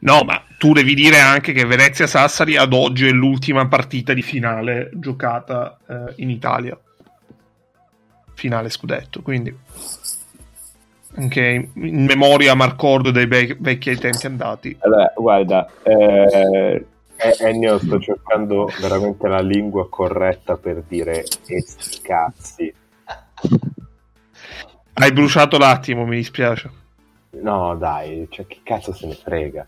No, 0.00 0.22
ma 0.22 0.42
tu 0.58 0.72
devi 0.72 0.94
dire 0.94 1.18
anche 1.20 1.52
che 1.52 1.64
Venezia 1.64 2.06
Sassari 2.06 2.56
ad 2.56 2.72
oggi 2.72 3.06
è 3.06 3.10
l'ultima 3.10 3.66
partita 3.66 4.12
di 4.12 4.22
finale 4.22 4.90
giocata 4.94 5.78
eh, 5.86 6.12
in 6.16 6.30
Italia. 6.30 6.78
Finale 8.34 8.70
scudetto, 8.70 9.20
quindi 9.20 9.54
anche 11.14 11.70
in 11.74 12.04
memoria 12.04 12.54
Marcord 12.54 13.10
dei 13.10 13.26
be- 13.26 13.56
vecchi 13.58 13.96
tempi 13.96 14.26
andati. 14.26 14.76
Allora, 14.80 15.12
guarda, 15.16 15.68
eh, 15.82 16.84
Ennio, 17.40 17.78
sto 17.78 18.00
cercando 18.00 18.70
veramente 18.80 19.28
la 19.28 19.40
lingua 19.40 19.88
corretta 19.88 20.56
per 20.56 20.82
dire 20.86 21.24
esti 21.46 22.00
cazzi. 22.00 22.74
Hai 24.92 25.12
bruciato 25.12 25.58
l'attimo, 25.58 26.04
mi 26.04 26.16
dispiace. 26.16 26.70
No, 27.30 27.74
dai, 27.76 28.26
cioè, 28.30 28.46
che 28.46 28.60
cazzo 28.62 28.92
se 28.92 29.06
ne 29.06 29.14
frega. 29.14 29.66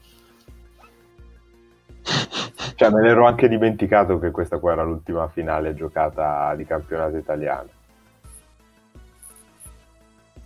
Cioè, 2.75 2.91
me 2.91 3.03
l'ero 3.03 3.27
anche 3.27 3.49
dimenticato 3.49 4.19
che 4.19 4.31
questa 4.31 4.59
qua 4.59 4.73
era 4.73 4.83
l'ultima 4.83 5.29
finale 5.29 5.75
giocata 5.75 6.55
di 6.57 6.65
campionato 6.65 7.17
italiano 7.17 7.69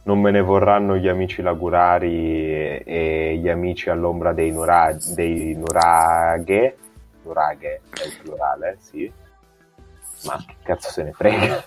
non 0.06 0.20
me 0.20 0.30
ne 0.30 0.40
vorranno 0.40 0.96
gli 0.96 1.08
amici 1.08 1.42
lagurari 1.42 2.78
e, 2.78 3.38
gli 3.40 3.48
amici 3.48 3.90
all'ombra 3.90 4.32
dei, 4.32 4.52
nura, 4.52 4.96
dei 5.14 5.54
nuraghe, 5.54 6.76
nuraghe 7.24 7.80
è 7.90 8.06
il 8.06 8.16
plurale, 8.22 8.78
sì, 8.80 9.10
ma 10.24 10.42
che 10.46 10.54
cazzo 10.62 10.90
se 10.90 11.02
ne 11.02 11.12
frega. 11.12 11.64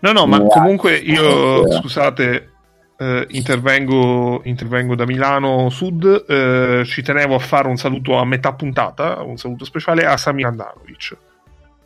No, 0.00 0.12
no, 0.12 0.26
ma 0.26 0.42
comunque 0.42 0.96
io, 0.96 1.70
scusate, 1.70 2.50
eh, 2.98 3.26
intervengo, 3.30 4.42
intervengo 4.44 4.94
da 4.94 5.06
Milano 5.06 5.70
Sud. 5.70 6.24
eh, 6.28 6.82
ci 6.84 7.02
tenevo 7.02 7.36
a 7.36 7.38
fare 7.38 7.68
un 7.68 7.76
saluto 7.76 8.18
a 8.18 8.24
metà 8.26 8.52
puntata, 8.52 9.22
un 9.22 9.38
saluto 9.38 9.64
speciale 9.64 10.04
a 10.04 10.16
Samir 10.18 10.46
Andanovic. 10.46 11.16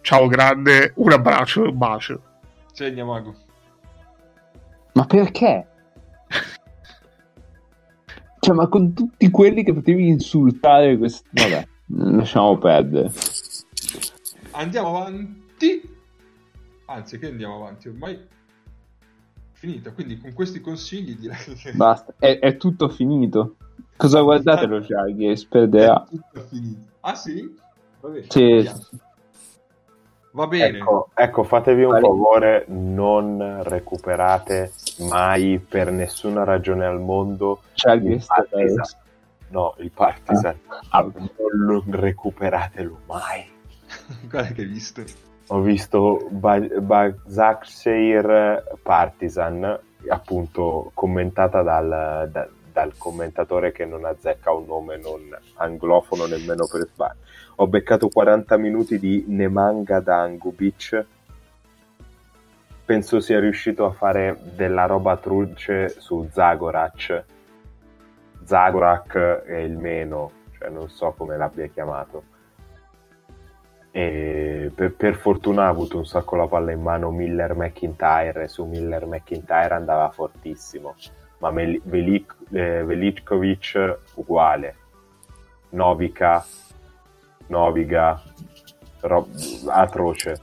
Ciao 0.00 0.26
grande, 0.26 0.92
un 0.96 1.12
abbraccio 1.12 1.64
e 1.64 1.68
un 1.68 1.78
bacio. 1.78 2.20
Segna 2.72 3.04
mago. 3.04 3.44
Ma 4.96 5.04
perché? 5.04 5.66
Cioè, 8.40 8.54
ma 8.54 8.66
con 8.66 8.94
tutti 8.94 9.30
quelli 9.30 9.62
che 9.62 9.74
potevi 9.74 10.08
insultare 10.08 10.96
questi... 10.96 11.28
Vabbè, 11.32 11.68
lasciamo 12.14 12.56
perdere. 12.56 13.12
Andiamo 14.52 14.96
avanti. 14.96 15.82
Anzi, 16.86 17.18
che 17.18 17.26
andiamo 17.26 17.56
avanti? 17.56 17.88
Ormai 17.88 18.26
finita. 19.52 19.92
Quindi 19.92 20.18
con 20.18 20.32
questi 20.32 20.60
consigli 20.60 21.14
direi 21.16 21.36
che 21.56 21.72
Basta, 21.72 22.14
è, 22.18 22.38
è 22.38 22.56
tutto 22.56 22.88
finito. 22.88 23.56
Cosa 23.96 24.22
guardate 24.22 24.64
lo 24.64 24.80
Jaguars? 24.80 25.44
è 25.44 25.48
Perderà. 25.48 26.06
tutto 26.08 26.40
finito. 26.48 26.86
Ah 27.00 27.14
sì? 27.14 27.54
Va 28.00 28.08
bene. 28.08 28.26
Sì. 28.30 28.70
Va 30.36 30.46
bene. 30.46 30.76
Ecco, 30.76 31.08
ecco, 31.14 31.44
fatevi 31.44 31.82
un 31.84 31.92
Vale. 31.92 32.00
favore, 32.02 32.64
non 32.68 33.60
recuperate 33.62 34.70
mai 35.08 35.58
per 35.58 35.90
nessuna 35.90 36.44
ragione 36.44 36.84
al 36.84 37.00
mondo 37.00 37.60
il 37.62 37.70
Jaguars 37.72 38.26
Partizan. 38.26 38.84
No, 39.48 39.74
il 39.78 39.90
Partizan. 39.92 40.58
Ah. 40.90 41.00
Non 41.00 41.30
lo 41.48 41.82
recuperatelo 41.88 42.98
mai. 43.06 43.48
Guarda 44.28 44.52
che 44.52 44.60
hai 44.60 44.66
visto. 44.66 45.02
Ho 45.48 45.60
visto 45.60 46.26
Ba- 46.28 46.58
Basaksehir 46.80 48.76
Partizan, 48.82 49.78
appunto 50.08 50.90
commentata 50.92 51.62
dal, 51.62 52.28
da- 52.30 52.48
dal 52.76 52.98
commentatore 52.98 53.72
che 53.72 53.86
non 53.86 54.04
azzecca 54.04 54.52
un 54.52 54.66
nome 54.66 54.98
non 54.98 55.34
anglofono 55.54 56.26
nemmeno 56.26 56.66
per 56.70 56.86
sbaglio. 56.86 57.20
Ho 57.56 57.68
beccato 57.68 58.08
40 58.08 58.54
minuti 58.58 58.98
di 58.98 59.24
Nemanja 59.28 60.00
Dangubic. 60.00 61.06
Penso 62.84 63.20
sia 63.20 63.40
riuscito 63.40 63.86
a 63.86 63.92
fare 63.92 64.38
della 64.54 64.84
roba 64.84 65.16
truce 65.16 65.88
su 65.88 66.28
Zagorac. 66.30 67.24
Zagorac 68.44 69.16
è 69.16 69.56
il 69.56 69.78
meno, 69.78 70.30
cioè 70.58 70.68
non 70.68 70.90
so 70.90 71.14
come 71.16 71.38
l'abbia 71.38 71.68
chiamato. 71.68 72.24
Per, 73.90 74.92
per 74.94 75.14
fortuna 75.14 75.64
ha 75.64 75.68
avuto 75.68 75.96
un 75.96 76.04
sacco 76.04 76.36
la 76.36 76.46
palla 76.46 76.72
in 76.72 76.82
mano 76.82 77.10
Miller 77.10 77.54
McIntyre 77.54 78.42
e 78.42 78.48
su 78.48 78.66
Miller 78.66 79.06
McIntyre 79.06 79.72
andava 79.72 80.10
fortissimo 80.10 80.94
ma 81.46 81.50
Mel- 81.52 81.80
Velik- 81.84 82.34
eh, 82.52 82.82
Velickovic 82.84 83.98
uguale 84.14 84.74
Novica 85.70 86.44
Noviga 87.48 88.20
ro- 89.00 89.28
atroce 89.68 90.42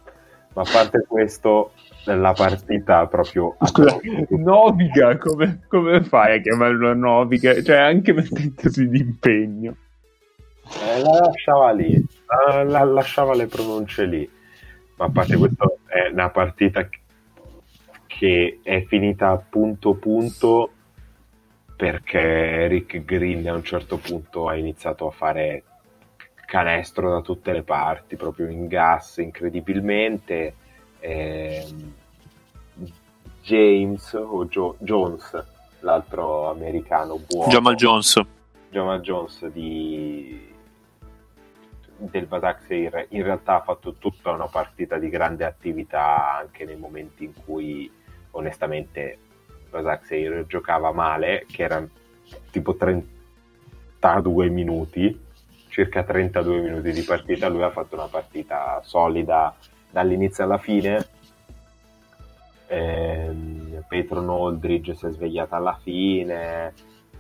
ma 0.53 0.61
a 0.61 0.69
parte 0.71 1.03
questo 1.07 1.71
la 2.05 2.33
partita 2.33 3.07
proprio 3.07 3.55
Scusa, 3.63 3.97
Noviga, 4.29 5.17
come, 5.17 5.61
come 5.69 6.03
fai 6.03 6.37
a 6.37 6.41
chiamarlo 6.41 6.93
Noviga? 6.93 7.61
Cioè, 7.63 7.77
anche 7.77 8.11
mettendosi 8.13 8.87
d'impegno. 8.89 9.75
Eh, 10.85 10.99
la 11.01 11.19
lasciava 11.19 11.71
lì, 11.71 12.05
la, 12.27 12.63
la- 12.63 12.83
lasciava 12.83 13.33
le 13.33 13.47
pronunce 13.47 14.05
lì. 14.05 14.29
Ma 14.97 15.05
a 15.05 15.09
parte 15.11 15.37
questo, 15.37 15.77
è 15.85 16.09
una 16.11 16.29
partita 16.29 16.87
che- 16.89 16.99
che 18.05 18.59
è 18.61 18.83
finita 18.83 19.37
punto 19.37 19.93
punto 19.95 20.72
perché 21.75 22.19
Eric 22.19 23.03
Green 23.03 23.47
a 23.47 23.53
un 23.53 23.63
certo 23.63 23.97
punto 23.97 24.47
ha 24.47 24.55
iniziato 24.55 25.07
a 25.07 25.11
fare 25.11 25.63
canestro 26.45 27.09
da 27.09 27.21
tutte 27.21 27.51
le 27.51 27.63
parti, 27.63 28.15
proprio 28.15 28.47
in 28.47 28.67
gas 28.67 29.17
incredibilmente. 29.17 30.55
Ehm, 30.99 31.93
James 33.41 34.13
o 34.13 34.45
Jo- 34.45 34.77
Jones, 34.79 35.45
l'altro 35.79 36.49
americano 36.49 37.17
buono. 37.17 37.51
Jamal 37.51 37.75
Jones. 37.75 38.21
Jamal 38.69 39.01
Jones 39.01 39.45
di 39.47 40.51
del 41.95 42.25
Basaksehir 42.25 43.07
in 43.09 43.23
realtà 43.23 43.55
ha 43.55 43.61
fatto 43.61 43.95
tutta 43.97 44.31
una 44.31 44.47
partita 44.47 44.97
di 44.97 45.09
grande 45.09 45.45
attività 45.45 46.37
anche 46.37 46.65
nei 46.65 46.75
momenti 46.75 47.23
in 47.23 47.33
cui 47.45 47.89
onestamente 48.31 49.19
Basaksehir 49.73 50.45
giocava 50.47 50.91
male 50.91 51.45
che 51.51 51.63
erano 51.63 51.89
tipo 52.51 52.75
32 52.75 54.49
minuti 54.49 55.19
circa 55.67 56.03
32 56.03 56.59
minuti 56.59 56.91
di 56.91 57.01
partita 57.01 57.49
lui 57.49 57.63
ha 57.63 57.71
fatto 57.71 57.95
una 57.95 58.07
partita 58.07 58.79
solida 58.83 59.55
dall'inizio 59.89 60.43
alla 60.43 60.59
fine. 60.59 61.07
Ehm, 62.67 63.83
Petron 63.87 64.29
Aldridge 64.29 64.93
si 64.93 65.05
è 65.07 65.11
svegliata 65.11 65.55
alla 65.55 65.77
fine 65.81 66.73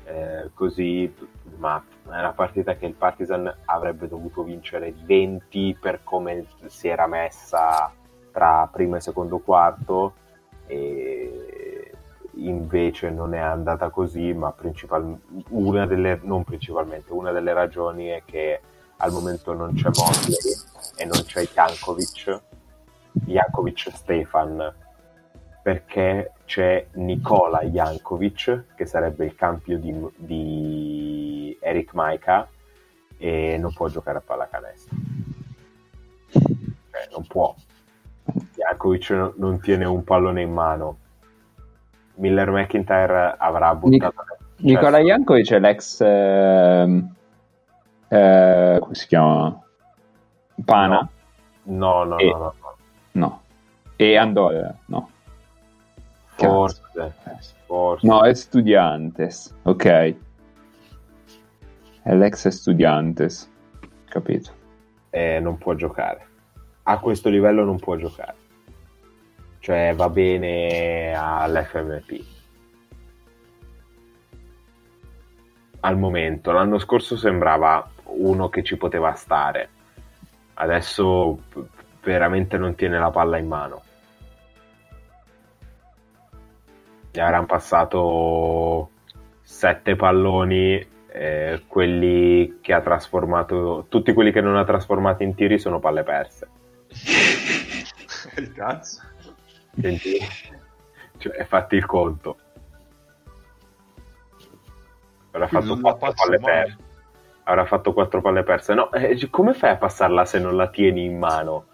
eh, 0.05 0.49
così 0.53 1.13
ma 1.57 1.83
è 2.05 2.07
una 2.07 2.33
partita 2.33 2.75
che 2.75 2.85
il 2.85 2.93
Partizan 2.93 3.51
avrebbe 3.65 4.07
dovuto 4.07 4.43
vincere 4.43 4.93
di 4.93 5.03
20 5.05 5.77
per 5.79 6.01
come 6.03 6.45
si 6.65 6.87
era 6.87 7.07
messa 7.07 7.91
tra 8.31 8.67
primo 8.71 8.97
e 8.97 9.01
secondo 9.01 9.39
quarto 9.39 10.13
e 10.67 11.72
invece 12.47 13.09
non 13.09 13.33
è 13.33 13.39
andata 13.39 13.89
così 13.89 14.33
ma 14.33 14.51
principal- 14.51 15.17
una 15.49 15.85
delle 15.85 16.19
non 16.23 16.43
principalmente 16.43 17.11
una 17.11 17.31
delle 17.31 17.53
ragioni 17.53 18.07
è 18.07 18.23
che 18.25 18.59
al 18.97 19.11
momento 19.11 19.53
non 19.53 19.73
c'è 19.73 19.89
Mosley 19.95 20.37
e 20.97 21.05
non 21.05 21.23
c'è 21.23 21.47
Jankovic 21.47 22.41
Jankovic 23.11 23.91
Stefan 23.93 24.73
perché 25.63 26.33
c'è 26.45 26.87
Nikola 26.93 27.63
Jankovic 27.63 28.75
che 28.75 28.85
sarebbe 28.85 29.25
il 29.25 29.35
campio 29.35 29.79
di, 29.79 29.95
di 30.17 31.57
Eric 31.61 31.93
Maika 31.93 32.47
e 33.17 33.57
non 33.57 33.71
può 33.73 33.87
giocare 33.87 34.17
a 34.17 34.21
pallacanestro. 34.21 34.95
Cioè 36.31 37.07
non 37.11 37.25
può. 37.25 37.55
Jankovic 38.55 39.33
non 39.37 39.61
tiene 39.61 39.85
un 39.85 40.03
pallone 40.03 40.41
in 40.41 40.51
mano 40.51 40.97
Miller 42.23 42.51
McIntyre 42.51 43.35
avrà 43.37 43.75
buttato 43.75 44.23
Nicola 44.59 44.97
cioè, 44.97 45.05
Jankovic 45.05 45.51
è 45.51 45.59
l'ex... 45.59 45.99
ehm, 45.99 47.13
eh, 48.07 48.77
come 48.79 48.93
si 48.95 49.07
chiama? 49.07 49.61
Pana? 50.63 51.09
no 51.63 52.03
no 52.05 52.17
E- 52.17 52.29
no, 52.29 52.37
no, 52.37 52.53
no. 52.61 52.75
No. 53.11 53.41
E 53.97 54.15
Andorra? 54.15 54.73
No. 54.85 55.09
forse 56.35 56.81
forse 57.65 58.07
No, 58.07 58.23
è 58.23 58.33
Studiantes. 58.33 59.53
Ok. 59.63 59.85
È 62.01 62.15
l'ex 62.15 62.47
Studiantes. 62.47 63.51
Capito. 64.05 64.51
eh, 65.09 65.39
non 65.41 65.57
può 65.57 65.73
giocare. 65.73 66.27
A 66.83 66.99
questo 66.99 67.29
livello 67.29 67.65
non 67.65 67.79
può 67.79 67.95
giocare. 67.97 68.35
Cioè 69.63 69.93
va 69.95 70.09
bene 70.09 71.13
all'FMP. 71.15 72.21
Al 75.79 75.97
momento, 75.97 76.51
l'anno 76.51 76.77
scorso 76.79 77.15
sembrava 77.15 77.89
uno 78.07 78.49
che 78.49 78.61
ci 78.61 78.75
poteva 78.75 79.13
stare. 79.13 79.69
Adesso 80.55 81.43
veramente 82.01 82.57
non 82.57 82.75
tiene 82.75 82.99
la 82.99 83.09
palla 83.09 83.37
in 83.37 83.47
mano. 83.47 83.83
Gli 87.09 87.19
avranno 87.21 87.45
passato 87.45 88.89
sette 89.43 89.95
palloni 89.95 90.85
eh, 91.07 91.63
quelli 91.67 92.57
che 92.59 92.73
ha 92.73 92.81
trasformato 92.81 93.85
tutti 93.87 94.11
quelli 94.11 94.33
che 94.33 94.41
non 94.41 94.57
ha 94.57 94.65
trasformato 94.65 95.23
in 95.23 95.35
tiri 95.35 95.57
sono 95.59 95.79
palle 95.79 96.03
perse 96.03 96.49
Il 98.35 98.51
cazzo. 98.51 99.12
Quindi 99.79 100.17
cioè, 101.17 101.43
fatti 101.45 101.75
il 101.75 101.85
conto. 101.85 102.37
Avrà 105.31 105.47
fatto 105.47 105.79
quattro 105.79 106.13
palle 106.13 106.39
perse. 106.39 106.77
Avrà 107.45 107.65
fatto 107.65 107.93
quattro 107.93 108.21
palle 108.21 108.43
perse. 108.43 108.73
No 108.73 108.91
eh, 108.91 109.29
come 109.29 109.53
fai 109.53 109.71
a 109.71 109.77
passarla 109.77 110.25
se 110.25 110.39
non 110.39 110.55
la 110.55 110.67
tieni 110.69 111.05
in 111.05 111.17
mano? 111.17 111.67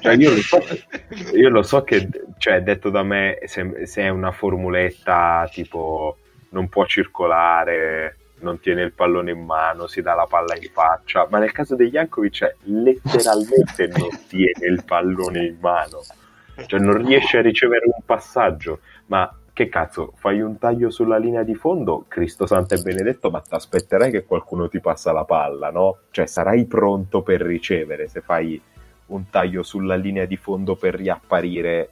Cioè, 0.00 0.14
io 0.16 0.30
lo 0.30 0.42
so 0.42 0.58
che- 0.58 0.84
io 1.34 1.48
lo 1.48 1.62
so 1.62 1.82
che 1.84 2.08
cioè, 2.38 2.62
detto 2.62 2.90
da 2.90 3.02
me 3.02 3.38
se, 3.44 3.86
se 3.86 4.02
è 4.02 4.08
una 4.08 4.32
formuletta 4.32 5.48
tipo 5.50 6.18
non 6.50 6.68
può 6.68 6.84
circolare 6.84 8.18
non 8.40 8.60
tiene 8.60 8.82
il 8.82 8.92
pallone 8.92 9.30
in 9.30 9.42
mano 9.42 9.86
si 9.86 10.02
dà 10.02 10.14
la 10.14 10.26
palla 10.26 10.54
in 10.54 10.68
faccia 10.70 11.26
ma 11.30 11.38
nel 11.38 11.52
caso 11.52 11.74
degli 11.74 11.92
Jankovic 11.92 12.32
cioè, 12.32 12.54
letteralmente 12.64 13.86
non 13.96 14.08
tiene 14.28 14.66
il 14.66 14.84
pallone 14.84 15.46
in 15.46 15.56
mano 15.60 16.02
cioè 16.66 16.80
non 16.80 17.04
riesce 17.04 17.38
a 17.38 17.42
ricevere 17.42 17.84
un 17.86 18.02
passaggio 18.04 18.80
ma 19.06 19.30
che 19.54 19.68
cazzo, 19.68 20.12
fai 20.16 20.40
un 20.40 20.58
taglio 20.58 20.90
sulla 20.90 21.16
linea 21.16 21.44
di 21.44 21.54
fondo, 21.54 22.06
Cristo 22.08 22.44
Santo 22.44 22.74
e 22.74 22.82
Benedetto, 22.82 23.30
ma 23.30 23.38
ti 23.38 23.54
aspetterai 23.54 24.10
che 24.10 24.24
qualcuno 24.24 24.68
ti 24.68 24.80
passa 24.80 25.12
la 25.12 25.24
palla, 25.24 25.70
no? 25.70 25.98
Cioè 26.10 26.26
sarai 26.26 26.66
pronto 26.66 27.22
per 27.22 27.40
ricevere 27.40 28.08
se 28.08 28.20
fai 28.20 28.60
un 29.06 29.30
taglio 29.30 29.62
sulla 29.62 29.94
linea 29.94 30.24
di 30.24 30.36
fondo 30.36 30.74
per 30.74 30.96
riapparire 30.96 31.90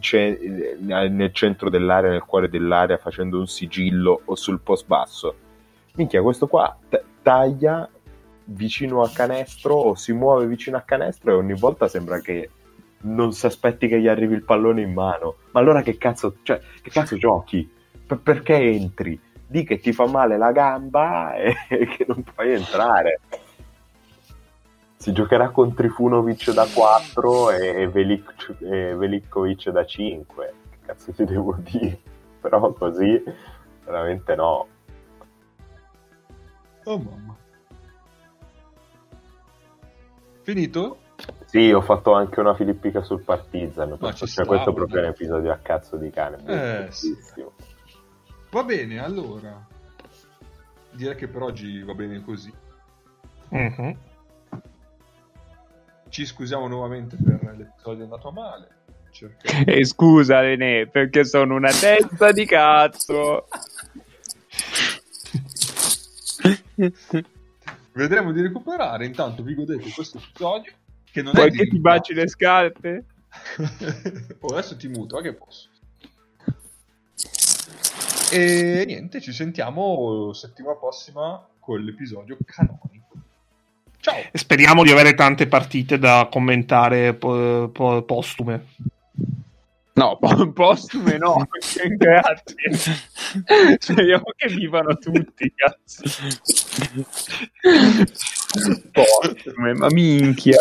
ce- 0.00 0.76
nel 0.78 1.32
centro 1.32 1.70
dell'area, 1.70 2.10
nel 2.10 2.24
cuore 2.24 2.50
dell'area, 2.50 2.98
facendo 2.98 3.38
un 3.38 3.46
sigillo 3.46 4.20
o 4.26 4.34
sul 4.34 4.60
post 4.60 4.86
basso. 4.86 5.34
Minchia, 5.94 6.20
questo 6.20 6.48
qua 6.48 6.76
t- 6.86 7.02
taglia 7.22 7.88
vicino 8.46 9.00
a 9.00 9.10
canestro 9.10 9.74
o 9.74 9.94
si 9.94 10.12
muove 10.12 10.46
vicino 10.46 10.76
a 10.76 10.82
canestro 10.82 11.30
e 11.30 11.34
ogni 11.34 11.54
volta 11.54 11.88
sembra 11.88 12.20
che 12.20 12.50
non 13.04 13.32
si 13.32 13.46
aspetti 13.46 13.88
che 13.88 14.00
gli 14.00 14.08
arrivi 14.08 14.34
il 14.34 14.44
pallone 14.44 14.82
in 14.82 14.92
mano. 14.92 15.36
Ma 15.52 15.60
allora 15.60 15.82
che 15.82 15.96
cazzo, 15.96 16.36
cioè, 16.42 16.60
che 16.82 16.90
cazzo 16.90 17.16
giochi? 17.16 17.68
P- 18.06 18.18
perché 18.18 18.54
entri? 18.54 19.18
Di 19.46 19.64
che 19.64 19.78
ti 19.78 19.92
fa 19.92 20.06
male 20.06 20.36
la 20.36 20.52
gamba 20.52 21.34
e 21.36 21.54
che 21.68 22.04
non 22.06 22.22
puoi 22.22 22.52
entrare. 22.52 23.20
Si 24.96 25.12
giocherà 25.12 25.50
con 25.50 25.74
Trifunovic 25.74 26.52
da 26.52 26.66
4 26.66 27.50
e, 27.50 27.88
Velik- 27.88 28.56
e 28.60 28.94
Velikkovic 28.94 29.68
da 29.68 29.84
5. 29.84 30.54
Che 30.70 30.76
cazzo 30.86 31.12
ti 31.12 31.24
devo 31.24 31.56
dire? 31.58 31.98
Però 32.40 32.72
così 32.72 33.22
veramente 33.84 34.34
no. 34.34 34.66
Oh 36.84 36.98
mamma. 36.98 37.36
Finito? 40.42 40.98
Sì, 41.46 41.70
ho 41.72 41.80
fatto 41.80 42.12
anche 42.12 42.40
una 42.40 42.54
filippica 42.54 43.02
sul 43.02 43.22
Partizan. 43.22 43.96
Ma 44.00 44.10
ci 44.12 44.18
Cioè, 44.18 44.28
sta, 44.28 44.44
questo 44.44 44.70
è 44.70 44.74
proprio 44.74 45.00
un 45.00 45.06
episodio 45.08 45.52
a 45.52 45.56
cazzo 45.56 45.96
di 45.96 46.10
cane. 46.10 46.36
Eh, 46.38 46.42
bellissimo. 46.44 47.52
Va 48.50 48.64
bene, 48.64 48.98
allora. 49.02 49.66
Direi 50.90 51.14
che 51.16 51.28
per 51.28 51.42
oggi 51.42 51.82
va 51.82 51.94
bene 51.94 52.22
così. 52.22 52.52
Mhm. 53.48 53.96
Ci 56.08 56.24
scusiamo 56.26 56.68
nuovamente 56.68 57.16
per 57.22 57.40
l'episodio 57.56 58.04
andato 58.04 58.30
male. 58.30 58.68
Cerchiamo- 59.10 59.64
E 59.66 59.84
scusa, 59.84 60.40
René, 60.40 60.86
perché 60.88 61.24
sono 61.24 61.54
una 61.54 61.70
testa 61.70 62.32
di 62.32 62.44
cazzo. 62.46 63.46
Vedremo 67.92 68.32
di 68.32 68.40
recuperare. 68.42 69.06
Intanto 69.06 69.42
vi 69.42 69.54
godete 69.54 69.90
questo 69.90 70.18
episodio. 70.18 70.72
Che 71.14 71.22
non 71.22 71.32
Vuoi 71.32 71.46
è 71.46 71.52
che 71.52 71.68
ti 71.68 71.78
baci 71.78 72.12
le 72.12 72.26
scarpe? 72.26 73.04
oh, 74.40 74.46
adesso 74.48 74.76
ti 74.76 74.88
muto, 74.88 75.16
a 75.16 75.22
che 75.22 75.32
posso. 75.32 75.68
E 78.32 78.82
niente, 78.84 79.20
ci 79.20 79.32
sentiamo 79.32 80.32
settimana 80.32 80.74
prossima 80.74 81.46
con 81.60 81.80
l'episodio 81.82 82.36
canonico. 82.44 83.16
Ciao! 84.00 84.24
Speriamo 84.32 84.82
di 84.82 84.90
avere 84.90 85.14
tante 85.14 85.46
partite 85.46 86.00
da 86.00 86.26
commentare 86.28 87.14
po- 87.14 87.70
po- 87.72 88.02
postume. 88.02 88.66
No, 89.92 90.16
po- 90.18 90.50
postume 90.50 91.16
no, 91.16 91.46
grazie. 91.96 92.72
Speriamo 93.78 94.32
che 94.34 94.48
vivano 94.48 94.96
tutti, 94.96 95.54
cazzo. 95.54 96.02
Postume, 98.92 99.74
ma 99.74 99.88
minchia. 99.90 100.58